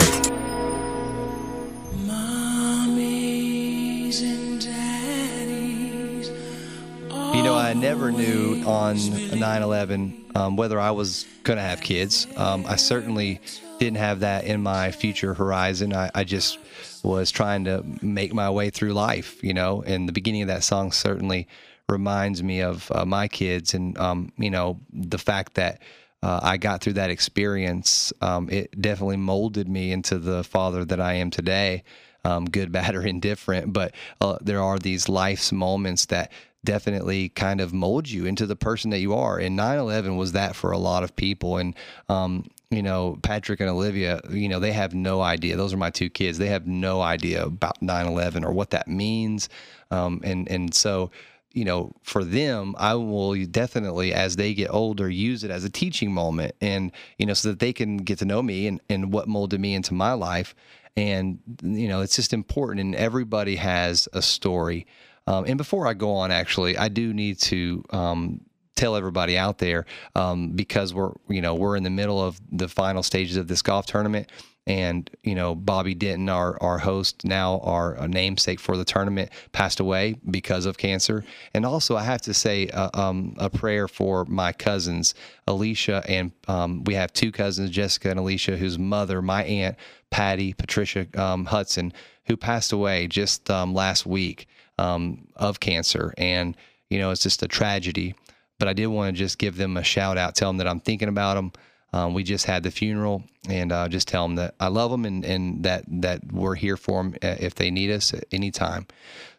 You 7.36 7.44
know, 7.44 7.54
I 7.54 7.74
never 7.76 8.14
knew 8.14 8.64
on 8.66 8.96
9 9.38 9.62
11 9.62 10.26
um, 10.36 10.56
whether 10.56 10.80
I 10.80 10.92
was 10.92 11.26
going 11.44 11.58
to 11.58 11.64
have 11.64 11.82
kids. 11.82 12.28
Um, 12.38 12.66
I 12.66 12.78
certainly 12.78 13.42
didn't 13.78 13.98
have 13.98 14.22
that 14.22 14.46
in 14.46 14.64
my 14.64 14.92
future 14.92 15.34
horizon. 15.34 15.94
I, 15.94 16.10
I, 16.16 16.24
just 16.24 16.58
was 17.04 17.30
trying 17.30 17.66
to 17.66 17.84
make 18.02 18.34
my 18.34 18.50
way 18.50 18.70
through 18.70 18.94
life, 18.94 19.44
you 19.44 19.54
know, 19.54 19.84
and 19.86 20.08
the 20.08 20.14
beginning 20.14 20.44
of 20.44 20.48
that 20.48 20.64
song 20.64 20.94
certainly 20.94 21.50
reminds 21.90 22.42
me 22.42 22.62
of 22.62 22.90
uh, 22.96 23.04
my 23.04 23.28
kids 23.28 23.74
and, 23.74 23.98
um, 23.98 24.32
you 24.38 24.50
know, 24.50 24.80
the 24.94 25.18
fact 25.18 25.56
that 25.56 25.82
uh, 26.24 26.40
I 26.44 26.58
got 26.58 26.82
through 26.82 26.94
that 26.94 27.10
experience, 27.10 28.14
um, 28.22 28.50
it 28.50 28.80
definitely 28.80 29.18
molded 29.18 29.68
me 29.68 29.92
into 29.92 30.20
the 30.20 30.44
father 30.44 30.86
that 30.86 31.00
I 31.00 31.14
am 31.14 31.32
today. 31.32 31.84
Um, 32.24 32.46
good, 32.46 32.72
bad, 32.72 32.96
or 32.96 33.02
indifferent, 33.02 33.74
but 33.74 33.96
uh, 34.20 34.38
there 34.42 34.62
are 34.62 34.78
these 34.78 35.10
life's 35.10 35.52
moments 35.52 36.06
that 36.08 36.32
definitely 36.64 37.30
kind 37.30 37.60
of 37.60 37.74
mold 37.74 38.10
you 38.10 38.26
into 38.26 38.46
the 38.46 38.56
person 38.56 38.92
that 38.92 39.00
you 39.00 39.14
are. 39.16 39.40
And 39.40 39.56
9 39.56 39.80
11 39.80 40.16
was 40.16 40.34
that 40.34 40.56
for 40.56 40.72
a 40.72 40.78
lot 40.78 41.04
of 41.04 41.16
people. 41.16 41.58
And, 41.58 41.76
um, 42.10 42.48
you 42.70 42.84
know, 42.84 43.18
Patrick 43.24 43.60
and 43.60 43.70
Olivia, 43.70 44.22
you 44.30 44.48
know, 44.48 44.60
they 44.60 44.72
have 44.72 44.94
no 44.94 45.22
idea. 45.22 45.58
Those 45.58 45.74
are 45.74 45.78
my 45.78 45.90
two 45.90 46.10
kids. 46.10 46.38
They 46.38 46.48
have 46.48 46.68
no 46.68 47.02
idea 47.02 47.46
about 47.46 47.82
9 47.82 48.06
11 48.06 48.46
or 48.46 48.52
what 48.52 48.70
that 48.72 48.88
means. 48.88 49.50
Um, 49.90 50.22
and, 50.24 50.48
and 50.50 50.74
so, 50.74 51.12
you 51.54 51.66
know, 51.66 51.92
for 52.04 52.24
them, 52.24 52.76
I 52.78 52.96
will 52.96 53.46
definitely, 53.46 54.14
as 54.14 54.36
they 54.36 54.54
get 54.54 54.70
older, 54.72 55.10
use 55.10 55.44
it 55.44 55.52
as 55.52 55.64
a 55.64 55.70
teaching 55.70 56.14
moment 56.14 56.56
and, 56.62 56.92
you 57.18 57.26
know, 57.26 57.34
so 57.34 57.50
that 57.50 57.60
they 57.60 57.74
can 57.74 57.98
get 57.98 58.20
to 58.20 58.26
know 58.26 58.42
me 58.42 58.68
and, 58.68 58.80
and 58.90 59.12
what 59.12 59.28
molded 59.28 59.60
me 59.60 59.74
into 59.74 59.94
my 59.94 60.14
life. 60.14 60.56
And, 60.96 61.40
you 61.62 61.88
know, 61.88 62.02
it's 62.02 62.16
just 62.16 62.34
important. 62.34 62.82
And 62.82 62.96
everybody 62.96 63.56
has 63.58 64.08
a 64.14 64.22
story. 64.22 64.88
Um, 65.28 65.46
and 65.46 65.58
before 65.58 65.88
I 65.88 65.94
go 65.94 66.16
on, 66.16 66.32
actually, 66.32 66.78
I 66.78 66.88
do 66.88 67.14
need 67.14 67.40
to 67.40 67.84
um, 67.92 68.42
tell 68.76 68.96
everybody 68.96 69.38
out 69.38 69.58
there 69.58 69.86
um, 70.16 70.52
because 70.52 70.94
we're, 70.94 71.12
you 71.28 71.42
know, 71.42 71.56
we're 71.56 71.76
in 71.76 71.84
the 71.84 71.90
middle 71.90 72.22
of 72.22 72.40
the 72.52 72.68
final 72.68 73.04
stages 73.04 73.38
of 73.38 73.48
this 73.48 73.62
golf 73.62 73.86
tournament 73.86 74.30
and 74.68 75.10
you 75.24 75.34
know 75.34 75.56
Bobby 75.56 75.96
Denton, 75.96 76.30
our 76.30 76.62
our 76.62 76.78
host 76.78 77.26
now, 77.26 77.60
our 77.60 78.08
namesake 78.08 78.60
for 78.60 78.78
the 78.78 78.86
tournament, 78.86 79.32
passed 79.52 79.80
away 79.80 80.16
because 80.30 80.66
of 80.66 80.78
cancer. 80.78 81.24
And 81.54 81.66
also, 81.66 81.96
I 81.96 82.04
have 82.04 82.22
to 82.24 82.34
say 82.34 82.68
uh, 82.68 82.90
um, 82.94 83.36
a 83.38 83.50
prayer 83.50 83.88
for 83.88 84.26
my 84.26 84.54
cousins, 84.54 85.16
Alicia, 85.48 86.04
and 86.08 86.32
um, 86.48 86.84
we 86.84 86.94
have 86.94 87.12
two 87.14 87.32
cousins, 87.32 87.72
Jessica 87.72 88.10
and 88.10 88.20
Alicia, 88.20 88.58
whose 88.58 88.78
mother, 88.78 89.22
my 89.22 89.44
aunt 89.44 89.78
Patty 90.12 90.54
Patricia 90.54 91.08
um, 91.20 91.46
Hudson, 91.46 91.94
who 92.26 92.38
passed 92.38 92.72
away 92.72 93.08
just 93.08 93.50
um, 93.50 93.74
last 93.74 94.06
week 94.06 94.48
um, 94.78 95.28
of 95.36 95.60
cancer, 95.60 96.14
and 96.18 96.56
you 96.90 97.00
know 97.00 97.12
it's 97.12 97.24
just 97.24 97.44
a 97.44 97.48
tragedy. 97.48 98.16
But 98.60 98.68
I 98.68 98.74
did 98.74 98.88
want 98.88 99.16
to 99.16 99.18
just 99.18 99.40
give 99.40 99.58
them 99.58 99.76
a 99.76 99.84
shout 99.84 100.20
out, 100.20 100.36
tell 100.36 100.50
them 100.50 100.58
that 100.58 100.68
I'm 100.68 100.80
thinking 100.80 101.10
about 101.10 101.34
them. 101.34 101.52
Um, 101.94 102.14
we 102.14 102.24
just 102.24 102.46
had 102.46 102.64
the 102.64 102.72
funeral, 102.72 103.24
and 103.50 103.72
uh, 103.72 103.90
just 103.90 104.08
tell 104.08 104.24
them 104.24 104.36
that 104.36 104.56
I 104.60 104.68
love 104.68 104.92
them 104.92 105.06
and, 105.06 105.26
and 105.26 105.64
that 105.64 105.84
that 105.88 106.32
we're 106.32 106.56
here 106.56 106.78
for 106.78 107.04
them 107.04 107.16
uh, 107.22 107.36
if 107.40 107.56
they 107.56 107.70
need 107.70 107.92
us 107.92 108.14
at 108.14 108.26
any 108.32 108.50
time. 108.50 108.88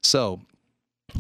So, 0.03 0.41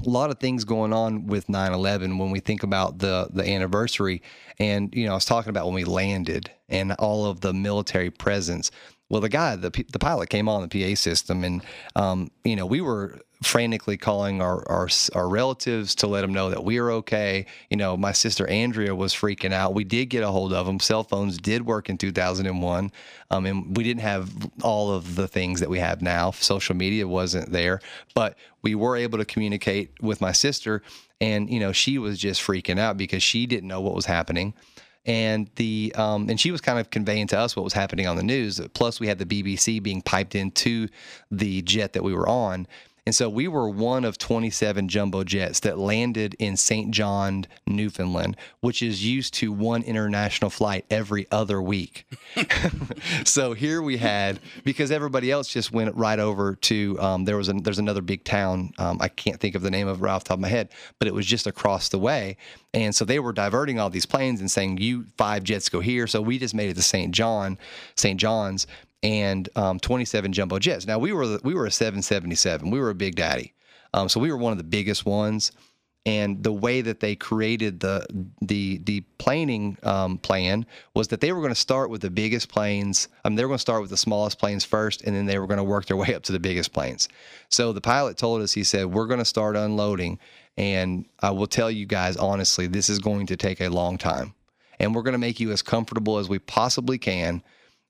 a 0.04 0.08
lot 0.08 0.30
of 0.30 0.38
things 0.38 0.64
going 0.64 0.92
on 0.92 1.26
with 1.26 1.46
9/11 1.46 2.18
when 2.18 2.30
we 2.30 2.40
think 2.40 2.62
about 2.62 2.98
the 2.98 3.28
the 3.32 3.48
anniversary, 3.48 4.22
and 4.58 4.94
you 4.94 5.06
know, 5.06 5.12
I 5.12 5.14
was 5.14 5.24
talking 5.24 5.50
about 5.50 5.66
when 5.66 5.74
we 5.74 5.84
landed 5.84 6.50
and 6.68 6.92
all 6.92 7.24
of 7.26 7.40
the 7.40 7.54
military 7.54 8.10
presence. 8.10 8.70
Well, 9.12 9.20
the 9.20 9.28
guy, 9.28 9.56
the 9.56 9.68
the 9.92 9.98
pilot 9.98 10.30
came 10.30 10.48
on 10.48 10.66
the 10.66 10.68
PA 10.68 10.94
system, 10.94 11.44
and 11.44 11.62
um, 11.94 12.30
you 12.44 12.56
know, 12.56 12.64
we 12.64 12.80
were 12.80 13.20
frantically 13.42 13.98
calling 13.98 14.40
our, 14.40 14.66
our 14.66 14.88
our 15.14 15.28
relatives 15.28 15.94
to 15.96 16.06
let 16.06 16.22
them 16.22 16.32
know 16.32 16.48
that 16.48 16.64
we 16.64 16.78
are 16.78 16.90
okay. 16.92 17.44
You 17.68 17.76
know, 17.76 17.94
my 17.94 18.12
sister 18.12 18.46
Andrea 18.46 18.94
was 18.94 19.12
freaking 19.12 19.52
out. 19.52 19.74
We 19.74 19.84
did 19.84 20.06
get 20.06 20.22
a 20.22 20.28
hold 20.28 20.54
of 20.54 20.64
them. 20.64 20.80
Cell 20.80 21.04
phones 21.04 21.36
did 21.36 21.66
work 21.66 21.90
in 21.90 21.98
2001, 21.98 22.90
um, 23.30 23.44
and 23.44 23.76
we 23.76 23.84
didn't 23.84 24.00
have 24.00 24.30
all 24.62 24.90
of 24.90 25.14
the 25.14 25.28
things 25.28 25.60
that 25.60 25.68
we 25.68 25.78
have 25.78 26.00
now. 26.00 26.30
Social 26.30 26.74
media 26.74 27.06
wasn't 27.06 27.52
there, 27.52 27.80
but 28.14 28.38
we 28.62 28.74
were 28.74 28.96
able 28.96 29.18
to 29.18 29.26
communicate 29.26 29.90
with 30.00 30.22
my 30.22 30.32
sister, 30.32 30.82
and 31.20 31.50
you 31.50 31.60
know, 31.60 31.72
she 31.72 31.98
was 31.98 32.18
just 32.18 32.40
freaking 32.40 32.78
out 32.78 32.96
because 32.96 33.22
she 33.22 33.44
didn't 33.44 33.68
know 33.68 33.82
what 33.82 33.94
was 33.94 34.06
happening 34.06 34.54
and 35.04 35.50
the 35.56 35.92
um, 35.96 36.28
and 36.28 36.38
she 36.38 36.50
was 36.50 36.60
kind 36.60 36.78
of 36.78 36.90
conveying 36.90 37.26
to 37.28 37.38
us 37.38 37.56
what 37.56 37.64
was 37.64 37.72
happening 37.72 38.06
on 38.06 38.16
the 38.16 38.22
news. 38.22 38.60
Plus, 38.74 39.00
we 39.00 39.08
had 39.08 39.18
the 39.18 39.26
BBC 39.26 39.82
being 39.82 40.02
piped 40.02 40.34
into 40.34 40.88
the 41.30 41.62
jet 41.62 41.92
that 41.94 42.04
we 42.04 42.14
were 42.14 42.28
on, 42.28 42.66
and 43.04 43.14
so 43.14 43.28
we 43.28 43.48
were 43.48 43.68
one 43.68 44.04
of 44.04 44.16
27 44.16 44.88
jumbo 44.88 45.24
jets 45.24 45.60
that 45.60 45.76
landed 45.76 46.34
in 46.38 46.56
St. 46.56 46.92
John, 46.92 47.46
Newfoundland, 47.66 48.36
which 48.60 48.80
is 48.80 49.04
used 49.04 49.34
to 49.34 49.50
one 49.52 49.82
international 49.82 50.50
flight 50.50 50.84
every 50.88 51.26
other 51.32 51.60
week. 51.60 52.06
so 53.24 53.54
here 53.54 53.82
we 53.82 53.96
had 53.96 54.38
because 54.62 54.92
everybody 54.92 55.32
else 55.32 55.48
just 55.48 55.72
went 55.72 55.94
right 55.96 56.20
over 56.20 56.54
to 56.54 56.96
um, 57.00 57.24
there 57.24 57.36
was 57.36 57.48
a, 57.48 57.54
there's 57.54 57.80
another 57.80 58.02
big 58.02 58.22
town 58.22 58.72
um, 58.78 58.98
I 59.00 59.08
can't 59.08 59.40
think 59.40 59.56
of 59.56 59.62
the 59.62 59.70
name 59.70 59.88
of 59.88 59.98
it 59.98 60.02
right 60.02 60.12
off 60.12 60.24
the 60.24 60.28
top 60.28 60.36
of 60.36 60.42
my 60.42 60.48
head, 60.48 60.68
but 60.98 61.08
it 61.08 61.14
was 61.14 61.26
just 61.26 61.46
across 61.46 61.88
the 61.88 61.98
way. 61.98 62.36
And 62.72 62.94
so 62.94 63.04
they 63.04 63.18
were 63.18 63.32
diverting 63.32 63.80
all 63.80 63.90
these 63.90 64.06
planes 64.06 64.40
and 64.40 64.50
saying, 64.50 64.78
"You 64.78 65.06
five 65.18 65.42
jets 65.42 65.68
go 65.68 65.80
here." 65.80 66.06
So 66.06 66.22
we 66.22 66.38
just 66.38 66.54
made 66.54 66.70
it 66.70 66.74
to 66.74 66.82
St. 66.82 67.12
John, 67.12 67.58
St. 67.96 68.18
John's, 68.18 68.66
and 69.02 69.48
um, 69.56 69.80
27 69.80 70.32
jumbo 70.32 70.58
jets. 70.58 70.86
Now 70.86 70.98
we 70.98 71.12
were 71.12 71.38
we 71.42 71.54
were 71.54 71.66
a 71.66 71.70
777. 71.70 72.70
We 72.70 72.80
were 72.80 72.90
a 72.90 72.94
big 72.94 73.16
daddy, 73.16 73.54
um, 73.94 74.08
so 74.08 74.20
we 74.20 74.30
were 74.30 74.38
one 74.38 74.52
of 74.52 74.58
the 74.58 74.64
biggest 74.64 75.06
ones. 75.06 75.52
and 76.04 76.42
the 76.42 76.52
way 76.52 76.80
that 76.80 76.98
they 77.00 77.14
created 77.14 77.80
the 77.80 78.04
the 78.40 78.78
the 78.78 79.00
planing 79.18 79.76
um, 79.84 80.18
plan 80.18 80.66
was 80.94 81.08
that 81.08 81.20
they 81.20 81.32
were 81.32 81.40
going 81.40 81.52
to 81.54 81.60
start 81.60 81.90
with 81.90 82.00
the 82.00 82.10
biggest 82.10 82.48
planes. 82.48 83.08
I 83.24 83.28
mean, 83.28 83.36
they 83.36 83.44
were 83.44 83.48
going 83.48 83.58
to 83.58 83.62
start 83.62 83.82
with 83.82 83.90
the 83.90 83.96
smallest 83.96 84.38
planes 84.38 84.64
first, 84.64 85.02
and 85.02 85.14
then 85.14 85.26
they 85.26 85.38
were 85.38 85.46
going 85.46 85.58
to 85.58 85.64
work 85.64 85.86
their 85.86 85.96
way 85.96 86.14
up 86.14 86.24
to 86.24 86.32
the 86.32 86.40
biggest 86.40 86.72
planes. 86.72 87.08
So 87.50 87.72
the 87.72 87.80
pilot 87.80 88.16
told 88.16 88.42
us, 88.42 88.52
he 88.52 88.64
said, 88.64 88.86
"We're 88.86 89.06
going 89.06 89.20
to 89.20 89.24
start 89.24 89.56
unloading, 89.56 90.18
and 90.56 91.06
I 91.20 91.30
will 91.30 91.46
tell 91.46 91.70
you 91.70 91.86
guys 91.86 92.16
honestly, 92.16 92.66
this 92.66 92.88
is 92.88 92.98
going 92.98 93.26
to 93.26 93.36
take 93.36 93.60
a 93.60 93.68
long 93.68 93.96
time, 93.96 94.34
and 94.80 94.94
we're 94.94 95.02
going 95.02 95.12
to 95.12 95.18
make 95.18 95.38
you 95.38 95.52
as 95.52 95.62
comfortable 95.62 96.18
as 96.18 96.28
we 96.28 96.38
possibly 96.40 96.98
can." 96.98 97.42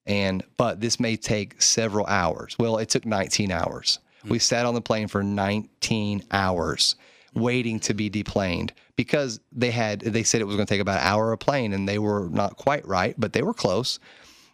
And 0.07 0.43
but 0.57 0.81
this 0.81 0.99
may 0.99 1.17
take 1.17 1.63
several 1.63 2.07
hours. 2.07 2.57
Well, 2.59 2.79
it 2.79 2.89
took 2.89 3.07
19 3.07 3.53
hours. 3.53 3.99
Hmm. 4.23 4.31
We 4.31 4.39
sat 4.39 4.67
on 4.67 4.75
the 4.75 4.81
plane 4.81 5.09
for 5.09 5.23
19 5.23 6.25
hours 6.31 6.97
waiting 7.35 7.81
to 7.81 7.95
be 7.95 8.09
deplaned 8.09 8.73
because 8.97 9.41
they 9.53 9.71
had 9.71 10.01
they 10.01 10.23
said 10.23 10.41
it 10.41 10.45
was 10.45 10.57
going 10.57 10.67
to 10.67 10.73
take 10.73 10.81
about 10.81 11.01
an 11.01 11.07
hour 11.07 11.33
a 11.33 11.39
plane 11.39 11.73
and 11.73 11.89
they 11.89 11.99
were 11.99 12.29
not 12.31 12.57
quite 12.57 12.87
right 12.87 13.15
but 13.19 13.33
they 13.33 13.43
were 13.43 13.55
close 13.55 13.99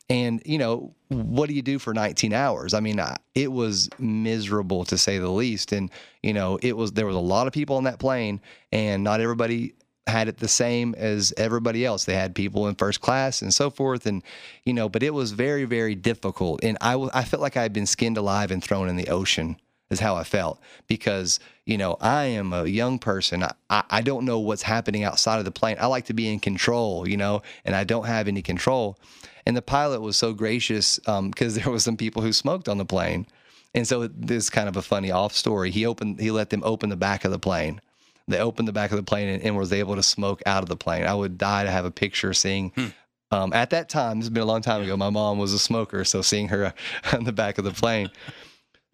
and 0.08 0.40
you 0.44 0.58
know 0.58 0.94
what 1.08 1.48
do 1.48 1.54
you 1.54 1.62
do 1.62 1.78
for 1.78 1.92
19 1.92 2.32
hours 2.32 2.74
i 2.74 2.80
mean 2.80 3.00
it 3.34 3.50
was 3.50 3.88
miserable 3.98 4.84
to 4.84 4.96
say 4.96 5.18
the 5.18 5.28
least 5.28 5.72
and 5.72 5.90
you 6.22 6.32
know 6.32 6.58
it 6.62 6.76
was 6.76 6.92
there 6.92 7.06
was 7.06 7.16
a 7.16 7.20
lot 7.20 7.46
of 7.46 7.52
people 7.52 7.76
on 7.76 7.84
that 7.84 7.98
plane 7.98 8.40
and 8.70 9.02
not 9.02 9.20
everybody 9.20 9.74
had 10.08 10.28
it 10.28 10.38
the 10.38 10.48
same 10.48 10.94
as 10.96 11.32
everybody 11.36 11.84
else 11.84 12.04
they 12.04 12.14
had 12.14 12.34
people 12.34 12.66
in 12.66 12.74
first 12.74 13.00
class 13.00 13.42
and 13.42 13.54
so 13.54 13.70
forth 13.70 14.06
and 14.06 14.22
you 14.64 14.72
know 14.72 14.88
but 14.88 15.02
it 15.02 15.14
was 15.14 15.32
very 15.32 15.64
very 15.64 15.94
difficult 15.94 16.62
and 16.62 16.76
i 16.80 16.94
i 17.14 17.22
felt 17.24 17.42
like 17.42 17.56
i 17.56 17.62
had 17.62 17.72
been 17.72 17.86
skinned 17.86 18.16
alive 18.16 18.50
and 18.50 18.64
thrown 18.64 18.88
in 18.88 18.96
the 18.96 19.08
ocean 19.08 19.56
is 19.90 20.00
how 20.00 20.16
I 20.16 20.24
felt 20.24 20.60
because 20.86 21.40
you 21.64 21.78
know 21.78 21.96
I 22.00 22.24
am 22.24 22.52
a 22.52 22.66
young 22.66 22.98
person. 22.98 23.42
I, 23.42 23.84
I 23.90 24.02
don't 24.02 24.24
know 24.24 24.38
what's 24.38 24.62
happening 24.62 25.04
outside 25.04 25.38
of 25.38 25.44
the 25.44 25.50
plane. 25.50 25.76
I 25.80 25.86
like 25.86 26.06
to 26.06 26.12
be 26.12 26.30
in 26.32 26.40
control, 26.40 27.08
you 27.08 27.16
know, 27.16 27.42
and 27.64 27.74
I 27.74 27.84
don't 27.84 28.06
have 28.06 28.28
any 28.28 28.42
control. 28.42 28.98
And 29.46 29.56
the 29.56 29.62
pilot 29.62 30.00
was 30.00 30.16
so 30.16 30.34
gracious 30.34 30.98
because 30.98 31.08
um, 31.08 31.32
there 31.62 31.72
was 31.72 31.84
some 31.84 31.96
people 31.96 32.22
who 32.22 32.32
smoked 32.32 32.68
on 32.68 32.78
the 32.78 32.84
plane, 32.84 33.26
and 33.74 33.86
so 33.86 34.08
this 34.08 34.44
is 34.44 34.50
kind 34.50 34.68
of 34.68 34.76
a 34.76 34.82
funny 34.82 35.10
off 35.10 35.34
story. 35.34 35.70
He 35.70 35.86
opened, 35.86 36.20
he 36.20 36.30
let 36.30 36.50
them 36.50 36.62
open 36.64 36.90
the 36.90 36.96
back 36.96 37.24
of 37.24 37.30
the 37.30 37.38
plane. 37.38 37.80
They 38.28 38.38
opened 38.38 38.68
the 38.68 38.72
back 38.72 38.90
of 38.90 38.96
the 38.96 39.02
plane 39.02 39.28
and, 39.28 39.42
and 39.42 39.56
was 39.56 39.72
able 39.72 39.96
to 39.96 40.02
smoke 40.02 40.42
out 40.46 40.62
of 40.62 40.68
the 40.68 40.76
plane. 40.76 41.04
I 41.04 41.14
would 41.14 41.38
die 41.38 41.64
to 41.64 41.70
have 41.70 41.84
a 41.84 41.90
picture 41.90 42.32
seeing. 42.34 42.70
Hmm. 42.70 42.86
Um, 43.30 43.52
at 43.52 43.70
that 43.70 43.88
time, 43.88 44.18
this 44.18 44.26
has 44.26 44.30
been 44.32 44.42
a 44.42 44.46
long 44.46 44.62
time 44.62 44.82
ago. 44.82 44.96
My 44.96 45.10
mom 45.10 45.38
was 45.38 45.52
a 45.52 45.58
smoker, 45.58 46.04
so 46.04 46.22
seeing 46.22 46.48
her 46.48 46.72
on 47.12 47.24
the 47.24 47.32
back 47.32 47.58
of 47.58 47.64
the 47.64 47.72
plane. 47.72 48.10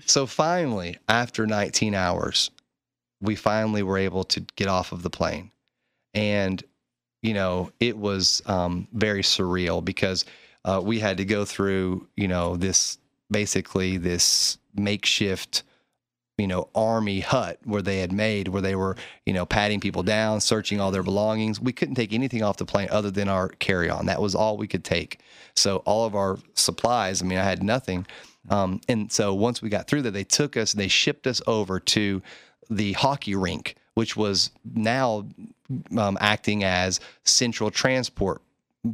So 0.07 0.27
finally, 0.27 0.99
after 1.09 1.47
19 1.47 1.95
hours, 1.95 2.51
we 3.21 3.37
finally 3.37 3.83
were 3.83 3.99
able 3.99 4.25
to 4.25 4.41
get 4.57 4.69
off 4.69 4.93
of 4.93 5.03
the 5.03 5.11
plane. 5.11 5.51
And, 6.15 6.63
you 7.23 7.35
know, 7.35 7.73
it 7.81 7.97
was 7.97 8.43
um, 8.47 8.89
very 8.93 9.23
surreal 9.23 9.85
because 9.85 10.25
uh, 10.65 10.81
we 10.83 10.99
had 10.99 11.17
to 11.19 11.25
go 11.25 11.45
through, 11.45 12.07
you 12.17 12.29
know, 12.29 12.57
this 12.57 12.99
basically 13.31 13.97
this 13.97 14.59
makeshift, 14.75 15.63
you 16.39 16.49
know, 16.49 16.69
army 16.75 17.21
hut 17.21 17.59
where 17.65 17.83
they 17.83 17.99
had 17.99 18.13
made, 18.13 18.49
where 18.49 18.63
they 18.63 18.75
were, 18.75 18.97
you 19.25 19.33
know, 19.33 19.47
patting 19.47 19.81
people 19.81 20.03
down, 20.03 20.41
searching 20.41 20.81
all 20.81 20.91
their 20.91 21.03
belongings. 21.03 21.61
We 21.61 21.73
couldn't 21.73 21.95
take 21.95 22.13
anything 22.13 22.43
off 22.43 22.57
the 22.57 22.65
plane 22.65 22.89
other 22.91 23.11
than 23.11 23.29
our 23.29 23.49
carry 23.49 23.89
on. 23.89 24.07
That 24.07 24.21
was 24.21 24.35
all 24.35 24.57
we 24.57 24.67
could 24.67 24.85
take. 24.85 25.21
So 25.55 25.77
all 25.79 26.05
of 26.07 26.17
our 26.17 26.39
supplies, 26.55 27.23
I 27.23 27.27
mean, 27.27 27.39
I 27.39 27.45
had 27.45 27.63
nothing. 27.63 28.07
Um, 28.51 28.81
and 28.89 29.11
so 29.13 29.33
once 29.33 29.63
we 29.63 29.69
got 29.69 29.87
through 29.87 30.03
that, 30.03 30.11
they 30.11 30.25
took 30.25 30.57
us, 30.57 30.73
they 30.73 30.89
shipped 30.89 31.27
us 31.27 31.41
over 31.47 31.79
to 31.81 32.21
the 32.69 32.95
hockey 32.95 33.37
rink, 33.37 33.77
which 33.95 34.17
was 34.17 34.51
now 34.75 35.29
um, 35.97 36.19
acting 36.21 36.65
as 36.65 36.99
central 37.23 37.71
transport 37.71 38.43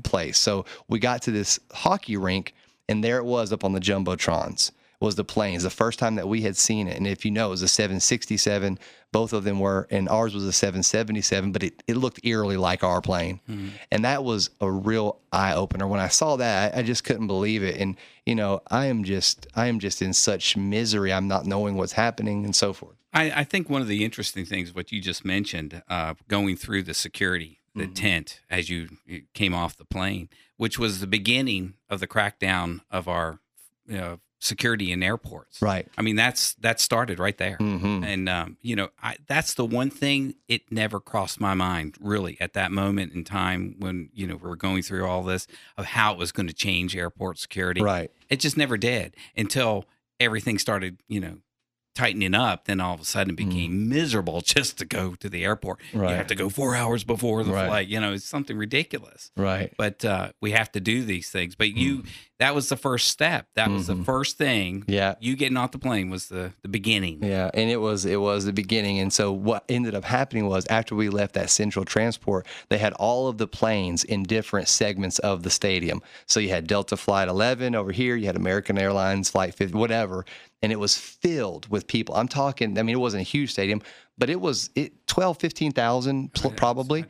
place. 0.04 0.38
So 0.38 0.66
we 0.88 0.98
got 0.98 1.22
to 1.22 1.30
this 1.30 1.58
hockey 1.72 2.18
rink, 2.18 2.54
and 2.88 3.02
there 3.02 3.16
it 3.16 3.24
was 3.24 3.50
up 3.50 3.64
on 3.64 3.72
the 3.72 3.80
jumbotrons 3.80 4.72
was 5.00 5.14
the 5.14 5.24
planes. 5.24 5.62
The 5.62 5.70
first 5.70 5.98
time 5.98 6.16
that 6.16 6.28
we 6.28 6.42
had 6.42 6.56
seen 6.56 6.86
it, 6.86 6.96
and 6.96 7.06
if 7.06 7.24
you 7.24 7.30
know, 7.30 7.48
it 7.48 7.50
was 7.50 7.62
a 7.62 7.68
767. 7.68 8.78
Both 9.12 9.32
of 9.32 9.42
them 9.42 9.58
were, 9.58 9.88
and 9.90 10.08
ours 10.08 10.34
was 10.34 10.44
a 10.44 10.52
777, 10.52 11.50
but 11.50 11.64
it, 11.64 11.82
it 11.88 11.96
looked 11.96 12.20
eerily 12.22 12.56
like 12.56 12.84
our 12.84 13.00
plane, 13.00 13.40
mm-hmm. 13.48 13.70
and 13.90 14.04
that 14.04 14.22
was 14.22 14.50
a 14.60 14.70
real 14.70 15.18
eye 15.32 15.54
opener. 15.54 15.88
When 15.88 15.98
I 15.98 16.08
saw 16.08 16.36
that, 16.36 16.74
I, 16.74 16.80
I 16.80 16.82
just 16.82 17.02
couldn't 17.02 17.26
believe 17.26 17.62
it. 17.62 17.80
And 17.80 17.96
you 18.24 18.34
know, 18.34 18.60
I 18.68 18.86
am 18.86 19.02
just, 19.02 19.46
I 19.56 19.66
am 19.66 19.80
just 19.80 20.00
in 20.02 20.12
such 20.12 20.56
misery. 20.56 21.12
I'm 21.12 21.26
not 21.26 21.46
knowing 21.46 21.76
what's 21.76 21.94
happening 21.94 22.44
and 22.44 22.54
so 22.54 22.72
forth. 22.72 22.96
I, 23.12 23.32
I 23.40 23.44
think 23.44 23.68
one 23.68 23.82
of 23.82 23.88
the 23.88 24.04
interesting 24.04 24.44
things, 24.44 24.72
what 24.72 24.92
you 24.92 25.00
just 25.00 25.24
mentioned, 25.24 25.82
uh, 25.88 26.14
going 26.28 26.56
through 26.56 26.84
the 26.84 26.94
security 26.94 27.60
the 27.74 27.84
mm-hmm. 27.84 27.92
tent 27.92 28.40
as 28.50 28.68
you 28.68 28.88
came 29.32 29.54
off 29.54 29.76
the 29.76 29.84
plane, 29.84 30.28
which 30.56 30.78
was 30.78 31.00
the 31.00 31.06
beginning 31.06 31.74
of 31.88 32.00
the 32.00 32.06
crackdown 32.06 32.80
of 32.90 33.08
our 33.08 33.38
you 33.86 33.96
know, 33.96 34.20
security 34.40 34.90
in 34.90 35.02
airports. 35.02 35.62
Right. 35.62 35.86
I 35.96 36.02
mean, 36.02 36.16
that's 36.16 36.54
that 36.54 36.80
started 36.80 37.18
right 37.18 37.36
there. 37.36 37.58
Mm-hmm. 37.58 38.04
And 38.04 38.28
um, 38.28 38.56
you 38.62 38.74
know, 38.74 38.88
I, 39.02 39.16
that's 39.26 39.54
the 39.54 39.64
one 39.64 39.90
thing 39.90 40.34
it 40.48 40.72
never 40.72 40.98
crossed 40.98 41.40
my 41.40 41.54
mind 41.54 41.96
really 42.00 42.36
at 42.40 42.54
that 42.54 42.72
moment 42.72 43.12
in 43.12 43.22
time 43.22 43.76
when 43.78 44.10
you 44.12 44.26
know 44.26 44.36
we 44.36 44.48
were 44.48 44.56
going 44.56 44.82
through 44.82 45.06
all 45.06 45.22
this 45.22 45.46
of 45.76 45.84
how 45.86 46.12
it 46.12 46.18
was 46.18 46.32
going 46.32 46.48
to 46.48 46.54
change 46.54 46.96
airport 46.96 47.38
security. 47.38 47.82
Right. 47.82 48.10
It 48.28 48.40
just 48.40 48.56
never 48.56 48.76
did 48.76 49.14
until 49.36 49.84
everything 50.18 50.58
started, 50.58 50.98
you 51.08 51.20
know, 51.20 51.38
tightening 51.94 52.34
up, 52.34 52.64
then 52.64 52.80
all 52.80 52.94
of 52.94 53.00
a 53.00 53.04
sudden 53.04 53.34
it 53.34 53.40
mm. 53.40 53.48
became 53.48 53.72
mm. 53.72 53.88
miserable 53.88 54.40
just 54.44 54.78
to 54.78 54.84
go 54.84 55.14
to 55.16 55.28
the 55.28 55.44
airport. 55.44 55.80
Right. 55.92 56.10
You 56.10 56.16
have 56.16 56.26
to 56.28 56.34
go 56.34 56.48
four 56.48 56.74
hours 56.74 57.04
before 57.04 57.42
the 57.44 57.52
right. 57.52 57.66
flight. 57.66 57.88
You 57.88 58.00
know, 58.00 58.14
it's 58.14 58.24
something 58.24 58.56
ridiculous. 58.56 59.30
Right. 59.36 59.72
But 59.76 60.04
uh, 60.04 60.32
we 60.40 60.52
have 60.52 60.72
to 60.72 60.80
do 60.80 61.04
these 61.04 61.30
things. 61.30 61.54
But 61.54 61.76
you, 61.76 61.98
mm. 61.98 62.08
That 62.40 62.54
was 62.54 62.70
the 62.70 62.76
first 62.76 63.08
step. 63.08 63.46
That 63.54 63.66
mm-hmm. 63.66 63.74
was 63.74 63.86
the 63.86 63.92
mm-hmm. 63.92 64.02
first 64.04 64.38
thing. 64.38 64.82
Yeah. 64.88 65.14
You 65.20 65.36
getting 65.36 65.58
off 65.58 65.72
the 65.72 65.78
plane 65.78 66.08
was 66.08 66.28
the 66.28 66.52
the 66.62 66.68
beginning. 66.68 67.22
Yeah, 67.22 67.50
and 67.52 67.70
it 67.70 67.76
was 67.76 68.06
it 68.06 68.20
was 68.20 68.46
the 68.46 68.52
beginning. 68.52 68.98
And 68.98 69.12
so 69.12 69.30
what 69.30 69.64
ended 69.68 69.94
up 69.94 70.04
happening 70.04 70.46
was 70.46 70.66
after 70.66 70.94
we 70.94 71.10
left 71.10 71.34
that 71.34 71.50
central 71.50 71.84
transport, 71.84 72.46
they 72.70 72.78
had 72.78 72.94
all 72.94 73.28
of 73.28 73.38
the 73.38 73.46
planes 73.46 74.04
in 74.04 74.22
different 74.22 74.68
segments 74.68 75.18
of 75.20 75.42
the 75.42 75.50
stadium. 75.50 76.02
So 76.26 76.40
you 76.40 76.48
had 76.48 76.66
Delta 76.66 76.96
Flight 76.96 77.28
11 77.28 77.74
over 77.74 77.92
here. 77.92 78.16
You 78.16 78.26
had 78.26 78.36
American 78.36 78.78
Airlines 78.78 79.30
Flight 79.30 79.54
50, 79.54 79.76
whatever 79.76 80.24
and 80.62 80.72
it 80.72 80.78
was 80.78 80.96
filled 80.96 81.68
with 81.70 81.86
people. 81.86 82.14
I'm 82.14 82.28
talking, 82.28 82.78
I 82.78 82.82
mean, 82.82 82.94
it 82.94 83.00
wasn't 83.00 83.22
a 83.22 83.24
huge 83.24 83.50
stadium, 83.52 83.80
but 84.20 84.28
it 84.28 84.40
was 84.40 84.70
it 84.76 85.06
12, 85.08 85.38
15,000 85.38 86.32
pl- 86.34 86.50
probably. 86.52 87.04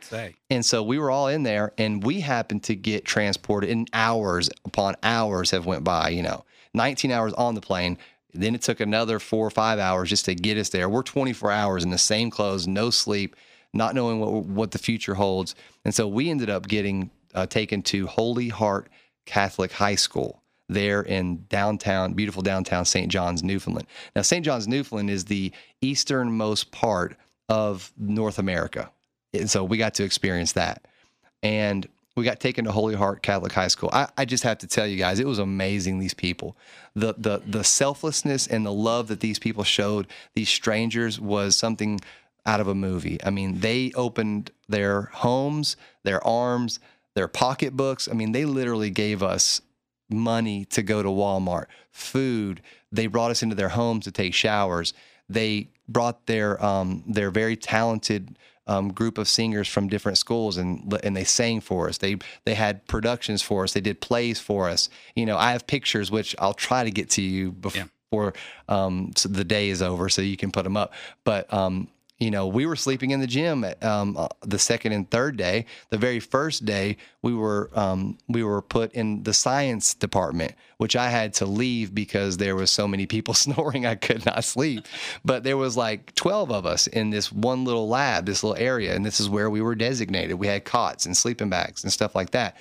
And 0.49 0.65
so 0.65 0.81
we 0.81 0.97
were 0.97 1.11
all 1.11 1.27
in 1.27 1.43
there 1.43 1.73
and 1.77 2.03
we 2.03 2.21
happened 2.21 2.63
to 2.63 2.75
get 2.75 3.05
transported 3.05 3.69
in 3.69 3.85
hours 3.93 4.49
upon 4.65 4.95
hours 5.03 5.51
have 5.51 5.65
went 5.65 5.83
by, 5.83 6.09
you 6.09 6.23
know, 6.23 6.45
19 6.73 7.11
hours 7.11 7.33
on 7.33 7.53
the 7.53 7.61
plane. 7.61 7.97
Then 8.33 8.55
it 8.55 8.61
took 8.61 8.79
another 8.79 9.19
four 9.19 9.45
or 9.45 9.49
five 9.49 9.77
hours 9.77 10.09
just 10.09 10.23
to 10.25 10.33
get 10.33 10.57
us 10.57 10.69
there. 10.69 10.87
We're 10.87 11.03
24 11.03 11.51
hours 11.51 11.83
in 11.83 11.89
the 11.89 11.97
same 11.97 12.31
clothes, 12.31 12.65
no 12.65 12.89
sleep, 12.89 13.35
not 13.73 13.93
knowing 13.93 14.21
what, 14.21 14.45
what 14.45 14.71
the 14.71 14.79
future 14.79 15.15
holds. 15.15 15.53
And 15.83 15.93
so 15.93 16.07
we 16.07 16.29
ended 16.29 16.49
up 16.49 16.65
getting 16.65 17.11
uh, 17.35 17.45
taken 17.45 17.81
to 17.83 18.07
Holy 18.07 18.47
Heart 18.47 18.89
Catholic 19.25 19.73
High 19.73 19.95
School 19.95 20.40
there 20.73 21.01
in 21.01 21.45
downtown, 21.49 22.13
beautiful 22.13 22.41
downtown 22.41 22.85
St. 22.85 23.11
John's, 23.11 23.43
Newfoundland. 23.43 23.87
Now, 24.15 24.21
St. 24.21 24.43
John's, 24.43 24.67
Newfoundland 24.67 25.09
is 25.09 25.25
the 25.25 25.51
easternmost 25.81 26.71
part 26.71 27.15
of 27.49 27.91
North 27.97 28.39
America. 28.39 28.91
And 29.33 29.49
so 29.49 29.63
we 29.63 29.77
got 29.77 29.93
to 29.95 30.03
experience 30.03 30.53
that. 30.53 30.85
And 31.43 31.87
we 32.15 32.25
got 32.25 32.39
taken 32.39 32.65
to 32.65 32.71
Holy 32.71 32.95
Heart 32.95 33.21
Catholic 33.21 33.51
High 33.51 33.67
School. 33.67 33.89
I, 33.93 34.07
I, 34.17 34.25
just 34.25 34.43
have 34.43 34.57
to 34.59 34.67
tell 34.67 34.85
you 34.85 34.97
guys, 34.97 35.19
it 35.19 35.27
was 35.27 35.39
amazing. 35.39 35.99
These 35.99 36.13
people, 36.13 36.57
the 36.93 37.15
the 37.17 37.41
the 37.47 37.63
selflessness 37.63 38.47
and 38.47 38.65
the 38.65 38.73
love 38.73 39.07
that 39.07 39.21
these 39.21 39.39
people 39.39 39.63
showed 39.63 40.07
these 40.35 40.49
strangers 40.49 41.19
was 41.19 41.55
something 41.55 42.01
out 42.45 42.59
of 42.59 42.67
a 42.67 42.75
movie. 42.75 43.17
I 43.23 43.29
mean, 43.29 43.59
they 43.61 43.91
opened 43.95 44.51
their 44.67 45.03
homes, 45.13 45.77
their 46.03 46.25
arms, 46.25 46.79
their 47.15 47.27
pocketbooks. 47.27 48.09
I 48.09 48.13
mean, 48.13 48.33
they 48.33 48.45
literally 48.45 48.89
gave 48.89 49.23
us 49.23 49.61
money 50.13 50.65
to 50.65 50.81
go 50.81 51.01
to 51.01 51.09
Walmart, 51.09 51.65
food. 51.91 52.61
They 52.91 53.07
brought 53.07 53.31
us 53.31 53.43
into 53.43 53.55
their 53.55 53.69
homes 53.69 54.05
to 54.05 54.11
take 54.11 54.33
showers. 54.33 54.93
They 55.29 55.69
brought 55.87 56.25
their 56.25 56.63
um, 56.63 57.03
their 57.07 57.31
very 57.31 57.55
talented 57.55 58.37
um, 58.67 58.91
group 58.91 59.17
of 59.17 59.27
singers 59.27 59.67
from 59.67 59.87
different 59.87 60.17
schools 60.17 60.57
and 60.57 60.93
and 61.03 61.15
they 61.15 61.23
sang 61.23 61.61
for 61.61 61.89
us. 61.89 61.97
They 61.97 62.17
they 62.45 62.53
had 62.53 62.85
productions 62.87 63.41
for 63.41 63.63
us. 63.63 63.73
They 63.73 63.81
did 63.81 64.01
plays 64.01 64.39
for 64.39 64.69
us. 64.69 64.89
You 65.15 65.25
know, 65.25 65.37
I 65.37 65.51
have 65.51 65.67
pictures 65.67 66.11
which 66.11 66.35
I'll 66.39 66.53
try 66.53 66.83
to 66.83 66.91
get 66.91 67.09
to 67.11 67.21
you 67.21 67.51
before 67.51 67.83
yeah. 68.13 68.31
um, 68.67 69.11
so 69.15 69.29
the 69.29 69.43
day 69.43 69.69
is 69.69 69.81
over, 69.81 70.09
so 70.09 70.21
you 70.21 70.37
can 70.37 70.51
put 70.51 70.63
them 70.63 70.77
up. 70.77 70.93
But 71.23 71.51
um, 71.53 71.87
you 72.21 72.29
know, 72.29 72.45
we 72.45 72.67
were 72.67 72.75
sleeping 72.75 73.09
in 73.09 73.19
the 73.19 73.25
gym 73.25 73.63
at, 73.63 73.83
um, 73.83 74.15
uh, 74.15 74.27
the 74.41 74.59
second 74.59 74.91
and 74.91 75.09
third 75.09 75.37
day. 75.37 75.65
The 75.89 75.97
very 75.97 76.19
first 76.19 76.65
day, 76.65 76.97
we 77.23 77.33
were 77.33 77.71
um, 77.73 78.19
we 78.29 78.43
were 78.43 78.61
put 78.61 78.93
in 78.93 79.23
the 79.23 79.33
science 79.33 79.95
department, 79.95 80.53
which 80.77 80.95
I 80.95 81.09
had 81.09 81.33
to 81.35 81.47
leave 81.47 81.95
because 81.95 82.37
there 82.37 82.55
was 82.55 82.69
so 82.69 82.87
many 82.87 83.07
people 83.07 83.33
snoring 83.45 83.87
I 83.87 83.95
could 83.95 84.23
not 84.23 84.43
sleep. 84.43 84.85
But 85.25 85.43
there 85.43 85.57
was 85.57 85.75
like 85.75 86.13
twelve 86.13 86.51
of 86.51 86.63
us 86.63 86.85
in 86.85 87.09
this 87.09 87.31
one 87.31 87.65
little 87.65 87.89
lab, 87.89 88.27
this 88.27 88.43
little 88.43 88.63
area, 88.63 88.95
and 88.95 89.03
this 89.03 89.19
is 89.19 89.27
where 89.27 89.49
we 89.49 89.61
were 89.61 89.75
designated. 89.75 90.37
We 90.37 90.45
had 90.45 90.63
cots 90.63 91.07
and 91.07 91.17
sleeping 91.17 91.49
bags 91.49 91.83
and 91.83 91.91
stuff 91.91 92.13
like 92.13 92.29
that. 92.31 92.55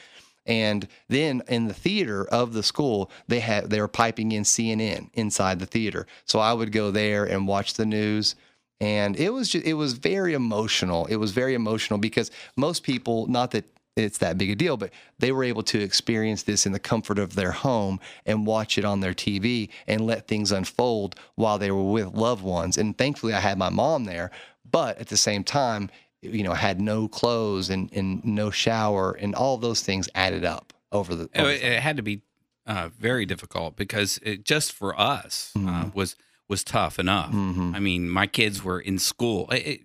And 0.47 0.89
then 1.09 1.43
in 1.49 1.69
the 1.69 1.75
theater 1.75 2.27
of 2.27 2.55
the 2.55 2.63
school, 2.63 3.11
they 3.29 3.41
had 3.41 3.69
they 3.69 3.79
were 3.79 3.89
piping 3.89 4.33
in 4.33 4.45
CNN 4.45 5.11
inside 5.13 5.59
the 5.59 5.67
theater. 5.67 6.07
So 6.25 6.39
I 6.39 6.55
would 6.55 6.73
go 6.73 6.91
there 6.91 7.27
and 7.27 7.47
watch 7.47 7.75
the 7.75 7.85
news 7.85 8.37
and 8.81 9.17
it 9.17 9.31
was 9.31 9.51
just, 9.51 9.65
it 9.67 9.75
was 9.75 9.93
very 9.93 10.33
emotional. 10.33 11.07
It 11.07 11.17
was 11.17 11.33
very 11.33 11.55
emotional 11.55 11.99
because 11.99 12.31
most 12.57 12.83
people, 12.83 13.27
not 13.27 13.51
that 13.51 13.65
it's 13.97 14.19
that 14.19 14.39
big 14.39 14.51
a 14.51 14.55
deal, 14.55 14.77
but 14.77 14.91
they 15.19 15.33
were 15.33 15.45
able 15.45 15.63
to 15.65 15.81
experience 15.81 16.45
this 16.45 16.65
in 16.65 16.73
the 16.73 16.79
comfort 16.79 17.19
of 17.19 17.35
their 17.35 17.51
home 17.51 18.01
and 18.25 18.47
watch 18.47 18.79
it 18.79 18.85
on 18.85 19.01
their 19.01 19.13
TV 19.13 19.69
and 19.87 20.07
let 20.07 20.27
things 20.27 20.53
unfold 20.53 21.17
while 21.35 21.59
they 21.59 21.71
were 21.71 21.91
with 21.91 22.15
loved 22.15 22.43
ones. 22.43 22.79
And 22.79 22.97
thankfully, 22.97 23.35
I 23.35 23.41
had 23.41 23.59
my 23.59 23.69
mom 23.69 24.05
there, 24.05 24.31
but 24.71 24.99
at 24.99 25.09
the 25.09 25.17
same 25.17 25.45
time, 25.45 25.91
you 26.23 26.43
know, 26.43 26.55
had 26.55 26.81
no 26.81 27.09
clothes 27.09 27.71
and, 27.71 27.93
and 27.93 28.25
no 28.25 28.51
shower, 28.51 29.13
and 29.13 29.35
all 29.35 29.57
those 29.57 29.81
things 29.81 30.09
added 30.15 30.45
up 30.45 30.73
over 30.93 31.15
the. 31.15 31.29
Over 31.35 31.51
it, 31.51 31.63
it, 31.63 31.81
had 31.81 31.97
to 31.97 32.03
be 32.03 32.23
uh, 32.67 32.91
very 32.99 33.25
difficult 33.25 33.77
because 33.77 34.19
it, 34.23 34.45
just 34.45 34.73
for 34.73 34.99
us 34.99 35.53
uh, 35.57 35.59
mm-hmm. 35.59 35.69
uh, 35.69 35.91
was 35.95 36.17
was 36.51 36.63
tough 36.63 36.99
enough. 36.99 37.31
Mm-hmm. 37.31 37.75
I 37.75 37.79
mean, 37.79 38.11
my 38.11 38.27
kids 38.27 38.63
were 38.63 38.81
in 38.81 38.99
school. 38.99 39.49
It, 39.51 39.67
it, 39.67 39.81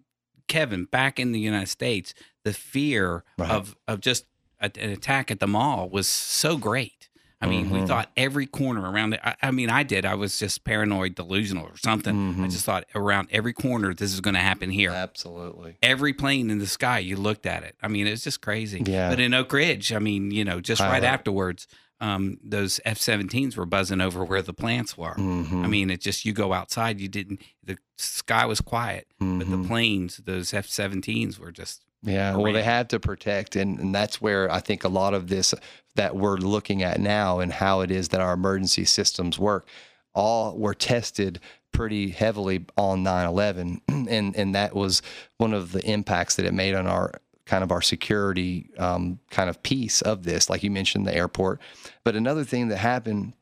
Kevin, 0.48 0.86
back 0.86 1.20
in 1.20 1.32
the 1.32 1.40
United 1.40 1.70
States, 1.70 2.14
the 2.44 2.54
fear 2.54 3.24
right. 3.38 3.50
of 3.50 3.78
of 3.88 4.02
just 4.02 4.26
a, 4.60 4.70
an 4.80 4.90
attack 4.90 5.32
at 5.32 5.40
the 5.40 5.48
mall 5.48 5.88
was 5.90 6.08
so 6.08 6.58
great. 6.58 7.10
I 7.42 7.48
mean, 7.48 7.66
mm-hmm. 7.66 7.82
we 7.82 7.86
thought 7.86 8.10
every 8.18 8.48
corner 8.48 8.90
around 8.90 9.14
it. 9.14 9.20
I, 9.24 9.36
I, 9.42 9.52
mean, 9.52 9.70
I 9.70 9.84
did. 9.84 10.06
I 10.06 10.16
was 10.16 10.40
just 10.40 10.64
paranoid, 10.64 11.16
delusional, 11.16 11.66
or 11.66 11.78
something. 11.78 12.16
Mm-hmm. 12.16 12.44
I 12.46 12.48
just 12.48 12.66
thought 12.66 12.86
around 12.96 13.28
every 13.30 13.54
corner, 13.54 13.94
this 13.94 14.14
is 14.14 14.22
going 14.22 14.34
to 14.34 14.40
happen 14.40 14.72
here. 14.72 14.90
Absolutely. 14.90 15.78
Every 15.84 16.14
plane 16.14 16.50
in 16.50 16.60
the 16.60 16.66
sky, 16.66 17.00
you 17.00 17.18
looked 17.18 17.46
at 17.46 17.64
it. 17.64 17.76
I 17.84 17.88
mean, 17.88 18.08
it 18.08 18.12
was 18.12 18.24
just 18.24 18.42
crazy. 18.42 18.82
Yeah. 18.84 19.10
But 19.10 19.20
in 19.20 19.34
Oak 19.34 19.52
Ridge, 19.54 19.94
I 19.94 20.00
mean, 20.00 20.32
you 20.32 20.44
know, 20.44 20.60
just 20.60 20.82
right 20.82 21.04
afterwards, 21.04 21.68
um, 22.02 22.38
those 22.44 22.80
F 22.86 23.00
17s 23.00 23.56
were 23.56 23.66
buzzing 23.66 24.02
over 24.02 24.24
where 24.24 24.42
the 24.42 24.54
plants 24.54 24.98
were. 24.98 25.16
Mm-hmm. 25.16 25.64
I 25.64 25.68
mean, 25.68 25.90
it 25.90 26.02
just, 26.02 26.26
you 26.26 26.34
go 26.34 26.54
outside, 26.54 27.00
you 27.00 27.08
didn't, 27.08 27.42
the 27.64 27.78
sky 27.98 28.46
was 28.46 28.62
quiet, 28.62 29.08
mm-hmm. 29.22 29.40
but 29.40 29.50
the 29.50 29.56
mm-hmm. 29.56 29.68
planes, 29.68 30.18
those 30.18 30.54
F 30.54 30.68
17s 30.68 31.40
were 31.40 31.52
just. 31.52 31.84
Yeah, 32.04 32.36
well, 32.36 32.54
they 32.54 32.62
had 32.62 32.90
to 32.92 33.00
protect. 33.00 33.56
And, 33.56 33.80
and 33.80 33.96
that's 33.96 34.22
where 34.22 34.52
I 34.52 34.60
think 34.60 34.84
a 34.84 34.90
lot 34.90 35.16
of 35.16 35.28
this 35.28 35.56
that 35.96 36.16
we're 36.16 36.38
looking 36.38 36.84
at 36.84 37.00
now 37.00 37.40
and 37.40 37.52
how 37.52 37.82
it 37.82 37.90
is 37.90 38.10
that 38.10 38.22
our 38.22 38.34
emergency 38.34 38.86
systems 38.86 39.40
work 39.40 39.68
all 40.14 40.58
were 40.58 40.74
tested 40.74 41.40
pretty 41.72 42.10
heavily 42.10 42.66
on 42.78 43.04
9-11 43.04 43.82
and 44.10 44.36
and 44.36 44.56
that 44.56 44.74
was 44.74 45.02
one 45.38 45.54
of 45.54 45.74
the 45.74 45.86
impacts 45.86 46.38
that 46.38 46.46
it 46.46 46.54
made 46.54 46.74
on 46.74 46.88
our 46.88 47.12
kind 47.46 47.64
of 47.64 47.72
our 47.72 47.82
security 47.82 48.70
um, 48.78 49.20
kind 49.30 49.50
of 49.50 49.62
piece 49.62 50.02
of 50.02 50.24
this, 50.24 50.50
like 50.50 50.64
you 50.64 50.72
mentioned, 50.72 51.06
the 51.06 51.16
airport. 51.16 51.60
But 52.04 52.16
another 52.16 52.44
thing 52.44 52.70
that 52.70 52.78
happened, 52.78 53.34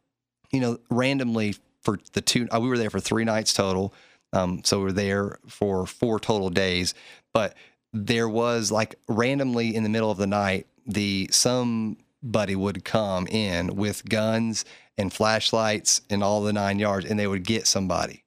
you 0.51 0.60
know, 0.60 0.78
randomly 0.89 1.56
for 1.82 1.99
the 2.14 2.22
two, 2.22 2.47
uh, 2.54 2.60
we 2.60 2.68
were 2.68 2.78
there 2.78 2.89
for 2.89 2.99
three 2.99 3.24
nights 3.24 3.54
total. 3.54 3.93
Um, 4.34 4.62
so 4.64 4.80
we 4.82 4.89
are 4.89 4.93
there 4.93 5.38
for 5.47 5.86
four 5.86 6.20
total 6.20 6.49
days. 6.49 6.93
But 7.34 7.56
there 7.93 8.28
was 8.28 8.72
like 8.72 8.95
randomly 9.08 9.76
in 9.76 9.84
the 9.84 9.89
middle 9.89 10.12
of 10.12 10.18
the 10.18 10.28
night, 10.28 10.68
the 10.86 11.30
somebody 11.32 12.56
would 12.56 12.84
come 12.84 13.28
in 13.28 13.76
with 13.76 14.08
guns 14.10 14.66
and 14.97 15.14
flashlights 15.14 16.01
and 16.10 16.24
all 16.24 16.41
the 16.41 16.54
nine 16.54 16.80
yards, 16.80 17.06
and 17.06 17.20
they 17.20 17.28
would 17.28 17.43
get 17.43 17.68
somebody. 17.68 18.24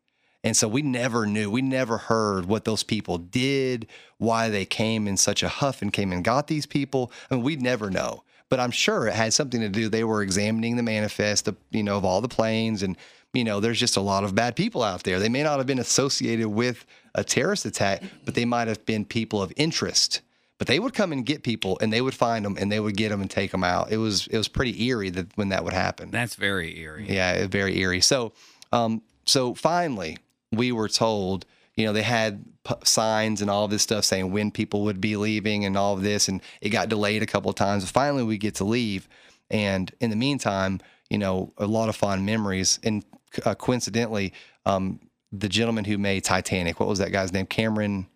And 0.47 0.57
so 0.57 0.69
we 0.69 0.81
never 0.81 1.27
knew, 1.27 1.51
we 1.51 1.61
never 1.61 1.99
heard 1.99 2.47
what 2.47 2.65
those 2.65 2.85
people 2.85 3.19
did, 3.19 3.89
why 4.19 4.49
they 4.49 4.65
came 4.65 5.09
in 5.09 5.17
such 5.17 5.43
a 5.43 5.49
huff 5.49 5.83
and 5.83 5.93
came 5.93 6.13
and 6.13 6.23
got 6.23 6.47
these 6.47 6.67
people. 6.67 7.11
I 7.29 7.35
mean, 7.35 7.43
we'd 7.43 7.61
never 7.61 7.91
know. 7.91 8.23
But 8.49 8.61
I'm 8.61 8.71
sure 8.71 9.09
it 9.09 9.15
had 9.15 9.35
something 9.35 9.61
to 9.61 9.69
do. 9.69 9.89
They 9.89 10.05
were 10.05 10.23
examining 10.23 10.77
the 10.77 10.85
manifest, 10.85 11.49
of, 11.49 11.57
you 11.73 11.83
know, 11.83 11.97
of 11.97 12.05
all 12.05 12.21
the 12.21 12.29
planes, 12.29 12.85
and 12.85 12.97
you 13.35 13.43
know, 13.43 13.59
there's 13.59 13.81
just 13.81 13.97
a 13.97 14.01
lot 14.01 14.23
of 14.23 14.37
bad 14.37 14.55
people 14.55 14.85
out 14.85 15.03
there. 15.03 15.19
They 15.19 15.29
may 15.29 15.43
not 15.43 15.59
have 15.59 15.67
been 15.67 15.81
associated 15.81 16.47
with 16.47 16.87
a 17.17 17.25
terrorist 17.25 17.67
attack, 17.67 18.05
but 18.25 18.37
they 18.37 18.45
might 18.45 18.69
have 18.69 18.87
been 18.87 19.05
people 19.05 19.43
of 19.43 19.53
interest. 19.57 20.21
But 20.59 20.69
they 20.69 20.79
would 20.79 20.95
come 20.95 21.13
and 21.13 21.27
get 21.27 21.43
people, 21.43 21.77
and 21.81 21.93
they 21.93 22.01
would 22.01 22.15
find 22.15 22.45
them, 22.45 22.57
and 22.57 22.71
they 22.71 22.79
would 22.79 22.97
get 22.97 23.09
them 23.09 23.21
and 23.21 23.29
take 23.29 23.51
them 23.51 23.65
out. 23.65 23.91
It 23.91 23.97
was 23.97 24.29
it 24.29 24.39
was 24.39 24.47
pretty 24.47 24.81
eerie 24.85 25.11
that 25.11 25.37
when 25.37 25.49
that 25.49 25.65
would 25.65 25.75
happen. 25.75 26.13
That's 26.13 26.37
very 26.37 26.79
eerie. 26.79 27.07
Yeah, 27.09 27.49
very 27.49 27.77
eerie. 27.79 28.01
So, 28.01 28.33
um, 28.73 29.03
so 29.27 29.53
finally, 29.53 30.19
we 30.57 30.73
were 30.73 30.89
told, 30.89 31.47
you 31.75 31.87
know, 31.87 31.93
they 31.93 32.03
had 32.03 32.45
p- 32.65 32.75
signs 32.85 33.43
and 33.43 33.51
all 33.51 33.69
this 33.69 33.83
stuff 33.83 34.05
saying 34.05 34.33
when 34.33 34.51
people 34.51 34.83
would 34.85 35.01
be 35.01 35.17
leaving 35.17 35.65
and 35.65 35.77
all 35.77 35.95
of 35.95 36.03
this, 36.03 36.29
and 36.29 36.43
it 36.61 36.71
got 36.71 36.89
delayed 36.89 37.23
a 37.23 37.27
couple 37.27 37.51
of 37.51 37.57
times. 37.57 37.89
Finally, 37.91 38.25
we 38.25 38.39
get 38.39 38.55
to 38.57 38.65
leave, 38.65 39.09
and 39.51 39.93
in 40.01 40.11
the 40.11 40.17
meantime, 40.17 40.81
you 41.11 41.19
know, 41.19 41.53
a 41.59 41.67
lot 41.67 41.89
of 41.89 41.97
fond 41.97 42.27
memories. 42.27 42.81
And 42.83 43.05
uh, 43.45 43.55
coincidentally, 43.55 44.33
um, 44.65 45.01
the 45.33 45.49
gentleman 45.49 45.85
who 45.85 45.99
made 45.99 46.25
Titanic, 46.25 46.81
what 46.81 46.89
was 46.89 46.99
that 46.99 47.13
guy's 47.13 47.33
name? 47.33 47.47
Cameron. 47.47 48.07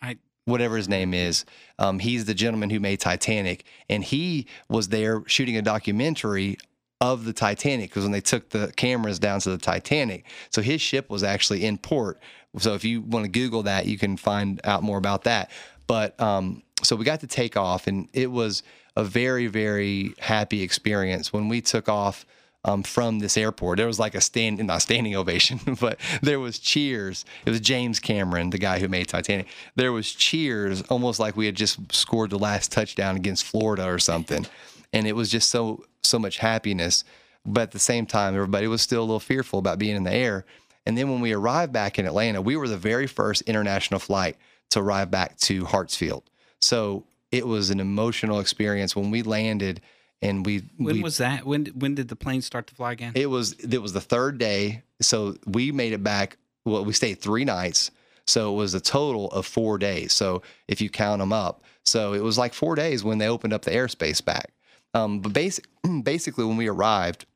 I 0.00 0.18
whatever 0.44 0.76
his 0.76 0.88
name 0.88 1.14
is. 1.14 1.44
Um, 1.78 1.98
he's 2.00 2.24
the 2.24 2.34
gentleman 2.34 2.70
who 2.70 2.80
made 2.80 3.00
Titanic, 3.00 3.64
and 3.88 4.02
he 4.02 4.46
was 4.68 4.88
there 4.88 5.22
shooting 5.26 5.56
a 5.56 5.62
documentary 5.62 6.58
of 7.02 7.24
the 7.24 7.32
Titanic 7.32 7.90
because 7.90 8.04
when 8.04 8.12
they 8.12 8.20
took 8.20 8.48
the 8.50 8.72
cameras 8.76 9.18
down 9.18 9.40
to 9.40 9.50
the 9.50 9.58
Titanic, 9.58 10.24
so 10.50 10.62
his 10.62 10.80
ship 10.80 11.10
was 11.10 11.24
actually 11.24 11.64
in 11.64 11.76
port. 11.76 12.20
So 12.58 12.74
if 12.74 12.84
you 12.84 13.00
want 13.00 13.24
to 13.24 13.28
Google 13.28 13.64
that, 13.64 13.86
you 13.86 13.98
can 13.98 14.16
find 14.16 14.60
out 14.62 14.84
more 14.84 14.98
about 14.98 15.24
that. 15.24 15.50
But 15.88 16.18
um, 16.20 16.62
so 16.84 16.94
we 16.94 17.04
got 17.04 17.18
to 17.20 17.26
take 17.26 17.56
off, 17.56 17.88
and 17.88 18.08
it 18.12 18.30
was 18.30 18.62
a 18.94 19.02
very, 19.02 19.48
very 19.48 20.14
happy 20.20 20.62
experience 20.62 21.32
when 21.32 21.48
we 21.48 21.60
took 21.60 21.88
off. 21.88 22.24
Um, 22.64 22.84
from 22.84 23.18
this 23.18 23.36
airport. 23.36 23.78
There 23.78 23.88
was 23.88 23.98
like 23.98 24.14
a 24.14 24.20
stand, 24.20 24.64
not 24.64 24.82
standing 24.82 25.16
ovation, 25.16 25.58
but 25.80 25.98
there 26.22 26.38
was 26.38 26.60
cheers. 26.60 27.24
It 27.44 27.50
was 27.50 27.58
James 27.58 27.98
Cameron, 27.98 28.50
the 28.50 28.58
guy 28.58 28.78
who 28.78 28.86
made 28.86 29.08
Titanic. 29.08 29.48
There 29.74 29.90
was 29.90 30.12
cheers, 30.12 30.80
almost 30.82 31.18
like 31.18 31.36
we 31.36 31.46
had 31.46 31.56
just 31.56 31.92
scored 31.92 32.30
the 32.30 32.38
last 32.38 32.70
touchdown 32.70 33.16
against 33.16 33.42
Florida 33.42 33.84
or 33.88 33.98
something 33.98 34.46
and 34.92 35.06
it 35.06 35.14
was 35.14 35.30
just 35.30 35.50
so 35.50 35.84
so 36.02 36.18
much 36.18 36.38
happiness. 36.38 37.04
But 37.44 37.62
at 37.62 37.70
the 37.72 37.78
same 37.78 38.06
time, 38.06 38.34
everybody 38.34 38.66
was 38.68 38.82
still 38.82 39.00
a 39.00 39.04
little 39.04 39.20
fearful 39.20 39.58
about 39.58 39.78
being 39.78 39.96
in 39.96 40.04
the 40.04 40.12
air. 40.12 40.44
And 40.86 40.96
then 40.96 41.10
when 41.10 41.20
we 41.20 41.32
arrived 41.32 41.72
back 41.72 41.98
in 41.98 42.06
Atlanta, 42.06 42.40
we 42.40 42.56
were 42.56 42.68
the 42.68 42.76
very 42.76 43.06
first 43.06 43.42
international 43.42 44.00
flight 44.00 44.36
to 44.70 44.80
arrive 44.80 45.10
back 45.10 45.36
to 45.38 45.64
Hartsfield. 45.64 46.22
So 46.60 47.04
it 47.30 47.46
was 47.46 47.70
an 47.70 47.80
emotional 47.80 48.40
experience 48.40 48.94
when 48.94 49.10
we 49.10 49.22
landed 49.22 49.80
and 50.20 50.46
we 50.46 50.62
when 50.76 50.96
we, 50.96 51.02
was 51.02 51.18
that 51.18 51.44
when 51.44 51.66
when 51.66 51.94
did 51.94 52.08
the 52.08 52.16
plane 52.16 52.40
start 52.40 52.68
to 52.68 52.74
fly 52.74 52.92
again 52.92 53.12
it 53.16 53.26
was 53.26 53.52
it 53.54 53.82
was 53.82 53.92
the 53.92 54.00
third 54.00 54.38
day 54.38 54.82
so 55.00 55.34
we 55.46 55.72
made 55.72 55.92
it 55.92 56.02
back 56.02 56.36
well 56.64 56.84
we 56.84 56.92
stayed 56.92 57.20
three 57.20 57.44
nights 57.44 57.90
so 58.26 58.52
it 58.52 58.56
was 58.56 58.72
a 58.74 58.80
total 58.80 59.28
of 59.32 59.44
four 59.44 59.78
days 59.78 60.12
so 60.12 60.40
if 60.68 60.80
you 60.80 60.88
count 60.88 61.18
them 61.18 61.32
up 61.32 61.64
so 61.84 62.12
it 62.12 62.22
was 62.22 62.38
like 62.38 62.54
four 62.54 62.76
days 62.76 63.02
when 63.02 63.18
they 63.18 63.26
opened 63.26 63.52
up 63.52 63.62
the 63.62 63.72
airspace 63.72 64.24
back 64.24 64.52
um, 64.94 65.20
but 65.20 65.32
basic, 65.32 65.66
basically, 66.02 66.44
when 66.44 66.56
we 66.56 66.68
arrived, 66.68 67.26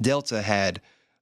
Delta 0.00 0.42
had 0.42 0.80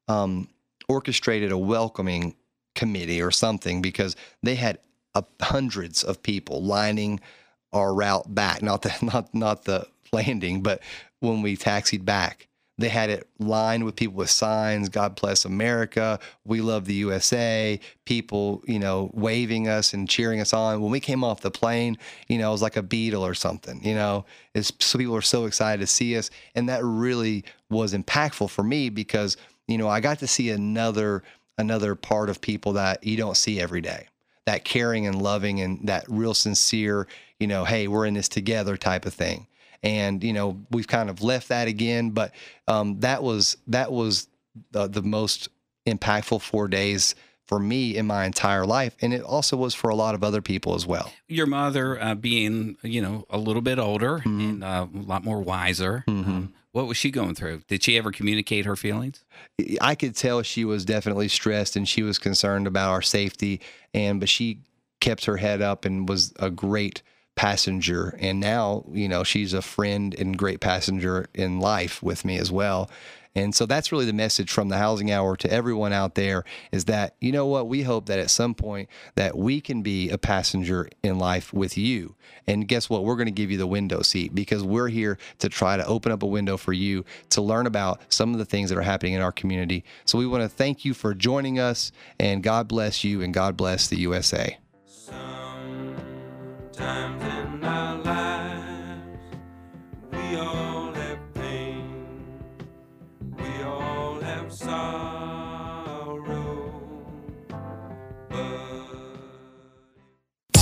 um, 0.08 0.48
orchestrated 0.88 1.52
a 1.52 1.58
welcoming 1.58 2.34
committee 2.74 3.22
or 3.22 3.30
something 3.30 3.82
because 3.82 4.16
they 4.42 4.54
had 4.54 4.78
uh, 5.14 5.22
hundreds 5.40 6.04
of 6.04 6.22
people 6.22 6.62
lining 6.62 7.20
our 7.72 7.92
route 7.94 8.34
back. 8.34 8.62
Not 8.62 8.82
the 8.82 8.94
not 9.02 9.34
not 9.34 9.64
the 9.64 9.86
landing, 10.12 10.62
but 10.62 10.82
when 11.20 11.42
we 11.42 11.56
taxied 11.56 12.04
back, 12.04 12.47
they 12.78 12.88
had 12.88 13.10
it 13.10 13.28
lined 13.40 13.84
with 13.84 13.96
people 13.96 14.14
with 14.14 14.30
signs, 14.30 14.88
God 14.88 15.16
bless 15.16 15.44
America, 15.44 16.20
we 16.44 16.60
love 16.60 16.84
the 16.84 16.94
USA, 16.94 17.78
people, 18.04 18.62
you 18.66 18.78
know, 18.78 19.10
waving 19.12 19.66
us 19.66 19.92
and 19.92 20.08
cheering 20.08 20.40
us 20.40 20.52
on. 20.52 20.80
When 20.80 20.92
we 20.92 21.00
came 21.00 21.24
off 21.24 21.40
the 21.40 21.50
plane, 21.50 21.98
you 22.28 22.38
know, 22.38 22.48
it 22.48 22.52
was 22.52 22.62
like 22.62 22.76
a 22.76 22.82
Beatle 22.82 23.22
or 23.22 23.34
something, 23.34 23.84
you 23.84 23.94
know, 23.94 24.24
it's, 24.54 24.72
so 24.78 24.96
people 24.96 25.14
were 25.14 25.22
so 25.22 25.44
excited 25.44 25.80
to 25.80 25.88
see 25.88 26.16
us. 26.16 26.30
And 26.54 26.68
that 26.68 26.84
really 26.84 27.44
was 27.68 27.92
impactful 27.92 28.48
for 28.48 28.62
me 28.62 28.90
because, 28.90 29.36
you 29.66 29.76
know, 29.76 29.88
I 29.88 29.98
got 29.98 30.20
to 30.20 30.28
see 30.28 30.50
another, 30.50 31.24
another 31.58 31.96
part 31.96 32.30
of 32.30 32.40
people 32.40 32.74
that 32.74 33.02
you 33.02 33.16
don't 33.16 33.36
see 33.36 33.60
every 33.60 33.80
day. 33.80 34.06
That 34.46 34.64
caring 34.64 35.06
and 35.06 35.20
loving 35.20 35.60
and 35.60 35.88
that 35.88 36.04
real 36.08 36.32
sincere, 36.32 37.06
you 37.38 37.46
know, 37.46 37.64
hey, 37.64 37.86
we're 37.86 38.06
in 38.06 38.14
this 38.14 38.30
together 38.30 38.76
type 38.78 39.04
of 39.04 39.12
thing 39.12 39.47
and 39.82 40.22
you 40.22 40.32
know 40.32 40.58
we've 40.70 40.88
kind 40.88 41.10
of 41.10 41.22
left 41.22 41.48
that 41.48 41.68
again. 41.68 42.10
But 42.10 42.34
um, 42.66 43.00
that 43.00 43.22
was 43.22 43.56
that 43.68 43.92
was 43.92 44.28
the, 44.70 44.86
the 44.88 45.02
most 45.02 45.48
impactful 45.86 46.42
four 46.42 46.68
days 46.68 47.14
for 47.46 47.58
me 47.58 47.96
in 47.96 48.06
my 48.06 48.26
entire 48.26 48.66
life, 48.66 48.94
and 49.00 49.14
it 49.14 49.22
also 49.22 49.56
was 49.56 49.74
for 49.74 49.88
a 49.88 49.94
lot 49.94 50.14
of 50.14 50.22
other 50.22 50.42
people 50.42 50.74
as 50.74 50.86
well. 50.86 51.10
Your 51.28 51.46
mother, 51.46 52.00
uh, 52.00 52.14
being 52.14 52.76
you 52.82 53.00
know 53.00 53.24
a 53.30 53.38
little 53.38 53.62
bit 53.62 53.78
older 53.78 54.18
mm-hmm. 54.18 54.40
and 54.40 54.64
uh, 54.64 54.86
a 54.94 54.98
lot 54.98 55.24
more 55.24 55.40
wiser, 55.40 56.04
mm-hmm. 56.06 56.30
um, 56.30 56.54
what 56.72 56.86
was 56.86 56.96
she 56.96 57.10
going 57.10 57.34
through? 57.34 57.62
Did 57.66 57.82
she 57.82 57.96
ever 57.96 58.12
communicate 58.12 58.66
her 58.66 58.76
feelings? 58.76 59.24
I 59.80 59.94
could 59.94 60.14
tell 60.14 60.42
she 60.42 60.64
was 60.64 60.84
definitely 60.84 61.28
stressed 61.28 61.74
and 61.74 61.88
she 61.88 62.02
was 62.02 62.18
concerned 62.18 62.66
about 62.66 62.90
our 62.90 63.02
safety, 63.02 63.60
and 63.94 64.20
but 64.20 64.28
she 64.28 64.60
kept 65.00 65.24
her 65.24 65.38
head 65.38 65.62
up 65.62 65.84
and 65.84 66.08
was 66.08 66.34
a 66.38 66.50
great 66.50 67.02
passenger 67.38 68.18
and 68.18 68.40
now 68.40 68.84
you 68.90 69.08
know 69.08 69.22
she's 69.22 69.52
a 69.52 69.62
friend 69.62 70.12
and 70.18 70.36
great 70.36 70.58
passenger 70.58 71.28
in 71.34 71.60
life 71.60 72.02
with 72.02 72.24
me 72.24 72.36
as 72.36 72.50
well 72.50 72.90
and 73.38 73.54
so 73.54 73.66
that's 73.66 73.92
really 73.92 74.04
the 74.04 74.12
message 74.12 74.50
from 74.50 74.68
the 74.68 74.78
housing 74.78 75.12
hour 75.12 75.36
to 75.36 75.52
everyone 75.52 75.92
out 75.92 76.16
there 76.16 76.42
is 76.72 76.86
that, 76.86 77.14
you 77.20 77.30
know 77.30 77.46
what, 77.46 77.68
we 77.68 77.82
hope 77.82 78.06
that 78.06 78.18
at 78.18 78.30
some 78.30 78.52
point 78.52 78.88
that 79.14 79.38
we 79.38 79.60
can 79.60 79.82
be 79.82 80.10
a 80.10 80.18
passenger 80.18 80.88
in 81.04 81.20
life 81.20 81.52
with 81.52 81.78
you. 81.78 82.16
And 82.48 82.66
guess 82.66 82.90
what? 82.90 83.04
We're 83.04 83.14
going 83.14 83.26
to 83.26 83.32
give 83.32 83.52
you 83.52 83.56
the 83.58 83.66
window 83.66 84.02
seat 84.02 84.34
because 84.34 84.64
we're 84.64 84.88
here 84.88 85.18
to 85.38 85.48
try 85.48 85.76
to 85.76 85.86
open 85.86 86.10
up 86.10 86.24
a 86.24 86.26
window 86.26 86.56
for 86.56 86.72
you 86.72 87.04
to 87.30 87.40
learn 87.40 87.66
about 87.66 88.00
some 88.08 88.32
of 88.32 88.38
the 88.38 88.44
things 88.44 88.70
that 88.70 88.78
are 88.78 88.82
happening 88.82 89.12
in 89.12 89.22
our 89.22 89.32
community. 89.32 89.84
So 90.04 90.18
we 90.18 90.26
want 90.26 90.42
to 90.42 90.48
thank 90.48 90.84
you 90.84 90.92
for 90.92 91.14
joining 91.14 91.60
us 91.60 91.92
and 92.18 92.42
God 92.42 92.66
bless 92.66 93.04
you 93.04 93.22
and 93.22 93.32
God 93.32 93.56
bless 93.56 93.86
the 93.86 93.98
USA. 93.98 94.58
Sometimes 96.78 97.22
in 97.24 97.64
our 97.64 97.98
lives, 98.04 99.18
we 100.12 100.36
all 100.36 100.92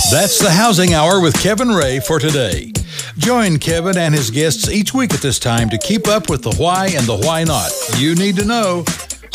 That's 0.09 0.39
the 0.39 0.49
Housing 0.49 0.93
Hour 0.93 1.21
with 1.21 1.39
Kevin 1.39 1.69
Ray 1.69 1.99
for 1.99 2.17
today. 2.17 2.71
Join 3.17 3.59
Kevin 3.59 3.97
and 3.97 4.15
his 4.15 4.31
guests 4.31 4.69
each 4.69 4.93
week 4.93 5.13
at 5.13 5.21
this 5.21 5.37
time 5.37 5.69
to 5.69 5.77
keep 5.77 6.07
up 6.07 6.29
with 6.29 6.41
the 6.41 6.55
why 6.55 6.87
and 6.95 7.05
the 7.05 7.17
why 7.17 7.43
not. 7.43 7.71
You 7.97 8.15
need 8.15 8.37
to 8.37 8.45
know, 8.45 8.85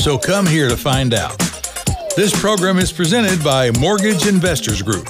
so 0.01 0.18
come 0.18 0.47
here 0.47 0.68
to 0.68 0.76
find 0.76 1.14
out. 1.14 1.39
This 2.16 2.39
program 2.41 2.78
is 2.78 2.91
presented 2.91 3.45
by 3.45 3.70
Mortgage 3.78 4.26
Investors 4.26 4.83
Group. 4.83 5.09